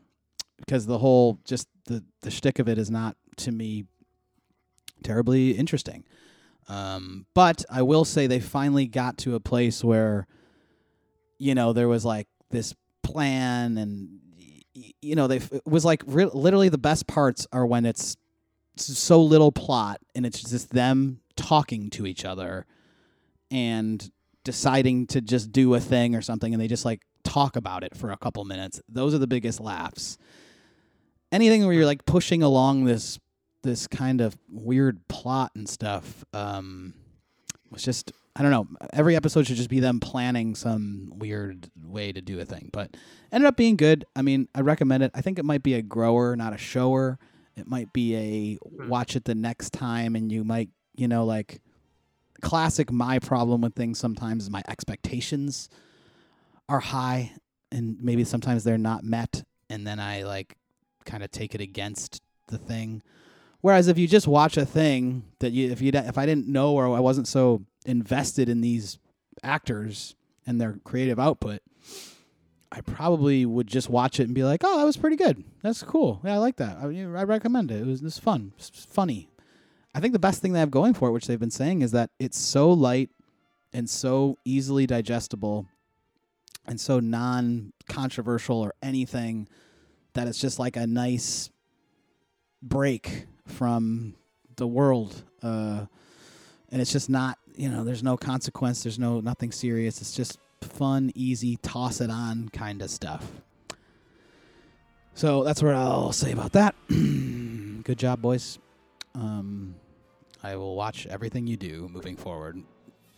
because 0.56 0.86
the 0.86 0.98
whole 0.98 1.38
just 1.44 1.68
the 1.84 2.02
the 2.22 2.32
shtick 2.32 2.58
of 2.58 2.68
it 2.68 2.78
is 2.78 2.90
not 2.90 3.16
to 3.36 3.52
me 3.52 3.84
terribly 5.04 5.52
interesting. 5.52 6.02
Um, 6.68 7.26
but 7.34 7.64
I 7.70 7.82
will 7.82 8.04
say 8.04 8.26
they 8.26 8.40
finally 8.40 8.86
got 8.86 9.16
to 9.18 9.34
a 9.34 9.40
place 9.40 9.82
where, 9.82 10.26
you 11.38 11.54
know, 11.54 11.72
there 11.72 11.88
was 11.88 12.04
like 12.04 12.28
this 12.50 12.74
plan, 13.02 13.78
and 13.78 14.20
you 15.00 15.14
know, 15.14 15.26
they 15.26 15.36
it 15.36 15.66
was 15.66 15.84
like 15.84 16.02
re- 16.06 16.30
literally 16.32 16.68
the 16.68 16.78
best 16.78 17.06
parts 17.06 17.46
are 17.52 17.66
when 17.66 17.86
it's 17.86 18.16
so 18.76 19.22
little 19.22 19.50
plot 19.50 20.00
and 20.14 20.24
it's 20.24 20.42
just 20.42 20.70
them 20.70 21.20
talking 21.36 21.90
to 21.90 22.06
each 22.06 22.24
other 22.24 22.64
and 23.50 24.10
deciding 24.44 25.06
to 25.06 25.20
just 25.20 25.50
do 25.52 25.74
a 25.74 25.80
thing 25.80 26.14
or 26.14 26.20
something, 26.22 26.52
and 26.52 26.62
they 26.62 26.68
just 26.68 26.84
like 26.84 27.00
talk 27.24 27.56
about 27.56 27.82
it 27.82 27.96
for 27.96 28.10
a 28.10 28.16
couple 28.16 28.44
minutes. 28.44 28.80
Those 28.88 29.14
are 29.14 29.18
the 29.18 29.26
biggest 29.26 29.60
laughs. 29.60 30.18
Anything 31.32 31.64
where 31.64 31.74
you're 31.74 31.86
like 31.86 32.04
pushing 32.04 32.42
along 32.42 32.84
this 32.84 33.18
this 33.62 33.86
kind 33.86 34.20
of 34.20 34.36
weird 34.50 35.06
plot 35.08 35.50
and 35.54 35.68
stuff 35.68 36.24
um 36.32 36.94
was 37.70 37.82
just 37.82 38.12
I 38.38 38.42
don't 38.42 38.52
know. 38.52 38.68
Every 38.92 39.16
episode 39.16 39.48
should 39.48 39.56
just 39.56 39.68
be 39.68 39.80
them 39.80 39.98
planning 39.98 40.54
some 40.54 41.12
weird 41.16 41.68
way 41.82 42.12
to 42.12 42.20
do 42.20 42.38
a 42.38 42.44
thing, 42.44 42.70
but 42.72 42.96
ended 43.32 43.48
up 43.48 43.56
being 43.56 43.76
good. 43.76 44.04
I 44.14 44.22
mean, 44.22 44.46
I 44.54 44.60
recommend 44.60 45.02
it. 45.02 45.10
I 45.12 45.22
think 45.22 45.40
it 45.40 45.44
might 45.44 45.64
be 45.64 45.74
a 45.74 45.82
grower, 45.82 46.36
not 46.36 46.52
a 46.52 46.56
shower. 46.56 47.18
It 47.56 47.66
might 47.66 47.92
be 47.92 48.14
a 48.14 48.58
watch 48.86 49.16
it 49.16 49.24
the 49.24 49.34
next 49.34 49.72
time, 49.72 50.14
and 50.14 50.30
you 50.30 50.44
might, 50.44 50.70
you 50.94 51.08
know, 51.08 51.24
like 51.24 51.60
classic. 52.40 52.92
My 52.92 53.18
problem 53.18 53.62
with 53.62 53.74
things 53.74 53.98
sometimes 53.98 54.44
is 54.44 54.50
my 54.50 54.62
expectations 54.68 55.68
are 56.68 56.78
high, 56.78 57.32
and 57.72 57.96
maybe 58.00 58.22
sometimes 58.22 58.62
they're 58.62 58.78
not 58.78 59.02
met, 59.02 59.42
and 59.68 59.84
then 59.84 59.98
I 59.98 60.22
like 60.22 60.56
kind 61.04 61.24
of 61.24 61.32
take 61.32 61.56
it 61.56 61.60
against 61.60 62.22
the 62.46 62.58
thing. 62.58 63.02
Whereas 63.60 63.88
if 63.88 63.98
you 63.98 64.06
just 64.06 64.28
watch 64.28 64.56
a 64.56 64.64
thing 64.64 65.24
that 65.40 65.52
you 65.52 65.70
if 65.70 65.80
you 65.80 65.90
if 65.92 66.18
I 66.18 66.26
didn't 66.26 66.48
know 66.48 66.72
or 66.74 66.96
I 66.96 67.00
wasn't 67.00 67.26
so 67.26 67.62
invested 67.86 68.48
in 68.48 68.60
these 68.60 68.98
actors 69.42 70.14
and 70.46 70.60
their 70.60 70.78
creative 70.84 71.18
output, 71.18 71.60
I 72.70 72.80
probably 72.82 73.44
would 73.44 73.66
just 73.66 73.88
watch 73.88 74.20
it 74.20 74.24
and 74.24 74.34
be 74.34 74.44
like, 74.44 74.62
"Oh, 74.64 74.78
that 74.78 74.84
was 74.84 74.96
pretty 74.96 75.16
good. 75.16 75.42
That's 75.62 75.82
cool. 75.82 76.20
Yeah, 76.24 76.34
I 76.34 76.38
like 76.38 76.56
that. 76.56 76.78
I, 76.78 76.84
I 76.86 77.24
recommend 77.24 77.70
it. 77.70 77.80
It 77.80 77.86
was 77.86 78.00
this 78.00 78.18
fun, 78.18 78.52
it's 78.56 78.70
funny." 78.84 79.28
I 79.94 80.00
think 80.00 80.12
the 80.12 80.18
best 80.18 80.40
thing 80.40 80.52
they 80.52 80.60
have 80.60 80.70
going 80.70 80.94
for 80.94 81.08
it, 81.08 81.12
which 81.12 81.26
they've 81.26 81.40
been 81.40 81.50
saying, 81.50 81.82
is 81.82 81.90
that 81.92 82.10
it's 82.20 82.38
so 82.38 82.70
light 82.70 83.10
and 83.72 83.88
so 83.88 84.38
easily 84.44 84.86
digestible 84.86 85.66
and 86.66 86.80
so 86.80 87.00
non-controversial 87.00 88.60
or 88.60 88.74
anything 88.82 89.48
that 90.12 90.28
it's 90.28 90.38
just 90.38 90.58
like 90.58 90.76
a 90.76 90.86
nice 90.86 91.50
break 92.62 93.26
from 93.48 94.14
the 94.56 94.66
world 94.66 95.22
uh, 95.42 95.86
and 96.70 96.82
it's 96.82 96.92
just 96.92 97.08
not 97.08 97.38
you 97.56 97.68
know 97.68 97.84
there's 97.84 98.02
no 98.02 98.16
consequence 98.16 98.82
there's 98.82 98.98
no 98.98 99.20
nothing 99.20 99.52
serious. 99.52 100.00
It's 100.00 100.14
just 100.14 100.38
fun 100.60 101.12
easy 101.14 101.56
toss 101.56 102.00
it 102.00 102.10
on 102.10 102.48
kind 102.50 102.82
of 102.82 102.90
stuff. 102.90 103.26
So 105.14 105.42
that's 105.42 105.62
what 105.62 105.74
i'll 105.74 106.12
say 106.12 106.32
about 106.32 106.52
that. 106.52 106.74
Good 106.88 107.98
job 107.98 108.22
boys. 108.22 108.58
Um, 109.14 109.74
i 110.42 110.54
will 110.54 110.76
watch 110.76 111.06
everything 111.06 111.46
you 111.46 111.56
do 111.56 111.88
moving 111.92 112.16
forward 112.16 112.62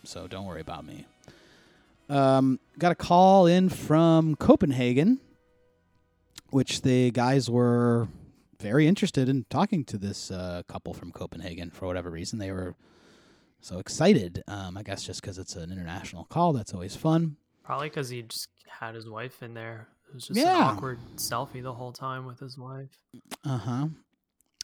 so 0.05 0.27
don't 0.27 0.47
worry 0.47 0.61
about 0.61 0.85
me. 0.85 1.07
Um, 2.09 2.59
got 2.79 2.90
a 2.90 2.95
call 2.95 3.47
in 3.47 3.69
from 3.69 4.35
copenhagen 4.37 5.21
which 6.51 6.83
the 6.83 7.11
guys 7.11 7.49
were 7.49 8.09
very 8.61 8.87
interested 8.87 9.29
in 9.29 9.44
talking 9.51 9.85
to 9.87 9.99
this 9.99 10.31
uh, 10.31 10.62
couple 10.68 10.92
from 10.94 11.11
Copenhagen 11.12 11.70
for 11.70 11.87
whatever 11.87 12.11
reason. 12.11 12.38
They 12.38 12.53
were 12.53 12.75
so 13.61 13.79
excited. 13.79 14.42
Um, 14.49 14.77
I 14.77 14.83
guess 14.83 15.05
just 15.05 15.20
because 15.20 15.38
it's 15.38 15.57
an 15.57 15.73
international 15.73 16.25
call, 16.25 16.53
that's 16.53 16.73
always 16.75 16.96
fun. 16.96 17.37
Probably 17.64 17.88
because 17.88 18.09
he 18.09 18.23
just 18.23 18.49
had 18.68 18.94
his 18.94 19.09
wife 19.09 19.42
in 19.42 19.55
there. 19.55 19.88
It 20.09 20.14
was 20.14 20.27
just 20.27 20.40
Yeah. 20.40 20.57
an 20.70 20.77
awkward 20.77 20.99
selfie 21.16 21.62
the 21.62 21.73
whole 21.73 21.92
time 21.92 22.27
with 22.27 22.38
his 22.40 22.59
wife. 22.59 22.90
Uh 23.44 23.59
huh. 23.59 23.87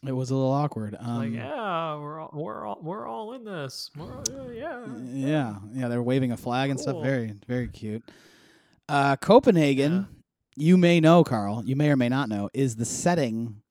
It 0.05 0.11
was 0.11 0.29
a 0.29 0.35
little 0.35 0.51
awkward. 0.51 0.95
Um, 0.99 1.17
like, 1.17 1.31
yeah, 1.33 1.95
we're 1.97 2.19
all, 2.19 2.29
we're 2.31 2.65
all, 2.67 2.79
we're 2.81 3.07
all 3.07 3.33
in 3.33 3.43
this. 3.43 3.89
All, 3.99 4.23
yeah, 4.29 4.51
yeah. 4.53 4.85
yeah, 5.11 5.55
yeah. 5.73 5.87
They're 5.87 6.03
waving 6.03 6.31
a 6.31 6.37
flag 6.37 6.69
and 6.69 6.79
stuff. 6.79 7.01
Very, 7.01 7.33
very 7.47 7.67
cute. 7.67 8.03
Uh, 8.87 9.15
Copenhagen, 9.15 10.07
you 10.55 10.77
may 10.77 10.99
know, 10.99 11.23
Carl. 11.23 11.63
You 11.65 11.75
may 11.75 11.89
or 11.89 11.95
may 11.95 12.09
not 12.09 12.29
know, 12.29 12.49
is 12.53 12.75
the 12.75 12.85
setting 12.85 13.61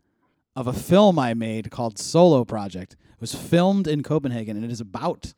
of 0.56 0.66
a 0.66 0.72
film 0.72 1.18
I 1.18 1.34
made 1.34 1.70
called 1.70 1.98
Solo 1.98 2.44
Project. 2.44 2.94
It 2.94 3.20
was 3.20 3.34
filmed 3.34 3.86
in 3.86 4.02
Copenhagen, 4.02 4.56
and 4.56 4.64
it 4.64 4.72
is 4.72 4.80
about 4.80 5.34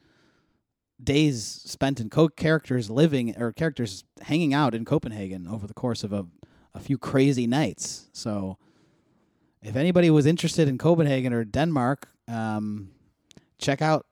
days 1.02 1.44
spent 1.64 2.00
in 2.00 2.08
co 2.08 2.28
characters 2.28 2.88
living 2.88 3.36
or 3.36 3.52
characters 3.52 4.04
hanging 4.22 4.54
out 4.54 4.74
in 4.74 4.84
Copenhagen 4.84 5.48
over 5.48 5.66
the 5.66 5.74
course 5.74 6.04
of 6.04 6.12
a, 6.12 6.26
a 6.72 6.78
few 6.78 6.96
crazy 6.96 7.46
nights. 7.46 8.08
So, 8.12 8.58
if 9.60 9.74
anybody 9.74 10.08
was 10.08 10.24
interested 10.24 10.68
in 10.68 10.78
Copenhagen 10.78 11.32
or 11.32 11.44
Denmark, 11.44 12.08
um, 12.28 12.92
check 13.58 13.82
out 13.82 14.06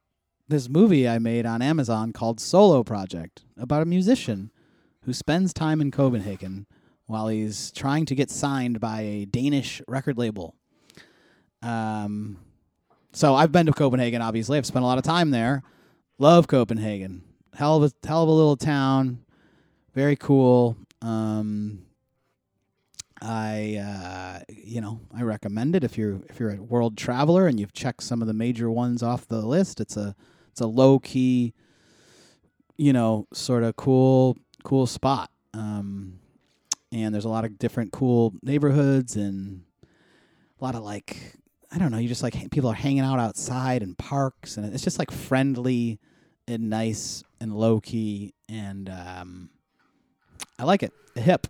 this 0.48 0.68
movie 0.68 1.08
I 1.08 1.18
made 1.18 1.46
on 1.46 1.62
Amazon 1.62 2.12
called 2.12 2.40
Solo 2.40 2.82
Project 2.82 3.44
about 3.56 3.82
a 3.82 3.86
musician 3.86 4.50
who 5.02 5.12
spends 5.12 5.52
time 5.52 5.80
in 5.80 5.92
Copenhagen 5.92 6.66
while 7.06 7.28
he's 7.28 7.70
trying 7.70 8.06
to 8.06 8.14
get 8.16 8.28
signed 8.28 8.80
by 8.80 9.02
a 9.02 9.24
Danish 9.24 9.80
record 9.86 10.18
label. 10.18 10.56
Um, 11.62 12.38
so 13.12 13.34
I've 13.34 13.52
been 13.52 13.66
to 13.66 13.72
Copenhagen. 13.72 14.22
Obviously, 14.22 14.58
I've 14.58 14.66
spent 14.66 14.82
a 14.82 14.86
lot 14.86 14.98
of 14.98 15.04
time 15.04 15.30
there. 15.30 15.62
Love 16.18 16.48
Copenhagen. 16.48 17.22
Hell 17.54 17.82
of 17.82 17.92
a 17.92 18.06
hell 18.06 18.22
of 18.22 18.28
a 18.28 18.32
little 18.32 18.56
town. 18.56 19.24
Very 19.94 20.16
cool. 20.16 20.76
Um, 21.00 21.86
I 23.22 23.76
uh, 23.76 24.44
you 24.48 24.80
know 24.80 25.00
I 25.14 25.22
recommend 25.22 25.74
it 25.74 25.84
if 25.84 25.96
you're 25.96 26.20
if 26.28 26.38
you're 26.38 26.50
a 26.50 26.62
world 26.62 26.96
traveler 26.96 27.46
and 27.46 27.58
you've 27.58 27.72
checked 27.72 28.02
some 28.02 28.20
of 28.20 28.28
the 28.28 28.34
major 28.34 28.70
ones 28.70 29.02
off 29.02 29.26
the 29.26 29.40
list. 29.40 29.80
It's 29.80 29.96
a 29.96 30.14
it's 30.50 30.60
a 30.60 30.66
low 30.66 30.98
key, 30.98 31.54
you 32.76 32.92
know, 32.92 33.26
sort 33.32 33.62
of 33.62 33.76
cool 33.76 34.36
cool 34.64 34.86
spot. 34.86 35.30
Um, 35.54 36.18
and 36.92 37.14
there's 37.14 37.24
a 37.24 37.30
lot 37.30 37.44
of 37.44 37.58
different 37.58 37.92
cool 37.92 38.34
neighborhoods 38.42 39.16
and 39.16 39.62
a 40.60 40.64
lot 40.64 40.74
of 40.74 40.82
like 40.82 41.36
I 41.76 41.78
don't 41.78 41.90
know. 41.90 41.98
You 41.98 42.08
just 42.08 42.22
like 42.22 42.50
people 42.50 42.70
are 42.70 42.74
hanging 42.74 43.00
out 43.00 43.18
outside 43.18 43.82
and 43.82 43.98
parks, 43.98 44.56
and 44.56 44.72
it's 44.72 44.82
just 44.82 44.98
like 44.98 45.10
friendly 45.10 46.00
and 46.48 46.70
nice 46.70 47.22
and 47.38 47.54
low 47.54 47.80
key, 47.82 48.32
and 48.48 48.88
um, 48.88 49.50
I 50.58 50.64
like 50.64 50.82
it. 50.82 50.94
Hip. 51.16 51.48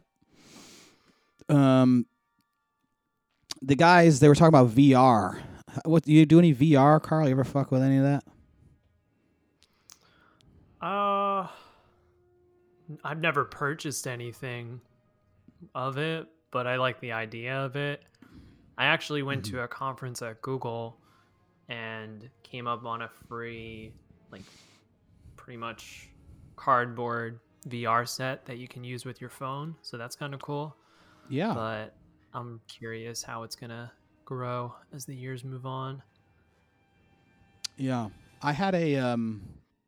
Um, 1.48 2.06
the 3.62 3.76
guys 3.76 4.18
they 4.18 4.26
were 4.26 4.34
talking 4.34 4.48
about 4.48 4.70
VR. 4.70 5.40
What 5.84 6.02
do 6.02 6.12
you 6.12 6.26
do 6.26 6.40
any 6.40 6.52
VR, 6.52 7.00
Carl? 7.00 7.28
You 7.28 7.34
ever 7.34 7.44
fuck 7.44 7.70
with 7.70 7.82
any 7.82 7.98
of 7.98 8.02
that? 8.02 8.24
Uh, 10.84 11.46
I've 13.04 13.20
never 13.20 13.44
purchased 13.44 14.08
anything 14.08 14.80
of 15.72 15.98
it, 15.98 16.26
but 16.50 16.66
I 16.66 16.78
like 16.78 16.98
the 16.98 17.12
idea 17.12 17.64
of 17.64 17.76
it. 17.76 18.02
I 18.78 18.86
actually 18.86 19.22
went 19.22 19.44
to 19.46 19.62
a 19.62 19.68
conference 19.68 20.20
at 20.22 20.42
Google 20.42 20.98
and 21.68 22.28
came 22.42 22.66
up 22.66 22.84
on 22.84 23.02
a 23.02 23.08
free, 23.28 23.92
like, 24.30 24.42
pretty 25.36 25.56
much 25.56 26.10
cardboard 26.56 27.40
VR 27.68 28.06
set 28.06 28.44
that 28.46 28.58
you 28.58 28.68
can 28.68 28.84
use 28.84 29.04
with 29.04 29.20
your 29.20 29.30
phone, 29.30 29.76
so 29.82 29.96
that's 29.96 30.16
kind 30.16 30.34
of 30.34 30.40
cool. 30.40 30.76
Yeah. 31.28 31.54
But 31.54 31.96
I'm 32.34 32.60
curious 32.68 33.22
how 33.22 33.42
it's 33.42 33.56
gonna 33.56 33.92
grow 34.24 34.74
as 34.92 35.04
the 35.06 35.14
years 35.14 35.44
move 35.44 35.66
on. 35.66 36.02
Yeah, 37.76 38.08
I 38.42 38.52
had 38.52 38.74
a 38.74 38.96
um, 38.96 39.42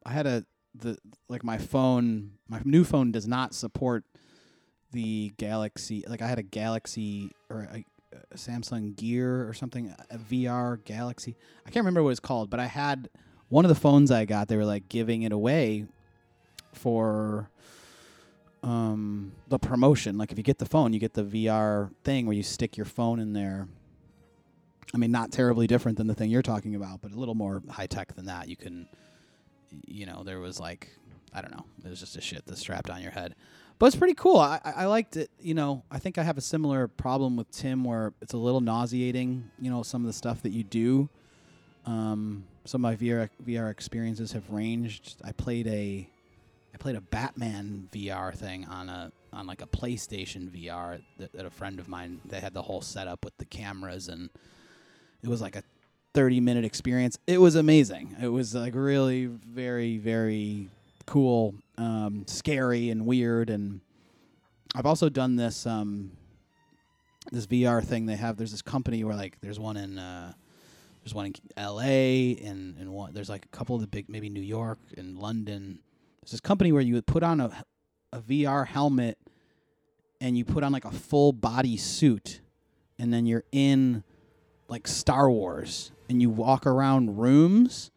I 0.05 0.13
had 0.13 0.27
a 0.27 0.45
the 0.75 0.97
like 1.29 1.45
my 1.45 1.59
phone, 1.59 2.33
my 2.49 2.61
new 2.65 2.85
phone 2.85 3.13
does 3.13 3.29
not 3.29 3.55
support 3.55 4.05
the 4.93 5.33
Galaxy. 5.37 6.05
Like 6.09 6.23
I 6.23 6.27
had 6.27 6.39
a 6.39 6.43
Galaxy 6.43 7.31
or 7.51 7.69
a 7.73 7.85
Samsung 8.35 8.97
Gear 8.97 9.49
or 9.49 9.55
something, 9.55 9.95
a 10.11 10.19
VR 10.19 10.83
Galaxy. 10.85 11.37
I 11.67 11.71
can't 11.71 11.85
remember 11.85 12.03
what 12.03 12.11
it's 12.11 12.21
called, 12.21 12.51
but 12.51 12.61
I 12.61 12.67
had 12.67 13.09
one 13.49 13.65
of 13.65 13.69
the 13.69 13.75
phones 13.75 14.11
I 14.11 14.25
got. 14.25 14.49
They 14.49 14.57
were 14.57 14.65
like 14.65 14.89
giving 14.89 15.23
it 15.23 15.33
away 15.33 15.87
for 16.73 17.51
um 18.63 19.33
the 19.49 19.59
promotion. 19.59 20.19
Like 20.19 20.33
if 20.33 20.39
you 20.39 20.45
get 20.45 20.59
the 20.59 20.67
phone, 20.67 20.93
you 20.93 20.99
get 20.99 21.15
the 21.15 21.25
VR 21.25 21.91
thing 22.05 22.27
where 22.27 22.37
you 22.37 22.43
stick 22.43 22.77
your 22.77 22.87
phone 22.87 23.21
in 23.21 23.33
there 23.33 23.69
I 24.95 24.99
mean, 24.99 25.11
not 25.11 25.33
terribly 25.33 25.67
different 25.67 25.99
than 25.99 26.07
the 26.07 26.15
thing 26.15 26.31
you're 26.31 26.43
talking 26.43 26.75
about, 26.75 27.03
but 27.03 27.13
a 27.13 27.15
little 27.15 27.35
more 27.35 27.63
high 27.69 27.87
tech 27.87 28.15
than 28.15 28.27
that. 28.27 28.49
You 28.49 28.57
can, 28.57 28.89
you 29.87 30.07
know, 30.07 30.23
there 30.25 30.41
was 30.41 30.59
like, 30.59 30.89
I 31.33 31.43
don't 31.43 31.51
know, 31.51 31.65
it 31.85 31.91
was 31.91 32.01
just 32.01 32.17
a 32.17 32.21
shit 32.21 32.45
that's 32.47 32.61
strapped 32.61 32.91
on 32.91 33.03
your 33.03 33.11
head. 33.11 33.35
But 33.79 33.87
it's 33.87 33.97
pretty 33.97 34.15
cool. 34.15 34.39
I, 34.39 34.61
I 34.65 34.87
liked 34.87 35.17
it. 35.17 35.31
You 35.41 35.55
know, 35.55 35.85
I 35.91 35.99
think 35.99 36.19
I 36.19 36.25
have 36.25 36.37
a 36.37 36.43
similar 36.43 36.89
problem 36.89 37.37
with 37.37 37.51
Tim 37.51 37.85
where 37.85 38.13
it's 38.21 38.33
a 38.33 38.37
little 38.37 38.61
nauseating, 38.61 39.51
you 39.61 39.71
know, 39.71 39.83
some 39.83 40.03
of 40.03 40.07
the 40.07 40.13
stuff 40.13 40.43
that 40.43 40.51
you 40.51 40.65
do. 40.65 41.09
Um, 41.87 42.45
some 42.65 42.85
of 42.85 42.91
my 42.91 42.97
VR, 42.97 43.31
VR 43.45 43.71
experiences 43.71 44.33
have 44.33 44.51
ranged. 44.51 45.17
I 45.25 45.33
played 45.33 45.67
a, 45.69 46.09
I 46.75 46.77
played 46.79 46.97
a 46.97 47.01
Batman 47.01 47.89
VR 47.93 48.35
thing 48.35 48.67
on 48.67 48.89
a 48.89 49.13
on 49.33 49.47
like 49.47 49.63
a 49.63 49.67
PlayStation 49.67 50.49
VR 50.49 51.01
that, 51.19 51.33
that 51.33 51.45
a 51.45 51.51
friend 51.51 51.79
of 51.79 51.89
mine 51.89 52.21
they 52.25 52.41
had 52.41 52.55
the 52.55 52.63
whole 52.63 52.81
setup 52.81 53.25
with 53.25 53.37
the 53.39 53.45
cameras 53.45 54.09
and 54.09 54.31
it 55.23 55.29
was 55.29 55.41
like 55.41 55.57
a 55.57 55.63
30 56.15 56.41
minute 56.41 56.65
experience. 56.65 57.19
It 57.27 57.41
was 57.41 57.55
amazing. 57.55 58.17
It 58.21 58.29
was 58.29 58.55
like 58.55 58.75
really 58.75 59.27
very 59.27 59.99
very 59.99 60.71
cool, 61.09 61.55
um, 61.79 62.25
scary 62.27 62.91
and 62.91 63.07
weird. 63.07 63.49
And 63.49 63.81
I've 64.75 64.87
also 64.87 65.09
done 65.09 65.37
this 65.37 65.67
um, 65.67 66.13
this 67.33 67.47
VR 67.47 67.83
thing 67.83 68.07
they 68.07 68.17
have. 68.17 68.37
There's 68.37 68.51
this 68.51 68.63
company 68.63 69.03
where 69.05 69.17
like 69.17 69.41
there's 69.41 69.59
one 69.59 69.77
in 69.77 69.99
uh, 69.99 70.33
there's 71.03 71.15
one 71.15 71.27
in 71.27 71.35
L.A. 71.57 72.37
and 72.45 72.77
and 72.79 72.93
one 72.93 73.13
there's 73.15 73.31
like 73.31 73.47
a 73.47 73.57
couple 73.57 73.75
of 73.75 73.81
the 73.81 73.87
big 73.87 74.09
maybe 74.09 74.29
New 74.29 74.43
York 74.43 74.79
and 74.97 75.19
London. 75.19 75.81
There's 76.21 76.33
this 76.33 76.41
company 76.41 76.73
where 76.73 76.83
you 76.83 76.95
would 76.95 77.07
put 77.07 77.23
on 77.23 77.41
a 77.41 77.65
a 78.13 78.21
VR 78.21 78.67
helmet 78.67 79.19
and 80.21 80.37
you 80.37 80.45
put 80.45 80.63
on 80.63 80.73
like 80.73 80.85
a 80.85 80.91
full 80.91 81.33
body 81.33 81.77
suit 81.77 82.41
and 82.99 83.13
then 83.13 83.27
you're 83.27 83.45
in 83.53 84.03
like 84.69 84.87
Star 84.87 85.31
Wars 85.31 85.93
and 86.09 86.21
you 86.21 86.29
walk 86.29 86.67
around 86.67 87.19
rooms 87.19 87.91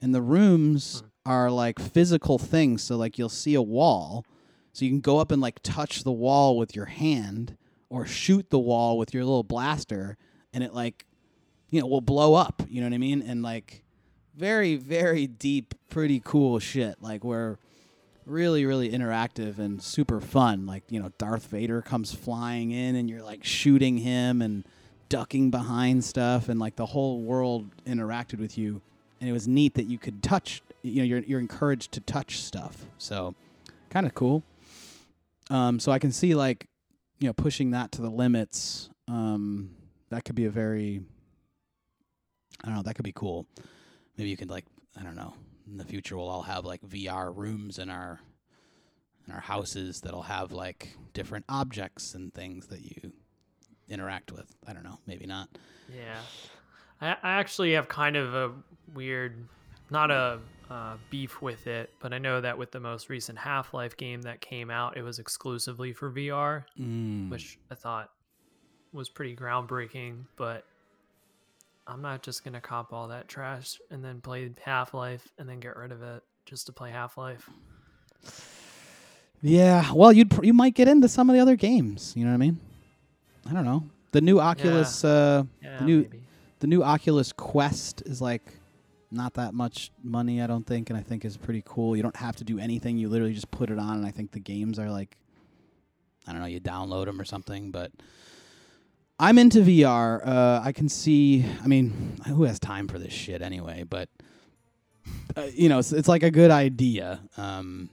and 0.00 0.14
the 0.14 0.22
rooms 0.22 1.02
are 1.26 1.50
like 1.50 1.78
physical 1.78 2.38
things. 2.38 2.82
So 2.82 2.96
like 2.96 3.18
you'll 3.18 3.28
see 3.28 3.54
a 3.54 3.62
wall. 3.62 4.24
So 4.72 4.84
you 4.84 4.90
can 4.90 5.00
go 5.00 5.18
up 5.18 5.32
and 5.32 5.42
like 5.42 5.60
touch 5.62 6.04
the 6.04 6.12
wall 6.12 6.56
with 6.56 6.76
your 6.76 6.86
hand 6.86 7.56
or 7.90 8.06
shoot 8.06 8.50
the 8.50 8.58
wall 8.58 8.98
with 8.98 9.12
your 9.12 9.24
little 9.24 9.42
blaster 9.42 10.16
and 10.52 10.62
it 10.62 10.74
like 10.74 11.04
you 11.70 11.80
know 11.80 11.86
will 11.86 12.00
blow 12.00 12.34
up. 12.34 12.62
You 12.68 12.80
know 12.80 12.86
what 12.86 12.94
i 12.94 12.98
mean? 12.98 13.22
And 13.22 13.42
like 13.42 13.82
very 14.36 14.76
very 14.76 15.26
deep 15.26 15.74
pretty 15.90 16.20
cool 16.24 16.58
shit. 16.58 17.02
Like 17.02 17.24
where 17.24 17.58
really 18.24 18.64
really 18.64 18.90
interactive 18.90 19.58
and 19.58 19.82
super 19.82 20.20
fun. 20.20 20.66
Like 20.66 20.84
you 20.88 21.00
know 21.00 21.12
darth 21.18 21.46
vader 21.46 21.82
comes 21.82 22.14
flying 22.14 22.70
in 22.70 22.96
and 22.96 23.08
you're 23.08 23.22
like 23.22 23.44
shooting 23.44 23.98
him 23.98 24.40
and 24.42 24.64
ducking 25.08 25.50
behind 25.50 26.04
stuff 26.04 26.48
and 26.48 26.60
like 26.60 26.76
the 26.76 26.86
whole 26.86 27.20
world 27.20 27.70
interacted 27.84 28.38
with 28.38 28.58
you. 28.58 28.80
And 29.20 29.28
it 29.28 29.32
was 29.32 29.48
neat 29.48 29.74
that 29.74 29.86
you 29.86 29.98
could 29.98 30.22
touch 30.22 30.62
you 30.88 31.02
know 31.02 31.04
you're, 31.04 31.20
you're 31.20 31.40
encouraged 31.40 31.92
to 31.92 32.00
touch 32.00 32.40
stuff. 32.40 32.86
So 32.98 33.34
kind 33.90 34.06
of 34.06 34.14
cool. 34.14 34.42
Um, 35.50 35.80
so 35.80 35.90
i 35.92 35.98
can 35.98 36.12
see 36.12 36.34
like 36.34 36.66
you 37.18 37.26
know 37.26 37.32
pushing 37.32 37.70
that 37.72 37.92
to 37.92 38.02
the 38.02 38.10
limits. 38.10 38.90
Um, 39.08 39.70
that 40.10 40.24
could 40.24 40.34
be 40.34 40.44
a 40.44 40.50
very 40.50 41.02
i 42.62 42.66
don't 42.66 42.76
know 42.76 42.82
that 42.82 42.94
could 42.94 43.04
be 43.04 43.12
cool. 43.12 43.46
Maybe 44.16 44.30
you 44.30 44.36
could 44.36 44.50
like 44.50 44.64
i 44.98 45.02
don't 45.02 45.16
know 45.16 45.34
in 45.70 45.76
the 45.76 45.84
future 45.84 46.16
we'll 46.16 46.28
all 46.28 46.42
have 46.42 46.64
like 46.64 46.80
vr 46.80 47.34
rooms 47.36 47.78
in 47.78 47.90
our 47.90 48.20
in 49.26 49.34
our 49.34 49.40
houses 49.40 50.00
that'll 50.00 50.22
have 50.22 50.52
like 50.52 50.96
different 51.12 51.44
objects 51.48 52.14
and 52.14 52.32
things 52.32 52.68
that 52.68 52.80
you 52.80 53.12
interact 53.88 54.32
with. 54.32 54.46
I 54.66 54.72
don't 54.72 54.84
know, 54.84 54.98
maybe 55.06 55.26
not. 55.26 55.48
Yeah, 55.94 56.20
I, 57.00 57.10
I 57.22 57.38
actually 57.38 57.72
have 57.72 57.88
kind 57.88 58.16
of 58.16 58.34
a 58.34 58.52
weird, 58.94 59.48
not 59.90 60.10
a 60.10 60.40
uh, 60.70 60.96
beef 61.10 61.40
with 61.40 61.66
it, 61.66 61.90
but 62.00 62.12
I 62.12 62.18
know 62.18 62.40
that 62.40 62.58
with 62.58 62.70
the 62.72 62.80
most 62.80 63.08
recent 63.08 63.38
Half 63.38 63.72
Life 63.74 63.96
game 63.96 64.22
that 64.22 64.40
came 64.40 64.70
out, 64.70 64.96
it 64.96 65.02
was 65.02 65.18
exclusively 65.18 65.92
for 65.92 66.10
VR, 66.10 66.64
Mm. 66.78 67.30
which 67.30 67.58
I 67.70 67.74
thought 67.74 68.10
was 68.92 69.08
pretty 69.08 69.34
groundbreaking. 69.34 70.24
But 70.36 70.64
I'm 71.86 72.02
not 72.02 72.22
just 72.22 72.44
gonna 72.44 72.60
cop 72.60 72.92
all 72.92 73.08
that 73.08 73.28
trash 73.28 73.78
and 73.90 74.04
then 74.04 74.20
play 74.20 74.50
Half 74.62 74.92
Life 74.94 75.26
and 75.38 75.48
then 75.48 75.58
get 75.60 75.76
rid 75.76 75.90
of 75.92 76.02
it 76.02 76.22
just 76.44 76.66
to 76.66 76.72
play 76.72 76.90
Half 76.90 77.16
Life. 77.16 77.48
Yeah, 79.40 79.92
well, 79.92 80.12
you'd 80.12 80.30
pr- 80.30 80.44
you 80.44 80.52
might 80.52 80.74
get 80.74 80.88
into 80.88 81.08
some 81.08 81.30
of 81.30 81.34
the 81.34 81.40
other 81.40 81.56
games. 81.56 82.12
You 82.16 82.24
know 82.24 82.30
what 82.32 82.34
I 82.34 82.38
mean? 82.38 82.58
I 83.48 83.52
don't 83.52 83.64
know. 83.64 83.84
The 84.10 84.20
new 84.20 84.40
Oculus, 84.40 85.04
uh, 85.04 85.44
Yeah, 85.62 85.78
the 85.78 85.84
new 85.84 86.00
maybe. 86.02 86.22
the 86.60 86.66
new 86.66 86.82
Oculus 86.82 87.32
Quest 87.32 88.02
is 88.06 88.20
like 88.20 88.57
not 89.10 89.34
that 89.34 89.54
much 89.54 89.90
money, 90.02 90.40
I 90.42 90.46
don't 90.46 90.66
think, 90.66 90.90
and 90.90 90.98
I 90.98 91.02
think 91.02 91.24
is 91.24 91.36
pretty 91.36 91.62
cool. 91.64 91.96
You 91.96 92.02
don't 92.02 92.16
have 92.16 92.36
to 92.36 92.44
do 92.44 92.58
anything; 92.58 92.98
you 92.98 93.08
literally 93.08 93.34
just 93.34 93.50
put 93.50 93.70
it 93.70 93.78
on, 93.78 93.96
and 93.98 94.06
I 94.06 94.10
think 94.10 94.32
the 94.32 94.40
games 94.40 94.78
are 94.78 94.90
like, 94.90 95.16
I 96.26 96.32
don't 96.32 96.40
know, 96.40 96.46
you 96.46 96.60
download 96.60 97.06
them 97.06 97.20
or 97.20 97.24
something. 97.24 97.70
But 97.70 97.90
I'm 99.18 99.38
into 99.38 99.60
VR. 99.60 100.26
Uh, 100.26 100.60
I 100.64 100.72
can 100.72 100.88
see. 100.88 101.44
I 101.62 101.66
mean, 101.66 102.16
who 102.26 102.44
has 102.44 102.58
time 102.58 102.86
for 102.88 102.98
this 102.98 103.12
shit 103.12 103.40
anyway? 103.42 103.84
But 103.88 104.08
uh, 105.36 105.48
you 105.54 105.68
know, 105.68 105.78
it's, 105.78 105.92
it's 105.92 106.08
like 106.08 106.22
a 106.22 106.30
good 106.30 106.50
idea. 106.50 107.20
Um, 107.36 107.88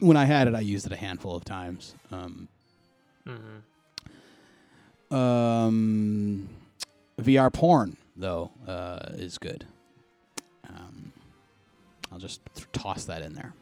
when 0.00 0.16
I 0.16 0.26
had 0.26 0.46
it, 0.48 0.54
I 0.54 0.60
used 0.60 0.86
it 0.86 0.92
a 0.92 0.96
handful 0.96 1.34
of 1.34 1.44
times. 1.44 1.94
Um, 2.12 2.48
Mhm. 3.26 3.62
um, 5.16 6.48
VR 7.20 7.52
porn 7.52 7.96
though 8.16 8.50
uh, 8.66 8.98
is 9.14 9.38
good. 9.38 9.66
I'll 12.12 12.18
just 12.18 12.40
th- 12.54 12.66
toss 12.72 13.04
that 13.04 13.22
in 13.22 13.34
there. 13.34 13.52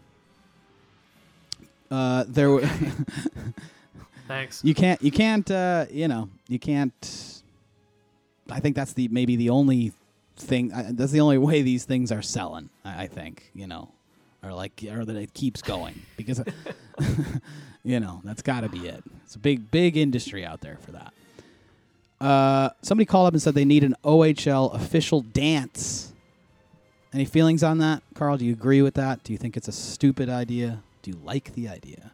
Uh, 1.90 2.24
there, 2.28 2.48
w- 2.48 2.68
Thanks. 4.28 4.64
you 4.64 4.74
can't, 4.74 5.00
you 5.02 5.10
can't, 5.10 5.48
uh, 5.50 5.86
you 5.90 6.08
know, 6.08 6.28
you 6.48 6.58
can't. 6.58 7.42
I 8.50 8.60
think 8.60 8.76
that's 8.76 8.92
the 8.92 9.08
maybe 9.08 9.36
the 9.36 9.50
only 9.50 9.92
thing. 10.36 10.72
Uh, 10.72 10.90
that's 10.92 11.12
the 11.12 11.20
only 11.20 11.38
way 11.38 11.62
these 11.62 11.84
things 11.84 12.10
are 12.12 12.22
selling. 12.22 12.70
I, 12.84 13.04
I 13.04 13.06
think 13.06 13.50
you 13.54 13.66
know, 13.66 13.90
or 14.42 14.52
like, 14.52 14.82
or 14.90 15.04
that 15.04 15.16
it 15.16 15.34
keeps 15.34 15.62
going 15.62 16.02
because, 16.16 16.42
you 17.84 18.00
know, 18.00 18.20
that's 18.24 18.42
got 18.42 18.60
to 18.62 18.68
be 18.68 18.86
it. 18.88 19.02
It's 19.24 19.34
a 19.34 19.38
big, 19.38 19.70
big 19.70 19.96
industry 19.96 20.44
out 20.44 20.60
there 20.60 20.78
for 20.80 20.92
that. 20.92 21.12
Uh, 22.20 22.70
somebody 22.82 23.04
called 23.06 23.26
up 23.28 23.34
and 23.34 23.42
said 23.42 23.54
they 23.54 23.64
need 23.64 23.84
an 23.84 23.94
OHL 24.04 24.74
official 24.74 25.20
dance. 25.20 26.12
Any 27.16 27.24
feelings 27.24 27.62
on 27.62 27.78
that, 27.78 28.02
Carl? 28.14 28.36
Do 28.36 28.44
you 28.44 28.52
agree 28.52 28.82
with 28.82 28.92
that? 28.92 29.24
Do 29.24 29.32
you 29.32 29.38
think 29.38 29.56
it's 29.56 29.68
a 29.68 29.72
stupid 29.72 30.28
idea? 30.28 30.82
Do 31.00 31.12
you 31.12 31.16
like 31.24 31.54
the 31.54 31.66
idea? 31.66 32.12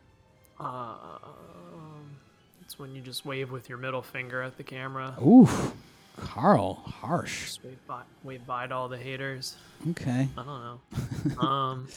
Um, 0.61 2.19
it's 2.61 2.79
when 2.79 2.95
you 2.95 3.01
just 3.01 3.27
wave 3.27 3.51
with 3.51 3.69
your 3.69 3.79
middle 3.79 4.03
finger 4.03 4.43
at 4.43 4.57
the 4.57 4.63
camera. 4.63 5.17
Oof, 5.21 5.73
Carl, 6.17 6.75
harsh. 6.87 7.47
Just 7.47 7.65
wave 7.65 7.85
by, 7.89 8.03
wave 8.23 8.47
by 8.47 8.69
to 8.69 8.75
all 8.77 8.89
the 8.89 8.97
haters. 8.97 9.57
Okay. 9.91 10.29
I 10.39 10.45
don't 10.45 11.37
know. 11.37 11.43
um, 11.43 11.89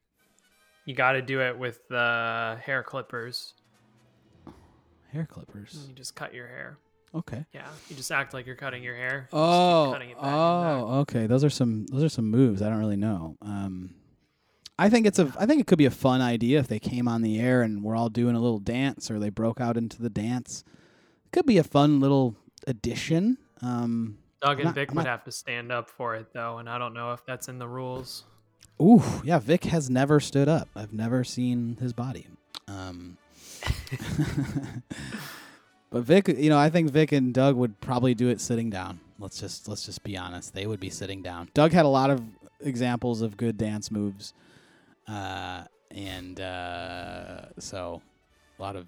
you 0.84 0.94
got 0.94 1.12
to 1.12 1.22
do 1.22 1.40
it 1.40 1.58
with 1.58 1.88
the 1.88 2.58
hair 2.62 2.82
clippers. 2.82 3.54
Hair 5.10 5.24
clippers. 5.24 5.86
You 5.88 5.94
just 5.94 6.14
cut 6.14 6.34
your 6.34 6.48
hair. 6.48 6.76
Okay. 7.14 7.44
Yeah, 7.52 7.66
you 7.88 7.96
just 7.96 8.10
act 8.12 8.34
like 8.34 8.46
you're 8.46 8.54
cutting 8.56 8.82
your 8.84 8.94
hair. 8.94 9.28
Oh, 9.32 9.90
cutting 9.92 10.10
it 10.10 10.16
back 10.16 10.24
and 10.26 10.34
oh, 10.34 10.98
okay. 11.00 11.26
Those 11.26 11.42
are 11.42 11.50
some 11.50 11.86
those 11.86 12.04
are 12.04 12.08
some 12.08 12.30
moves. 12.30 12.62
I 12.62 12.68
don't 12.68 12.78
really 12.78 12.96
know. 12.96 13.36
Um, 13.42 13.94
I 14.78 14.88
think 14.90 15.06
it's 15.06 15.18
a 15.18 15.32
I 15.38 15.46
think 15.46 15.60
it 15.60 15.66
could 15.66 15.78
be 15.78 15.86
a 15.86 15.90
fun 15.90 16.20
idea 16.20 16.60
if 16.60 16.68
they 16.68 16.78
came 16.78 17.08
on 17.08 17.22
the 17.22 17.40
air 17.40 17.62
and 17.62 17.82
we're 17.82 17.96
all 17.96 18.08
doing 18.10 18.36
a 18.36 18.40
little 18.40 18.60
dance 18.60 19.10
or 19.10 19.18
they 19.18 19.28
broke 19.30 19.60
out 19.60 19.76
into 19.76 20.00
the 20.00 20.10
dance. 20.10 20.62
Could 21.32 21.46
be 21.46 21.58
a 21.58 21.64
fun 21.64 21.98
little 22.00 22.36
addition. 22.66 23.38
Um, 23.60 24.18
Doug 24.40 24.58
and 24.58 24.66
not- 24.66 24.74
Vic 24.76 24.90
I'm 24.90 24.96
would 24.96 25.04
not- 25.04 25.10
have 25.10 25.24
to 25.24 25.32
stand 25.32 25.70
up 25.72 25.90
for 25.90 26.14
it 26.14 26.32
though, 26.32 26.58
and 26.58 26.68
I 26.70 26.78
don't 26.78 26.94
know 26.94 27.12
if 27.12 27.26
that's 27.26 27.48
in 27.48 27.58
the 27.58 27.68
rules. 27.68 28.24
Ooh, 28.80 29.02
yeah. 29.24 29.38
Vic 29.38 29.64
has 29.64 29.90
never 29.90 30.20
stood 30.20 30.48
up. 30.48 30.68
I've 30.74 30.92
never 30.92 31.24
seen 31.24 31.76
his 31.80 31.92
body. 31.92 32.26
Um, 32.68 33.18
but 35.90 36.02
Vic, 36.02 36.28
you 36.28 36.48
know, 36.48 36.58
I 36.58 36.70
think 36.70 36.90
Vic 36.90 37.12
and 37.12 37.34
Doug 37.34 37.56
would 37.56 37.80
probably 37.80 38.14
do 38.14 38.28
it 38.28 38.40
sitting 38.40 38.70
down. 38.70 39.00
Let's 39.18 39.40
just 39.40 39.68
let's 39.68 39.84
just 39.84 40.02
be 40.02 40.16
honest. 40.16 40.54
They 40.54 40.66
would 40.66 40.80
be 40.80 40.90
sitting 40.90 41.20
down. 41.22 41.50
Doug 41.52 41.72
had 41.72 41.84
a 41.84 41.88
lot 41.88 42.10
of 42.10 42.22
examples 42.60 43.22
of 43.22 43.36
good 43.36 43.58
dance 43.58 43.90
moves, 43.90 44.32
uh, 45.08 45.64
and 45.90 46.40
uh, 46.40 47.46
so 47.58 48.00
a 48.58 48.62
lot 48.62 48.76
of 48.76 48.86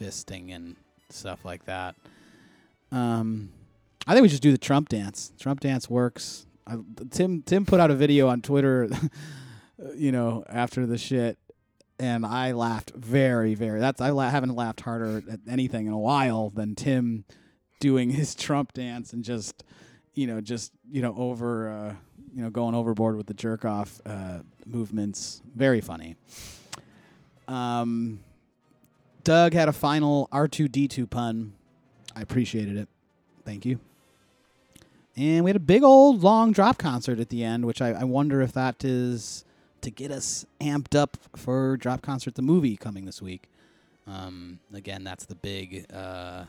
fisting 0.00 0.54
and 0.54 0.76
stuff 1.08 1.44
like 1.44 1.64
that. 1.64 1.94
Um, 2.90 3.50
I 4.06 4.12
think 4.12 4.22
we 4.22 4.28
just 4.28 4.42
do 4.42 4.52
the 4.52 4.58
Trump 4.58 4.88
dance. 4.88 5.32
Trump 5.38 5.60
dance 5.60 5.88
works. 5.88 6.46
I, 6.66 6.76
Tim 7.10 7.42
Tim 7.42 7.64
put 7.64 7.80
out 7.80 7.90
a 7.90 7.94
video 7.94 8.28
on 8.28 8.42
Twitter, 8.42 8.88
you 9.96 10.12
know, 10.12 10.44
after 10.48 10.86
the 10.86 10.98
shit, 10.98 11.38
and 12.02 12.26
I 12.26 12.50
laughed 12.50 12.90
very 12.96 13.54
very. 13.54 13.78
That's 13.78 14.00
I 14.00 14.10
la- 14.10 14.28
haven't 14.28 14.56
laughed 14.56 14.80
harder 14.80 15.22
at 15.30 15.38
anything 15.48 15.86
in 15.86 15.92
a 15.92 15.98
while 15.98 16.50
than 16.50 16.74
Tim 16.74 17.24
doing 17.78 18.10
his 18.10 18.34
Trump 18.34 18.72
dance 18.72 19.12
and 19.12 19.24
just, 19.24 19.62
you 20.14 20.26
know, 20.26 20.40
just 20.40 20.72
you 20.90 21.00
know 21.00 21.14
over, 21.16 21.68
uh, 21.70 21.94
you 22.34 22.42
know, 22.42 22.50
going 22.50 22.74
overboard 22.74 23.16
with 23.16 23.28
the 23.28 23.34
jerk 23.34 23.64
off 23.64 24.00
uh, 24.04 24.40
movements. 24.66 25.42
Very 25.54 25.80
funny. 25.80 26.16
Um, 27.46 28.18
Doug 29.22 29.52
had 29.52 29.68
a 29.68 29.72
final 29.72 30.28
R 30.32 30.48
two 30.48 30.66
D 30.66 30.88
two 30.88 31.06
pun. 31.06 31.52
I 32.16 32.20
appreciated 32.20 32.76
it. 32.76 32.88
Thank 33.44 33.64
you. 33.64 33.78
And 35.16 35.44
we 35.44 35.50
had 35.50 35.56
a 35.56 35.60
big 35.60 35.84
old 35.84 36.22
long 36.22 36.52
drop 36.52 36.78
concert 36.78 37.20
at 37.20 37.28
the 37.28 37.44
end, 37.44 37.64
which 37.64 37.80
I, 37.80 37.90
I 37.90 38.04
wonder 38.04 38.40
if 38.40 38.52
that 38.54 38.82
is 38.82 39.44
to 39.82 39.90
get 39.90 40.10
us 40.10 40.46
amped 40.60 40.96
up 40.98 41.16
for 41.36 41.76
Drop 41.76 42.02
Concert 42.02 42.34
the 42.34 42.42
movie 42.42 42.76
coming 42.76 43.04
this 43.04 43.20
week. 43.20 43.48
Um, 44.06 44.58
again, 44.72 45.04
that's 45.04 45.26
the 45.26 45.34
big, 45.34 45.86
uh, 45.92 46.44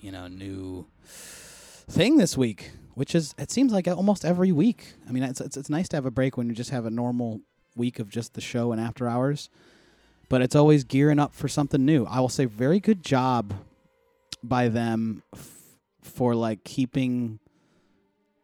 you 0.00 0.12
know, 0.12 0.28
new 0.28 0.86
thing 1.04 2.16
this 2.16 2.36
week, 2.36 2.72
which 2.94 3.14
is 3.14 3.34
it 3.38 3.50
seems 3.50 3.72
like 3.72 3.88
almost 3.88 4.24
every 4.24 4.52
week. 4.52 4.94
I 5.08 5.12
mean, 5.12 5.22
it's 5.22 5.40
it's, 5.40 5.56
it's 5.56 5.70
nice 5.70 5.88
to 5.88 5.96
have 5.96 6.06
a 6.06 6.10
break 6.10 6.36
when 6.36 6.48
you 6.48 6.54
just 6.54 6.70
have 6.70 6.86
a 6.86 6.90
normal 6.90 7.40
week 7.76 7.98
of 7.98 8.08
just 8.08 8.34
the 8.34 8.40
show 8.40 8.72
and 8.72 8.80
after 8.80 9.08
hours, 9.08 9.50
but 10.28 10.42
it's 10.42 10.56
always 10.56 10.84
gearing 10.84 11.18
up 11.18 11.34
for 11.34 11.48
something 11.48 11.84
new. 11.84 12.04
I 12.06 12.20
will 12.20 12.28
say, 12.28 12.44
very 12.44 12.80
good 12.80 13.02
job 13.04 13.54
by 14.42 14.68
them 14.68 15.22
f- 15.34 15.76
for 16.02 16.34
like 16.34 16.64
keeping 16.64 17.38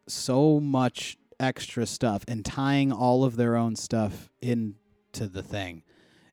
so 0.07 0.59
much 0.59 1.17
extra 1.39 1.85
stuff 1.85 2.23
and 2.27 2.43
tying 2.43 2.91
all 2.91 3.23
of 3.23 3.35
their 3.35 3.55
own 3.55 3.75
stuff 3.75 4.29
into 4.41 4.75
the 5.13 5.43
thing. 5.43 5.83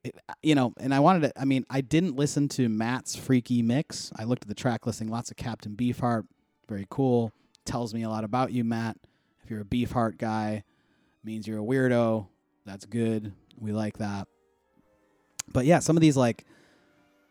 It, 0.04 0.16
you 0.42 0.54
know, 0.54 0.74
and 0.80 0.92
I 0.92 1.00
wanted 1.00 1.22
to. 1.22 1.40
I 1.40 1.44
mean, 1.44 1.64
I 1.70 1.80
didn't 1.80 2.16
listen 2.16 2.48
to 2.50 2.68
Matt's 2.68 3.14
freaky 3.14 3.62
mix. 3.62 4.12
I 4.16 4.24
looked 4.24 4.42
at 4.44 4.48
the 4.48 4.54
track 4.54 4.86
listing. 4.86 5.08
Lots 5.08 5.30
of 5.30 5.36
Captain 5.36 5.76
Beefheart. 5.76 6.26
Very 6.68 6.86
cool. 6.90 7.32
Tells 7.64 7.94
me 7.94 8.02
a 8.02 8.08
lot 8.08 8.24
about 8.24 8.52
you, 8.52 8.64
Matt. 8.64 8.96
If 9.44 9.50
you're 9.50 9.60
a 9.60 9.64
Beefheart 9.64 10.18
guy, 10.18 10.64
means 11.22 11.46
you're 11.46 11.60
a 11.60 11.62
weirdo. 11.62 12.26
That's 12.66 12.84
good. 12.84 13.32
We 13.58 13.72
like 13.72 13.98
that. 13.98 14.26
But 15.52 15.66
yeah, 15.66 15.78
some 15.78 15.96
of 15.96 16.00
these 16.00 16.16
like, 16.16 16.44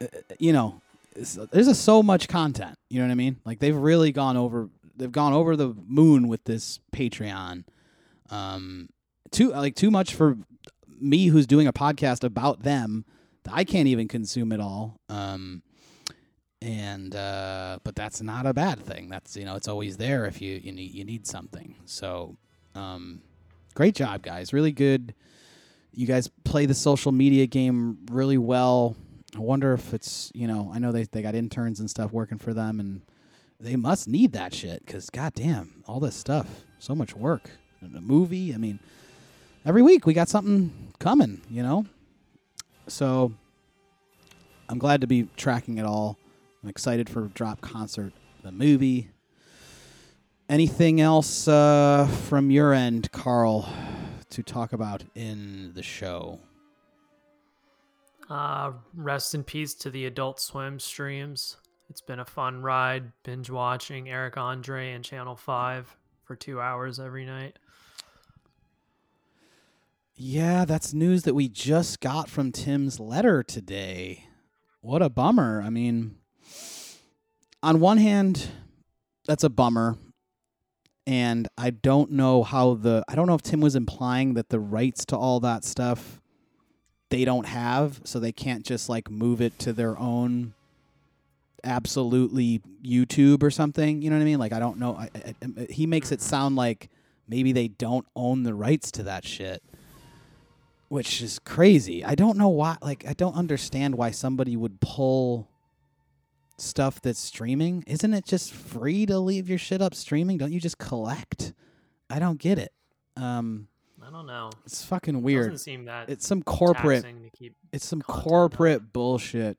uh, 0.02 0.08
you 0.40 0.54
know, 0.54 0.82
there's 1.16 1.68
just 1.68 1.84
so 1.84 2.02
much 2.02 2.28
content. 2.28 2.78
You 2.90 3.00
know 3.00 3.08
what 3.08 3.12
I 3.12 3.16
mean? 3.16 3.38
Like 3.46 3.60
they've 3.60 3.76
really 3.76 4.12
gone 4.12 4.38
over. 4.38 4.70
They've 4.96 5.12
gone 5.12 5.34
over 5.34 5.56
the 5.56 5.76
moon 5.88 6.28
with 6.28 6.44
this 6.46 6.80
Patreon. 6.94 7.66
Um, 8.30 8.90
too 9.32 9.52
like 9.52 9.76
too 9.76 9.92
much 9.92 10.14
for 10.14 10.38
me, 11.00 11.28
who's 11.28 11.48
doing 11.48 11.68
a 11.68 11.74
podcast 11.74 12.24
about 12.24 12.64
them. 12.64 13.06
I 13.52 13.64
can't 13.64 13.88
even 13.88 14.08
consume 14.08 14.52
it 14.52 14.60
all. 14.60 15.00
Um, 15.10 15.64
and 16.62 17.16
uh, 17.16 17.80
but 17.84 17.96
that's 17.96 18.22
not 18.22 18.46
a 18.46 18.54
bad 18.54 18.80
thing. 18.80 19.10
That's 19.10 19.36
you 19.36 19.46
know 19.46 19.56
it's 19.56 19.68
always 19.68 19.98
there 19.98 20.26
if 20.26 20.42
you 20.42 20.60
you 20.64 20.72
need 20.72 20.94
you 20.94 21.04
need 21.04 21.26
something. 21.26 21.76
So, 21.86 22.38
um, 22.76 23.22
great 23.74 23.96
job, 23.96 24.22
guys. 24.22 24.54
Really 24.54 24.72
good. 24.72 25.16
You 25.94 26.08
guys 26.08 26.30
play 26.46 26.66
the 26.68 26.74
social 26.74 27.12
media 27.12 27.48
game 27.48 27.98
really 28.12 28.38
well. 28.38 28.96
I 29.36 29.40
wonder 29.40 29.74
if 29.74 29.94
it's 29.94 30.32
you 30.36 30.48
know 30.48 30.72
I 30.74 30.80
know 30.80 30.92
they 30.92 31.04
they 31.04 31.22
got 31.22 31.36
interns 31.36 31.80
and 31.80 31.90
stuff 31.90 32.12
working 32.12 32.38
for 32.38 32.54
them 32.54 32.80
and 32.80 33.02
they 33.62 33.76
must 33.76 34.08
need 34.08 34.34
that 34.34 34.54
shit 34.54 34.86
because 34.86 35.10
goddamn 35.10 35.84
all 35.88 36.00
this 36.00 36.16
stuff 36.16 36.66
so 36.80 36.96
much 36.96 37.16
work. 37.16 37.50
And 37.82 37.96
a 37.96 38.02
movie 38.02 38.54
I 38.54 38.58
mean 38.58 38.80
every 39.66 39.82
week 39.82 40.06
we 40.06 40.14
got 40.14 40.30
something 40.30 40.94
coming 41.00 41.42
you 41.50 41.64
know? 41.64 41.86
So 42.88 43.32
I'm 44.68 44.80
glad 44.80 45.02
to 45.02 45.08
be 45.08 45.28
tracking 45.38 45.78
it 45.78 45.86
all. 45.86 46.18
I'm 46.64 46.70
excited 46.70 47.10
for 47.10 47.28
Drop 47.30 47.62
Concert 47.62 48.14
the 48.44 48.52
movie. 48.52 49.10
Anything 50.50 51.00
else 51.00 51.48
uh, 51.48 52.08
from 52.28 52.52
your 52.52 52.74
end 52.74 53.12
Carl 53.12 53.72
to 54.30 54.44
talk 54.44 54.74
about 54.74 55.04
in 55.16 55.72
the 55.74 55.84
show? 55.84 56.40
Uh, 58.30 58.72
rest 58.94 59.36
in 59.36 59.44
peace 59.44 59.74
to 59.76 59.90
the 59.90 60.06
Adult 60.06 60.40
Swim 60.40 60.80
streams. 60.80 61.58
It's 61.92 62.00
been 62.00 62.20
a 62.20 62.26
fun 62.26 62.62
ride, 62.62 63.12
binge 63.24 63.50
watching 63.50 64.08
Eric 64.08 64.38
Andre 64.38 64.94
and 64.94 65.04
Channel 65.04 65.36
5 65.36 65.98
for 66.24 66.38
two 66.38 66.62
hours 66.62 67.02
every 67.02 67.26
night. 67.26 67.60
Yeah, 70.16 70.64
that's 70.64 70.94
news 70.94 71.24
that 71.24 71.34
we 71.34 71.50
just 71.50 72.00
got 72.00 72.30
from 72.30 72.54
Tim's 72.54 72.98
letter 72.98 73.44
today. 73.44 74.30
What 74.80 75.02
a 75.02 75.10
bummer. 75.10 75.62
I 75.62 75.70
mean, 75.70 76.16
on 77.62 77.82
one 77.82 77.98
hand, 77.98 78.48
that's 79.28 79.44
a 79.44 79.50
bummer. 79.50 79.98
And 81.06 81.50
I 81.58 81.72
don't 81.72 82.12
know 82.12 82.44
how 82.44 82.76
the 82.76 83.04
I 83.10 83.16
don't 83.16 83.28
know 83.28 83.36
if 83.36 83.42
Tim 83.42 83.60
was 83.60 83.76
implying 83.76 84.36
that 84.36 84.48
the 84.48 84.62
rights 84.62 85.04
to 85.08 85.18
all 85.18 85.42
that 85.42 85.66
stuff 85.66 86.22
they 87.10 87.26
don't 87.26 87.48
have, 87.48 88.00
so 88.06 88.18
they 88.18 88.32
can't 88.32 88.66
just 88.66 88.88
like 88.88 89.12
move 89.12 89.42
it 89.42 89.60
to 89.60 89.74
their 89.74 90.00
own 90.00 90.54
absolutely 91.64 92.62
YouTube 92.84 93.44
or 93.44 93.52
something. 93.52 94.02
You 94.02 94.10
know 94.10 94.16
what 94.18 94.24
I 94.24 94.26
mean? 94.26 94.40
Like 94.40 94.54
I 94.54 94.60
don't 94.60 94.78
know. 94.78 94.96
I, 94.96 95.10
I, 95.16 95.36
I, 95.44 95.68
he 95.70 95.86
makes 95.86 96.12
it 96.12 96.22
sound 96.22 96.56
like 96.56 96.90
maybe 97.28 97.52
they 97.52 97.68
don't 97.68 98.06
own 98.16 98.44
the 98.44 98.54
rights 98.54 98.92
to 98.92 99.04
that 99.04 99.26
shit 99.26 99.64
which 100.92 101.22
is 101.22 101.40
crazy. 101.40 102.04
I 102.04 102.16
don't 102.16 102.38
know 102.38 102.50
why. 102.50 102.76
Like, 102.82 103.06
I 103.08 103.14
don't 103.14 103.34
understand 103.34 103.96
why 103.96 104.12
somebody 104.12 104.58
would 104.58 104.82
pull 104.82 105.48
stuff 106.58 107.02
that's 107.02 107.18
streaming. 107.18 107.86
Isn't 107.88 108.14
it 108.14 108.26
just 108.26 108.52
free 108.52 109.06
to 109.06 109.18
leave 109.18 109.48
your 109.48 109.58
shit 109.58 109.82
up 109.82 109.96
streaming? 109.96 110.38
Don't 110.38 110.52
you 110.52 110.60
just 110.60 110.78
collect? 110.78 111.54
I 112.10 112.20
don't 112.20 112.38
get 112.38 112.60
it. 112.60 112.74
Um, 113.16 113.70
I 114.06 114.12
don't 114.12 114.26
know. 114.26 114.50
it's 114.66 114.84
fucking 114.84 115.22
weird. 115.22 115.52
Doesn't 115.52 115.60
seem 115.60 115.86
that 115.86 116.10
It's 116.10 116.28
some 116.28 116.44
corporate. 116.44 117.06
It's 117.72 117.86
some 117.86 118.02
up. 118.02 118.08
corporate 118.08 118.92
bullshit 118.92 119.58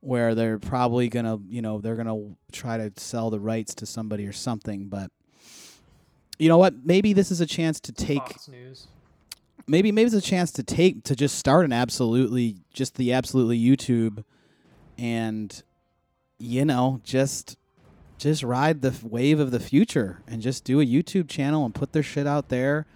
where 0.00 0.34
they're 0.34 0.58
probably 0.58 1.08
gonna, 1.08 1.38
you 1.48 1.62
know, 1.62 1.78
they're 1.80 1.96
gonna 1.96 2.34
try 2.52 2.76
to 2.76 2.92
sell 2.96 3.30
the 3.30 3.40
rights 3.40 3.74
to 3.76 3.86
somebody 3.86 4.26
or 4.26 4.32
something. 4.32 4.86
But 4.88 5.10
you 6.38 6.48
know 6.48 6.58
what? 6.58 6.84
Maybe 6.84 7.12
this 7.12 7.30
is 7.30 7.40
a 7.40 7.46
chance 7.46 7.80
to 7.80 7.92
take 7.92 8.18
Fox 8.20 8.48
News. 8.48 8.86
maybe 9.66 9.92
maybe 9.92 10.06
it's 10.06 10.14
a 10.14 10.20
chance 10.20 10.50
to 10.52 10.62
take 10.62 11.04
to 11.04 11.14
just 11.14 11.36
start 11.38 11.64
an 11.64 11.72
absolutely 11.72 12.56
just 12.72 12.96
the 12.96 13.12
absolutely 13.12 13.60
YouTube 13.60 14.24
and 14.98 15.62
you 16.38 16.64
know 16.64 17.00
just 17.04 17.56
just 18.16 18.42
ride 18.42 18.82
the 18.82 18.94
wave 19.02 19.38
of 19.40 19.50
the 19.50 19.60
future 19.60 20.22
and 20.26 20.42
just 20.42 20.64
do 20.64 20.80
a 20.80 20.84
YouTube 20.84 21.28
channel 21.28 21.64
and 21.64 21.74
put 21.74 21.92
their 21.92 22.02
shit 22.02 22.26
out 22.26 22.48
there. 22.50 22.86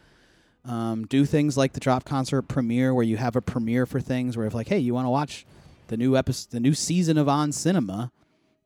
Um, 0.66 1.06
do 1.06 1.26
things 1.26 1.58
like 1.58 1.74
the 1.74 1.80
drop 1.80 2.06
concert 2.06 2.42
premiere 2.42 2.94
where 2.94 3.04
you 3.04 3.18
have 3.18 3.36
a 3.36 3.42
premiere 3.42 3.84
for 3.84 4.00
things 4.00 4.34
where 4.34 4.46
if 4.46 4.54
like 4.54 4.68
hey 4.68 4.78
you 4.78 4.94
want 4.94 5.04
to 5.04 5.10
watch 5.10 5.44
the 5.88 5.96
new 5.96 6.16
episode 6.16 6.50
the 6.50 6.60
new 6.60 6.74
season 6.74 7.18
of 7.18 7.28
on 7.28 7.52
cinema 7.52 8.10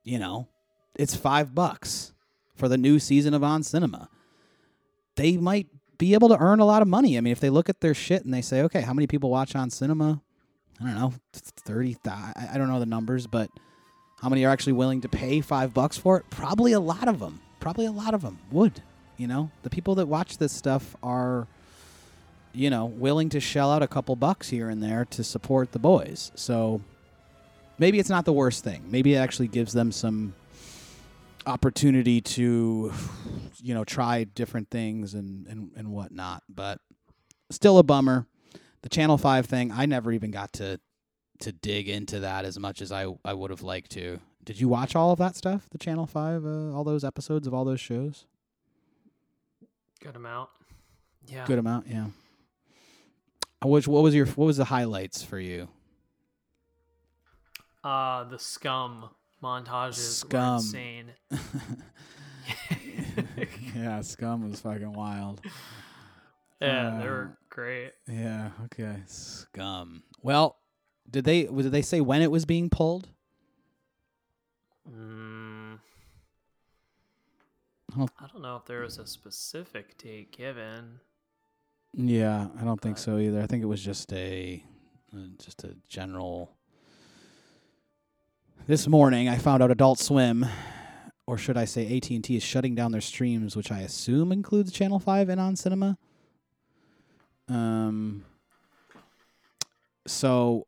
you 0.04 0.18
know 0.18 0.48
it's 0.94 1.14
five 1.14 1.54
bucks 1.54 2.12
for 2.56 2.68
the 2.68 2.78
new 2.78 2.98
season 2.98 3.34
of 3.34 3.42
on 3.44 3.62
cinema 3.62 4.08
they 5.16 5.36
might 5.36 5.66
be 5.98 6.14
able 6.14 6.28
to 6.28 6.38
earn 6.38 6.60
a 6.60 6.64
lot 6.64 6.80
of 6.80 6.88
money. 6.88 7.18
I 7.18 7.20
mean, 7.20 7.32
if 7.32 7.40
they 7.40 7.50
look 7.50 7.68
at 7.68 7.80
their 7.80 7.92
shit 7.92 8.24
and 8.24 8.32
they 8.32 8.40
say, 8.40 8.62
okay, 8.62 8.80
how 8.80 8.94
many 8.94 9.06
people 9.06 9.30
watch 9.30 9.54
on 9.54 9.68
cinema? 9.68 10.22
I 10.80 10.84
don't 10.84 10.94
know, 10.94 11.12
30, 11.32 11.96
I 12.06 12.50
I 12.52 12.58
don't 12.58 12.68
know 12.68 12.78
the 12.78 12.86
numbers, 12.86 13.26
but 13.26 13.50
how 14.20 14.28
many 14.28 14.44
are 14.44 14.50
actually 14.50 14.74
willing 14.74 15.00
to 15.00 15.08
pay 15.08 15.40
five 15.40 15.74
bucks 15.74 15.98
for 15.98 16.16
it? 16.18 16.30
Probably 16.30 16.72
a 16.72 16.80
lot 16.80 17.08
of 17.08 17.18
them. 17.18 17.40
Probably 17.58 17.86
a 17.86 17.92
lot 17.92 18.14
of 18.14 18.22
them 18.22 18.38
would. 18.52 18.80
You 19.16 19.26
know, 19.26 19.50
the 19.64 19.70
people 19.70 19.96
that 19.96 20.06
watch 20.06 20.38
this 20.38 20.52
stuff 20.52 20.94
are, 21.02 21.48
you 22.52 22.70
know, 22.70 22.86
willing 22.86 23.28
to 23.30 23.40
shell 23.40 23.72
out 23.72 23.82
a 23.82 23.88
couple 23.88 24.14
bucks 24.14 24.50
here 24.50 24.68
and 24.70 24.80
there 24.80 25.04
to 25.06 25.24
support 25.24 25.72
the 25.72 25.80
boys. 25.80 26.30
So 26.36 26.80
maybe 27.78 27.98
it's 27.98 28.10
not 28.10 28.24
the 28.24 28.32
worst 28.32 28.64
thing. 28.64 28.84
Maybe 28.88 29.14
it 29.14 29.18
actually 29.18 29.48
gives 29.48 29.72
them 29.72 29.92
some 29.92 30.34
opportunity 31.46 32.20
to 32.20 32.92
you 33.56 33.72
know 33.74 33.84
try 33.84 34.24
different 34.24 34.70
things 34.70 35.14
and 35.14 35.46
and, 35.46 35.70
and 35.76 35.88
whatnot 35.90 36.42
but 36.48 36.78
still 37.50 37.78
a 37.78 37.82
bummer. 37.82 38.26
The 38.82 38.88
Channel 38.88 39.18
Five 39.18 39.46
thing, 39.46 39.72
I 39.72 39.86
never 39.86 40.12
even 40.12 40.30
got 40.30 40.52
to 40.54 40.78
to 41.40 41.52
dig 41.52 41.88
into 41.88 42.20
that 42.20 42.44
as 42.44 42.58
much 42.58 42.80
as 42.82 42.92
I 42.92 43.06
I 43.24 43.32
would 43.34 43.50
have 43.50 43.62
liked 43.62 43.90
to. 43.92 44.20
Did 44.44 44.60
you 44.60 44.68
watch 44.68 44.94
all 44.96 45.10
of 45.10 45.18
that 45.18 45.36
stuff? 45.36 45.68
The 45.70 45.78
Channel 45.78 46.06
Five, 46.06 46.44
uh, 46.44 46.72
all 46.72 46.84
those 46.84 47.04
episodes 47.04 47.46
of 47.46 47.54
all 47.54 47.64
those 47.64 47.80
shows. 47.80 48.26
Good 50.00 50.16
amount. 50.16 50.48
Yeah. 51.26 51.44
Good 51.44 51.58
amount, 51.58 51.88
yeah. 51.88 52.06
Uh, 53.62 53.68
Which 53.68 53.88
what 53.88 54.02
was 54.02 54.14
your 54.14 54.26
what 54.26 54.46
was 54.46 54.56
the 54.56 54.64
highlights 54.64 55.22
for 55.22 55.38
you? 55.38 55.68
Uh, 57.84 58.24
the 58.24 58.38
scum 58.38 59.08
montages 59.42 59.94
Scum. 60.18 60.50
were 60.50 60.56
insane. 60.56 61.12
yeah, 63.74 64.00
Scum 64.00 64.48
was 64.50 64.60
fucking 64.60 64.92
wild. 64.92 65.40
Yeah, 66.60 66.98
they 66.98 67.06
Uh, 67.06 67.10
were 67.10 67.38
great. 67.50 67.92
Yeah, 68.08 68.50
okay. 68.64 69.02
Scum. 69.06 70.02
Well, 70.22 70.56
did 71.10 71.24
they 71.24 71.44
did 71.44 71.72
they 71.72 71.82
say 71.82 72.00
when 72.00 72.20
it 72.22 72.30
was 72.30 72.44
being 72.44 72.68
pulled? 72.68 73.08
Mm, 74.90 75.78
I 77.92 77.96
don't- 77.98 78.10
I 78.18 78.26
don't 78.26 78.42
know 78.42 78.56
if 78.56 78.64
there 78.66 78.80
was 78.80 78.98
a 78.98 79.06
specific 79.06 79.96
date 79.98 80.32
given. 80.32 81.00
Yeah, 81.94 82.48
I 82.58 82.64
don't 82.64 82.80
think 82.80 82.98
so 82.98 83.18
either. 83.18 83.40
I 83.40 83.46
think 83.46 83.62
it 83.62 83.66
was 83.66 83.82
just 83.82 84.12
a 84.12 84.62
uh, 85.14 85.28
just 85.38 85.64
a 85.64 85.76
general 85.88 86.57
This 88.68 88.86
morning 88.86 89.30
I 89.30 89.38
found 89.38 89.62
out 89.62 89.70
Adult 89.70 89.98
Swim 89.98 90.44
or 91.26 91.38
should 91.38 91.56
I 91.56 91.64
say 91.64 91.96
AT&T 91.96 92.36
is 92.36 92.42
shutting 92.42 92.74
down 92.74 92.92
their 92.92 93.00
streams 93.00 93.56
which 93.56 93.72
I 93.72 93.78
assume 93.80 94.30
includes 94.30 94.72
Channel 94.72 94.98
5 94.98 95.30
and 95.30 95.40
on 95.40 95.56
cinema. 95.56 95.96
Um 97.48 98.26
so 100.06 100.66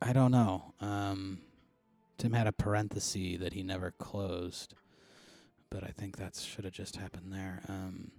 I 0.00 0.12
don't 0.12 0.30
know. 0.30 0.74
Um 0.80 1.40
Tim 2.18 2.34
had 2.34 2.46
a 2.46 2.52
parenthesis 2.52 3.40
that 3.40 3.54
he 3.54 3.64
never 3.64 3.90
closed. 3.90 4.74
But 5.70 5.82
I 5.82 5.88
think 5.88 6.18
that 6.18 6.36
should 6.36 6.62
have 6.66 6.72
just 6.72 6.94
happened 6.94 7.32
there. 7.32 7.62
Um 7.68 8.12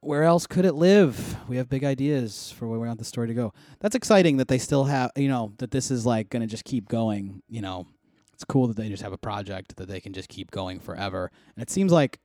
where 0.00 0.22
else 0.22 0.46
could 0.46 0.64
it 0.64 0.74
live? 0.74 1.36
We 1.48 1.56
have 1.56 1.68
big 1.68 1.84
ideas 1.84 2.52
for 2.56 2.68
where 2.68 2.78
we 2.78 2.86
want 2.86 2.98
the 2.98 3.04
story 3.04 3.28
to 3.28 3.34
go. 3.34 3.52
That's 3.80 3.94
exciting 3.96 4.36
that 4.36 4.48
they 4.48 4.58
still 4.58 4.84
have, 4.84 5.10
you 5.16 5.28
know, 5.28 5.52
that 5.58 5.70
this 5.70 5.90
is 5.90 6.06
like 6.06 6.30
going 6.30 6.42
to 6.42 6.46
just 6.46 6.64
keep 6.64 6.88
going. 6.88 7.42
You 7.48 7.62
know, 7.62 7.86
it's 8.32 8.44
cool 8.44 8.68
that 8.68 8.76
they 8.76 8.88
just 8.88 9.02
have 9.02 9.12
a 9.12 9.18
project 9.18 9.76
that 9.76 9.88
they 9.88 10.00
can 10.00 10.12
just 10.12 10.28
keep 10.28 10.50
going 10.50 10.78
forever. 10.78 11.30
And 11.56 11.62
it 11.62 11.70
seems 11.70 11.90
like 11.90 12.20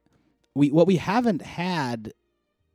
we 0.53 0.69
what 0.69 0.85
we 0.85 0.97
haven't 0.97 1.41
had 1.41 2.13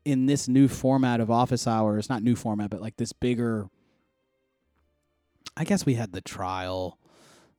in 0.05 0.27
this 0.27 0.49
new 0.49 0.67
format 0.67 1.21
of 1.21 1.31
office 1.31 1.67
hours, 1.67 2.09
not 2.09 2.23
new 2.23 2.35
format, 2.35 2.71
but 2.71 2.81
like 2.81 2.97
this 2.97 3.13
bigger. 3.13 3.69
I 5.57 5.65
guess 5.65 5.85
we 5.85 5.95
had 5.95 6.13
the 6.13 6.21
trial, 6.21 6.99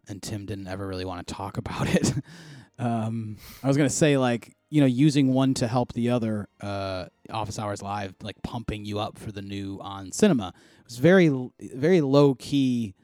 and 0.08 0.22
Tim 0.22 0.46
didn't 0.46 0.68
ever 0.68 0.88
really 0.88 1.06
want 1.06 1.26
to 1.26 1.34
talk 1.34 1.58
about 1.58 1.88
it. 1.94 2.14
um, 2.80 3.38
I 3.64 3.68
was 3.68 3.78
gonna 3.78 3.90
say 3.90 4.18
like 4.18 4.54
you 4.70 4.82
know 4.82 4.88
using 4.88 5.34
one 5.34 5.54
to 5.56 5.68
help 5.68 5.94
the 5.94 6.10
other. 6.10 6.48
Uh, 6.62 7.06
Office 7.32 7.60
Hours 7.60 7.82
Live, 7.82 8.16
like 8.22 8.42
pumping 8.44 8.86
you 8.86 9.00
up 9.00 9.18
for 9.18 9.32
the 9.32 9.42
new 9.42 9.80
on 9.82 10.12
cinema. 10.12 10.54
It 10.80 10.86
was 10.86 10.98
very 10.98 11.50
very 11.60 12.02
low 12.02 12.36
key, 12.36 12.96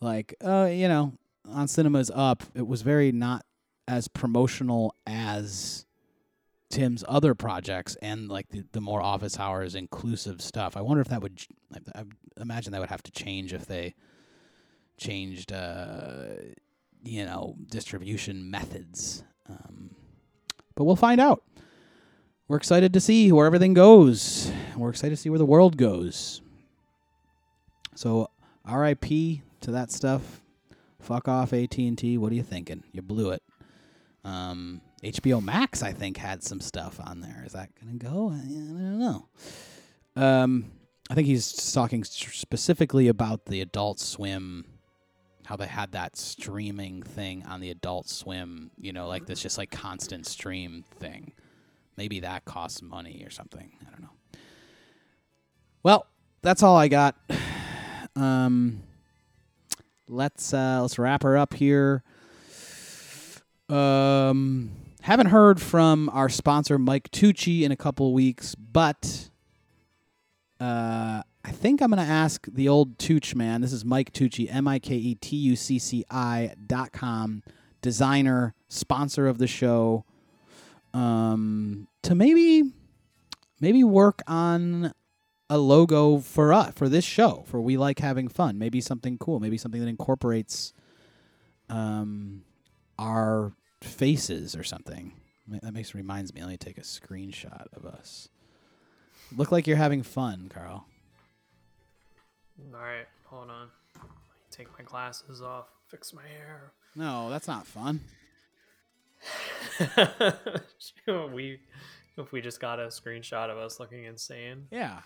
like 0.00 0.34
uh 0.44 0.68
you 0.70 0.88
know 0.88 1.14
on 1.48 1.68
cinema's 1.68 2.10
up. 2.14 2.42
It 2.54 2.66
was 2.66 2.82
very 2.82 3.12
not 3.12 3.44
as 3.86 4.08
promotional 4.08 4.94
as 5.06 5.86
Tim's 6.70 7.04
other 7.06 7.34
projects 7.34 7.96
and 8.02 8.28
like 8.28 8.48
the, 8.48 8.64
the 8.72 8.80
more 8.80 9.02
office 9.02 9.38
hours 9.38 9.74
inclusive 9.74 10.40
stuff. 10.40 10.76
I 10.76 10.80
wonder 10.80 11.00
if 11.00 11.08
that 11.08 11.22
would 11.22 11.40
I 11.94 12.04
imagine 12.40 12.72
that 12.72 12.80
would 12.80 12.90
have 12.90 13.02
to 13.04 13.12
change 13.12 13.52
if 13.52 13.66
they 13.66 13.94
changed 14.96 15.52
uh 15.52 16.26
you 17.02 17.24
know 17.24 17.56
distribution 17.70 18.50
methods. 18.50 19.24
Um, 19.48 19.90
but 20.74 20.84
we'll 20.84 20.96
find 20.96 21.20
out. 21.20 21.42
We're 22.48 22.56
excited 22.58 22.92
to 22.92 23.00
see 23.00 23.32
where 23.32 23.46
everything 23.46 23.74
goes. 23.74 24.52
We're 24.76 24.90
excited 24.90 25.16
to 25.16 25.20
see 25.20 25.30
where 25.30 25.38
the 25.38 25.46
world 25.46 25.76
goes. 25.76 26.42
So, 27.94 28.28
R.I.P. 28.64 29.42
to 29.62 29.70
that 29.70 29.90
stuff. 29.90 30.42
Fuck 31.00 31.28
off, 31.28 31.52
AT 31.52 31.76
and 31.78 31.96
T. 31.96 32.18
What 32.18 32.32
are 32.32 32.34
you 32.34 32.42
thinking? 32.42 32.82
You 32.92 33.02
blew 33.02 33.30
it. 33.30 33.42
Um, 34.24 34.80
HBO 35.02 35.42
Max, 35.42 35.82
I 35.82 35.92
think, 35.92 36.16
had 36.16 36.42
some 36.42 36.60
stuff 36.60 36.98
on 36.98 37.20
there. 37.20 37.42
Is 37.46 37.52
that 37.52 37.68
gonna 37.78 37.96
go? 37.96 38.30
I, 38.30 38.36
I 38.36 38.48
don't 38.48 38.98
know. 38.98 39.28
Um, 40.16 40.72
I 41.10 41.14
think 41.14 41.26
he's 41.26 41.52
talking 41.72 42.04
specifically 42.04 43.08
about 43.08 43.44
the 43.46 43.60
Adult 43.60 44.00
Swim, 44.00 44.64
how 45.44 45.56
they 45.56 45.66
had 45.66 45.92
that 45.92 46.16
streaming 46.16 47.02
thing 47.02 47.44
on 47.46 47.60
the 47.60 47.70
Adult 47.70 48.08
Swim. 48.08 48.70
You 48.78 48.92
know, 48.92 49.08
like 49.08 49.26
this 49.26 49.40
just 49.40 49.58
like 49.58 49.70
constant 49.70 50.26
stream 50.26 50.84
thing. 50.98 51.32
Maybe 51.96 52.20
that 52.20 52.44
costs 52.44 52.82
money 52.82 53.22
or 53.24 53.30
something. 53.30 53.72
I 53.86 53.90
don't 53.90 54.02
know. 54.02 54.38
Well, 55.82 56.06
that's 56.42 56.62
all 56.62 56.76
I 56.76 56.88
got. 56.88 57.16
Um, 58.16 58.84
let's 60.08 60.54
uh, 60.54 60.78
let's 60.80 61.00
wrap 61.00 61.24
her 61.24 61.36
up 61.36 61.52
here. 61.52 62.04
Um, 63.68 64.70
haven't 65.02 65.26
heard 65.26 65.60
from 65.60 66.08
our 66.10 66.28
sponsor 66.28 66.78
Mike 66.78 67.10
Tucci 67.10 67.62
in 67.62 67.72
a 67.72 67.76
couple 67.76 68.12
weeks, 68.12 68.54
but 68.54 69.30
uh, 70.60 71.22
I 71.44 71.50
think 71.50 71.82
I'm 71.82 71.90
gonna 71.90 72.02
ask 72.02 72.46
the 72.50 72.68
old 72.68 72.96
Tucci 72.96 73.34
man. 73.34 73.60
This 73.60 73.72
is 73.72 73.84
Mike 73.84 74.12
Tucci, 74.12 74.48
M 74.50 74.66
I 74.66 74.78
K 74.78 74.94
E 74.94 75.14
T 75.14 75.36
U 75.36 75.56
C 75.56 75.78
C 75.78 76.04
I 76.10 76.54
dot 76.66 76.92
com, 76.92 77.42
designer, 77.82 78.54
sponsor 78.68 79.26
of 79.26 79.36
the 79.38 79.46
show. 79.46 80.04
Um, 80.94 81.88
to 82.02 82.14
maybe 82.14 82.72
maybe 83.60 83.84
work 83.84 84.22
on 84.26 84.94
a 85.50 85.58
logo 85.58 86.18
for 86.18 86.52
us 86.52 86.72
for 86.74 86.88
this 86.88 87.04
show 87.04 87.44
for 87.46 87.60
we 87.60 87.76
like 87.76 87.98
having 87.98 88.28
fun 88.28 88.58
maybe 88.58 88.80
something 88.80 89.18
cool 89.18 89.40
maybe 89.40 89.58
something 89.58 89.80
that 89.80 89.88
incorporates 89.88 90.72
um 91.68 92.42
our 92.98 93.52
faces 93.82 94.56
or 94.56 94.64
something 94.64 95.12
that 95.46 95.74
makes 95.74 95.94
reminds 95.94 96.32
me 96.32 96.40
let 96.40 96.50
me 96.50 96.56
take 96.56 96.78
a 96.78 96.82
screenshot 96.82 97.66
of 97.74 97.84
us 97.84 98.28
look 99.36 99.52
like 99.52 99.66
you're 99.66 99.76
having 99.76 100.02
fun 100.02 100.50
carl 100.52 100.86
All 102.74 102.80
right, 102.80 103.06
hold 103.24 103.50
on. 103.50 103.68
Take 104.50 104.68
my 104.78 104.84
glasses 104.84 105.42
off. 105.42 105.66
Fix 105.88 106.12
my 106.12 106.22
hair. 106.22 106.72
no 106.96 107.28
that's 107.30 107.46
not 107.48 107.66
fun 107.66 108.00
we, 111.32 111.58
if 112.16 112.30
we 112.32 112.40
just 112.40 112.60
got 112.60 112.78
a 112.80 112.86
screenshot 112.86 113.50
of 113.50 113.58
us 113.58 113.78
looking 113.80 114.04
insane. 114.04 114.66
yeah 114.70 115.00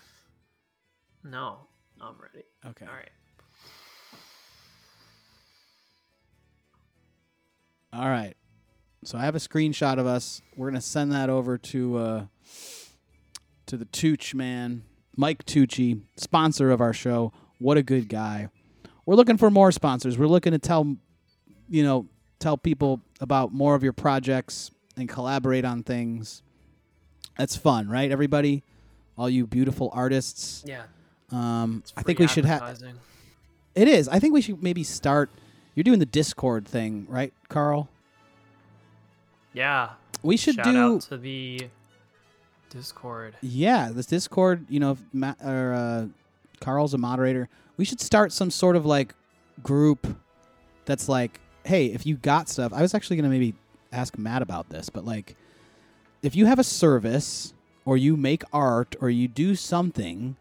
No, 1.23 1.57
I'm 2.01 2.15
ready. 2.21 2.45
okay 2.65 2.85
All 2.85 2.93
right. 2.93 3.09
all 7.91 8.09
right 8.09 8.35
so 9.03 9.17
i 9.17 9.21
have 9.21 9.35
a 9.35 9.39
screenshot 9.39 9.97
of 9.97 10.05
us 10.05 10.41
we're 10.55 10.69
gonna 10.69 10.81
send 10.81 11.11
that 11.11 11.29
over 11.29 11.57
to 11.57 11.97
uh 11.97 12.25
to 13.65 13.77
the 13.77 13.85
Tooch 13.85 14.33
man, 14.33 14.81
Mike 15.19 15.45
Tucci, 15.45 15.99
sponsor 16.15 16.71
of 16.71 16.79
our 16.79 16.93
show. 16.93 17.33
What 17.57 17.75
a 17.75 17.83
good 17.83 18.07
guy. 18.07 18.47
We're 19.05 19.15
looking 19.15 19.35
for 19.35 19.51
more 19.51 19.69
sponsors. 19.69 20.17
We're 20.17 20.27
looking 20.27 20.53
to 20.53 20.59
tell, 20.59 20.95
you 21.69 21.83
know, 21.83 22.07
tell 22.39 22.55
people 22.55 23.01
about 23.19 23.51
more 23.51 23.75
of 23.75 23.83
your 23.83 23.91
projects 23.91 24.71
and 24.95 25.09
collaborate 25.09 25.65
on 25.65 25.83
things. 25.83 26.41
That's 27.37 27.57
fun, 27.57 27.89
right? 27.89 28.09
Everybody, 28.09 28.63
all 29.17 29.29
you 29.29 29.45
beautiful 29.45 29.89
artists. 29.93 30.63
Yeah. 30.65 30.83
Um, 31.33 31.83
I 31.97 32.01
think 32.01 32.19
we 32.19 32.27
should 32.27 32.45
have. 32.45 32.81
It 33.75 33.89
is. 33.89 34.07
I 34.07 34.19
think 34.19 34.33
we 34.33 34.41
should 34.41 34.63
maybe 34.63 34.85
start. 34.85 35.29
You're 35.75 35.83
doing 35.83 35.99
the 35.99 36.05
Discord 36.05 36.65
thing, 36.65 37.07
right, 37.09 37.33
Carl? 37.49 37.89
Yeah. 39.51 39.89
We 40.23 40.37
should 40.37 40.55
Shout 40.55 40.63
do. 40.65 40.77
out 40.77 41.01
to 41.01 41.17
the 41.17 41.67
Discord. 42.69 43.35
Yeah, 43.41 43.89
this 43.91 44.05
Discord, 44.05 44.65
you 44.69 44.79
know, 44.79 44.97
Ma- 45.13 45.35
or 45.43 45.73
uh, 45.73 46.05
Carl's 46.59 46.93
a 46.93 46.97
moderator. 46.97 47.49
We 47.77 47.85
should 47.85 48.01
start 48.01 48.31
some 48.31 48.51
sort 48.51 48.75
of 48.75 48.85
like 48.85 49.13
group 49.63 50.07
that's 50.85 51.09
like, 51.09 51.39
hey, 51.63 51.87
if 51.87 52.05
you 52.05 52.15
got 52.15 52.49
stuff, 52.49 52.73
I 52.73 52.81
was 52.81 52.93
actually 52.93 53.17
gonna 53.17 53.29
maybe 53.29 53.53
ask 53.91 54.17
Matt 54.17 54.41
about 54.41 54.69
this, 54.69 54.89
but 54.89 55.05
like, 55.05 55.35
if 56.21 56.35
you 56.35 56.45
have 56.45 56.59
a 56.59 56.63
service 56.63 57.53
or 57.85 57.97
you 57.97 58.17
make 58.17 58.43
art 58.51 58.95
or 58.99 59.09
you 59.09 59.27
do 59.27 59.55
something, 59.55 60.35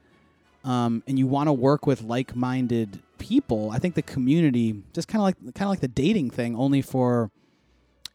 um, 0.65 1.03
and 1.07 1.19
you 1.19 1.27
want 1.27 1.49
to 1.49 1.53
work 1.53 1.87
with 1.87 2.03
like-minded 2.03 3.01
people, 3.19 3.71
I 3.71 3.79
think 3.79 3.95
the 3.95 4.03
community 4.03 4.83
just 4.93 5.09
kind 5.09 5.21
of 5.21 5.25
like 5.25 5.55
kind 5.55 5.67
of 5.67 5.71
like 5.71 5.81
the 5.81 5.89
dating 5.89 6.31
thing, 6.31 6.57
only 6.57 6.83
for 6.83 7.31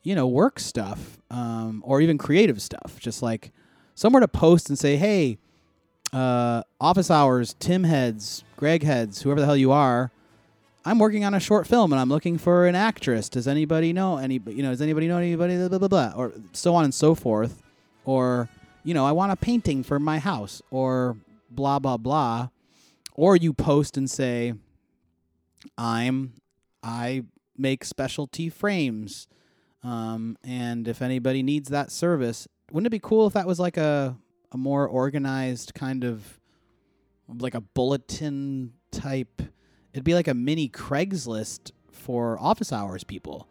you 0.03 0.13
know 0.13 0.27
work 0.27 0.59
stuff 0.59 1.17
um, 1.31 1.81
or 1.85 2.01
even 2.01 2.17
creative 2.17 2.61
stuff, 2.61 2.99
just 2.99 3.21
like 3.21 3.51
somewhere 3.95 4.21
to 4.21 4.27
post 4.27 4.69
and 4.69 4.77
say, 4.77 4.97
"Hey, 4.97 5.37
uh, 6.11 6.63
office 6.79 7.09
hours, 7.09 7.55
Tim 7.59 7.83
heads, 7.83 8.43
Greg 8.55 8.83
heads, 8.83 9.21
whoever 9.21 9.39
the 9.39 9.45
hell 9.45 9.57
you 9.57 9.71
are, 9.71 10.11
I'm 10.85 10.99
working 10.99 11.23
on 11.23 11.33
a 11.33 11.39
short 11.39 11.65
film 11.65 11.93
and 11.93 11.99
I'm 11.99 12.09
looking 12.09 12.37
for 12.37 12.67
an 12.67 12.75
actress. 12.75 13.29
Does 13.29 13.47
anybody 13.47 13.93
know 13.93 14.17
any? 14.17 14.41
You 14.45 14.63
know, 14.63 14.71
does 14.71 14.81
anybody 14.81 15.07
know 15.07 15.17
anybody? 15.17 15.55
Blah 15.67 15.79
blah 15.79 15.87
blah, 15.87 16.13
or 16.15 16.33
so 16.51 16.75
on 16.75 16.83
and 16.83 16.93
so 16.93 17.15
forth. 17.15 17.61
Or 18.05 18.49
you 18.83 18.93
know, 18.93 19.05
I 19.05 19.13
want 19.13 19.31
a 19.31 19.35
painting 19.37 19.83
for 19.83 19.97
my 19.99 20.19
house, 20.19 20.61
or 20.71 21.17
blah 21.49 21.79
blah 21.79 21.97
blah. 21.97 22.49
Or 23.15 23.35
you 23.35 23.53
post 23.53 23.95
and 23.95 24.09
say, 24.09 24.53
I'm 25.77 26.33
I 26.81 27.23
make 27.57 27.85
specialty 27.85 28.49
frames. 28.49 29.27
Um, 29.83 30.37
and 30.43 30.87
if 30.87 31.01
anybody 31.01 31.43
needs 31.43 31.69
that 31.69 31.91
service, 31.91 32.47
wouldn't 32.73 32.87
it 32.87 32.89
be 32.89 32.99
cool 32.99 33.25
if 33.27 33.33
that 33.33 33.47
was 33.47 33.59
like 33.59 33.77
a 33.77 34.17
a 34.51 34.57
more 34.57 34.85
organized 34.87 35.73
kind 35.73 36.03
of 36.03 36.39
like 37.39 37.53
a 37.55 37.61
bulletin 37.61 38.73
type? 38.91 39.41
It'd 39.93 40.03
be 40.03 40.13
like 40.15 40.27
a 40.27 40.33
mini 40.33 40.67
Craigslist 40.67 41.71
for 41.91 42.37
office 42.41 42.73
hours 42.73 43.03
people. 43.05 43.47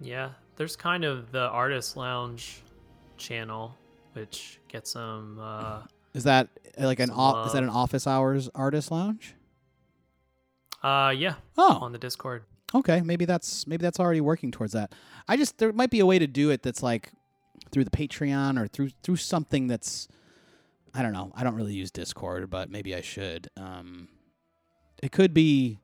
Yeah, 0.00 0.30
there's 0.56 0.76
kind 0.76 1.04
of 1.04 1.32
the 1.32 1.48
artist 1.48 1.96
lounge 1.96 2.62
channel, 3.16 3.74
which 4.12 4.60
gets 4.68 4.92
some. 4.92 5.38
Uh, 5.40 5.80
Is 6.14 6.24
that 6.24 6.48
uh, 6.80 6.84
like 6.86 7.00
an 7.00 7.10
o- 7.12 7.44
is 7.46 7.52
that 7.54 7.62
an 7.62 7.68
office 7.68 8.06
hours 8.06 8.48
artist 8.54 8.90
lounge? 8.90 9.34
uh, 10.82 11.12
yeah, 11.16 11.34
Oh, 11.56 11.78
on 11.82 11.90
the 11.92 11.98
Discord. 11.98 12.44
okay. 12.74 13.00
Maybe 13.00 13.24
that's 13.24 13.66
maybe 13.66 13.82
that's 13.82 13.98
already 13.98 14.20
working 14.20 14.50
towards 14.52 14.72
that. 14.74 14.92
I 15.26 15.36
just 15.36 15.58
there 15.58 15.72
might 15.72 15.90
be 15.90 15.98
a 16.00 16.06
way 16.06 16.18
to 16.20 16.26
do 16.28 16.50
it 16.50 16.62
that's 16.62 16.82
like 16.82 17.10
through 17.68 17.84
the 17.84 17.90
Patreon 17.90 18.60
or 18.60 18.66
through 18.66 18.90
through 19.02 19.16
something 19.16 19.66
that's 19.66 20.08
I 20.94 21.02
don't 21.02 21.12
know. 21.12 21.32
I 21.34 21.44
don't 21.44 21.54
really 21.54 21.74
use 21.74 21.90
Discord, 21.90 22.50
but 22.50 22.70
maybe 22.70 22.94
I 22.94 23.00
should. 23.00 23.48
Um, 23.56 24.08
it 25.02 25.12
could 25.12 25.32
be 25.34 25.78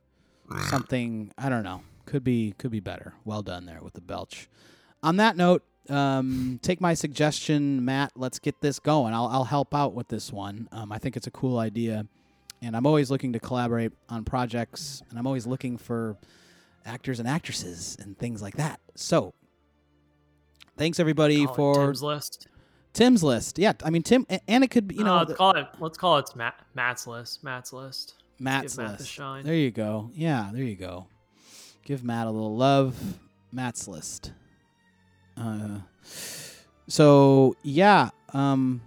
something 0.69 1.33
I 1.39 1.49
don't 1.49 1.63
know. 1.63 1.83
Could 2.07 2.25
be 2.25 2.55
could 2.59 2.71
be 2.71 2.81
better. 2.81 3.15
Well 3.25 3.43
done 3.43 3.67
there 3.67 3.81
with 3.83 3.95
the 3.95 4.01
belch. 4.01 4.49
On 5.03 5.17
that 5.17 5.37
note, 5.37 5.63
um, 5.89 6.59
take 6.63 6.81
my 6.81 6.95
suggestion, 6.95 7.85
Matt. 7.85 8.13
Let's 8.17 8.39
get 8.39 8.61
this 8.61 8.79
going. 8.79 9.15
I'll 9.15 9.27
I'll 9.27 9.45
help 9.45 9.75
out 9.75 9.95
with 9.95 10.09
this 10.09 10.33
one. 10.33 10.69
Um, 10.73 10.93
I 10.93 10.99
think 10.99 11.17
it's 11.17 11.27
a 11.27 11.31
cool 11.31 11.59
idea, 11.59 12.07
and 12.63 12.77
I'm 12.77 12.87
always 12.87 13.11
looking 13.11 13.33
to 13.35 13.41
collaborate 13.41 13.93
on 14.09 14.25
projects, 14.25 15.03
and 15.11 15.19
I'm 15.19 15.27
always 15.27 15.47
looking 15.47 15.77
for 15.77 16.17
actors 16.87 17.19
and 17.19 17.29
actresses 17.29 17.97
and 18.01 18.19
things 18.19 18.43
like 18.43 18.57
that. 18.57 18.81
So, 18.95 19.35
thanks 20.77 20.99
everybody 21.01 21.45
Call 21.47 21.55
for 21.55 21.75
Tim's 21.87 22.03
list. 22.03 22.49
Tim's 22.93 23.23
list. 23.25 23.59
Yeah, 23.59 23.73
I 23.85 23.91
mean 23.91 24.03
Tim, 24.03 24.27
and 24.49 24.63
it 24.65 24.71
could 24.71 24.87
be 24.89 24.95
you 24.97 25.05
know 25.05 25.15
Uh, 25.17 25.25
let's 25.25 25.35
call 25.35 25.57
it. 25.57 25.67
Let's 25.81 25.99
call 25.99 26.19
it 26.19 26.31
Matt, 26.37 26.55
Matt's 26.75 27.07
list. 27.07 27.43
Matt's 27.43 27.73
list. 27.73 28.15
Matt's 28.39 28.77
Give 28.77 28.85
Matt 28.85 28.99
list. 29.01 29.11
shine. 29.11 29.45
There 29.45 29.55
you 29.55 29.71
go. 29.71 30.11
Yeah, 30.15 30.51
there 30.53 30.63
you 30.65 30.77
go. 30.77 31.07
Give 31.85 32.03
Matt 32.05 32.27
a 32.27 32.31
little 32.31 32.57
love. 32.57 32.97
Matt's 33.53 33.87
list. 33.89 34.33
Uh, 35.37 35.79
so 36.87 37.57
yeah, 37.63 38.11
um, 38.33 38.81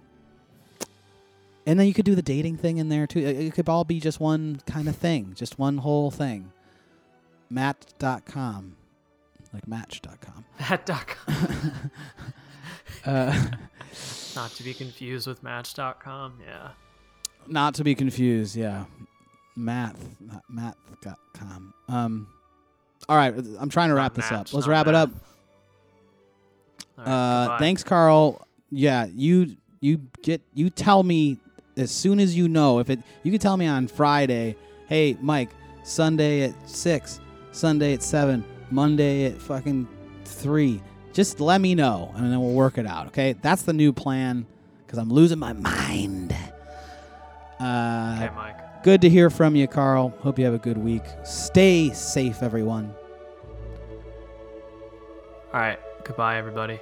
and 1.65 1.77
then 1.79 1.88
you 1.88 1.93
could 1.93 2.05
do 2.05 2.15
the 2.15 2.21
dating 2.21 2.57
thing 2.57 2.77
in 2.77 2.88
there 2.89 3.07
too. 3.07 3.19
It, 3.19 3.38
it 3.39 3.53
could 3.53 3.67
all 3.67 3.83
be 3.83 3.99
just 3.99 4.19
one 4.19 4.61
kind 4.65 4.88
of 4.88 4.95
thing, 4.95 5.33
just 5.35 5.59
one 5.59 5.79
whole 5.79 6.11
thing. 6.11 6.51
Matt.com, 7.49 8.75
like 9.53 9.67
Match.com. 9.67 10.45
Matt.com. 10.59 11.91
uh, 13.05 13.45
Not 14.35 14.51
to 14.51 14.63
be 14.63 14.73
confused 14.73 15.27
with 15.27 15.41
Match.com. 15.43 16.39
Yeah. 16.45 16.69
not 17.47 17.73
to 17.75 17.83
be 17.83 17.95
confused. 17.95 18.55
Yeah, 18.55 18.85
Math, 19.55 19.97
not 20.19 20.43
Math.com. 20.49 21.73
Um, 21.87 22.27
all 23.09 23.15
right, 23.17 23.33
I'm 23.59 23.69
trying 23.69 23.89
to 23.89 23.95
Not 23.95 24.01
wrap 24.01 24.13
this 24.13 24.29
match, 24.29 24.49
up. 24.49 24.53
Let's 24.53 24.67
wrap 24.67 24.85
it 24.87 24.93
up. 24.95 25.09
math. 25.09 25.21
Right, 26.97 27.07
Uh, 27.07 27.57
thanks, 27.57 27.83
Carl. 27.83 28.45
Yeah, 28.69 29.07
you 29.13 29.55
you 29.79 30.01
get 30.23 30.41
you 30.53 30.69
tell 30.69 31.01
me 31.03 31.37
as 31.77 31.89
soon 31.91 32.19
as 32.19 32.35
you 32.35 32.47
know 32.47 32.79
if 32.79 32.89
it. 32.89 32.99
You 33.23 33.31
can 33.31 33.39
tell 33.39 33.55
me 33.57 33.65
on 33.65 33.87
Friday. 33.87 34.55
Hey, 34.87 35.17
Mike, 35.21 35.49
Sunday 35.83 36.41
at 36.43 36.69
six, 36.69 37.19
Sunday 37.51 37.93
at 37.93 38.03
seven, 38.03 38.43
Monday 38.72 39.26
at 39.26 39.38
fucking 39.41 39.88
three. 40.26 40.82
Just 41.13 41.39
let 41.39 41.61
me 41.61 41.74
know, 41.76 42.11
and 42.15 42.32
then 42.32 42.39
we'll 42.39 42.53
work 42.53 42.78
it 42.78 42.86
out. 42.86 43.07
Okay, 43.07 43.34
that's 43.41 43.63
the 43.63 43.74
new 43.74 43.91
plan. 43.93 44.45
Because 44.86 44.99
I'm 44.99 45.09
losing 45.11 45.39
my 45.39 45.53
mind. 45.53 46.34
Uh, 47.59 48.20
Okay, 48.22 48.36
Mike. 48.36 48.84
Good 48.84 49.01
to 49.01 49.09
hear 49.09 49.30
from 49.30 49.55
you, 49.55 49.68
Carl. 49.68 50.13
Hope 50.20 50.39
you 50.39 50.45
have 50.45 50.53
a 50.53 50.59
good 50.59 50.78
week. 50.78 51.03
Stay 51.26 51.89
safe, 51.91 52.41
everyone. 52.41 52.93
All 55.53 55.59
right. 55.59 55.80
Goodbye, 56.05 56.38
everybody. 56.38 56.80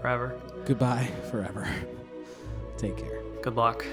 Forever. 0.00 0.40
Goodbye 0.64 1.10
forever. 1.30 1.68
Take 2.78 2.96
care. 2.96 3.20
Good 3.42 3.56
luck. 3.56 3.84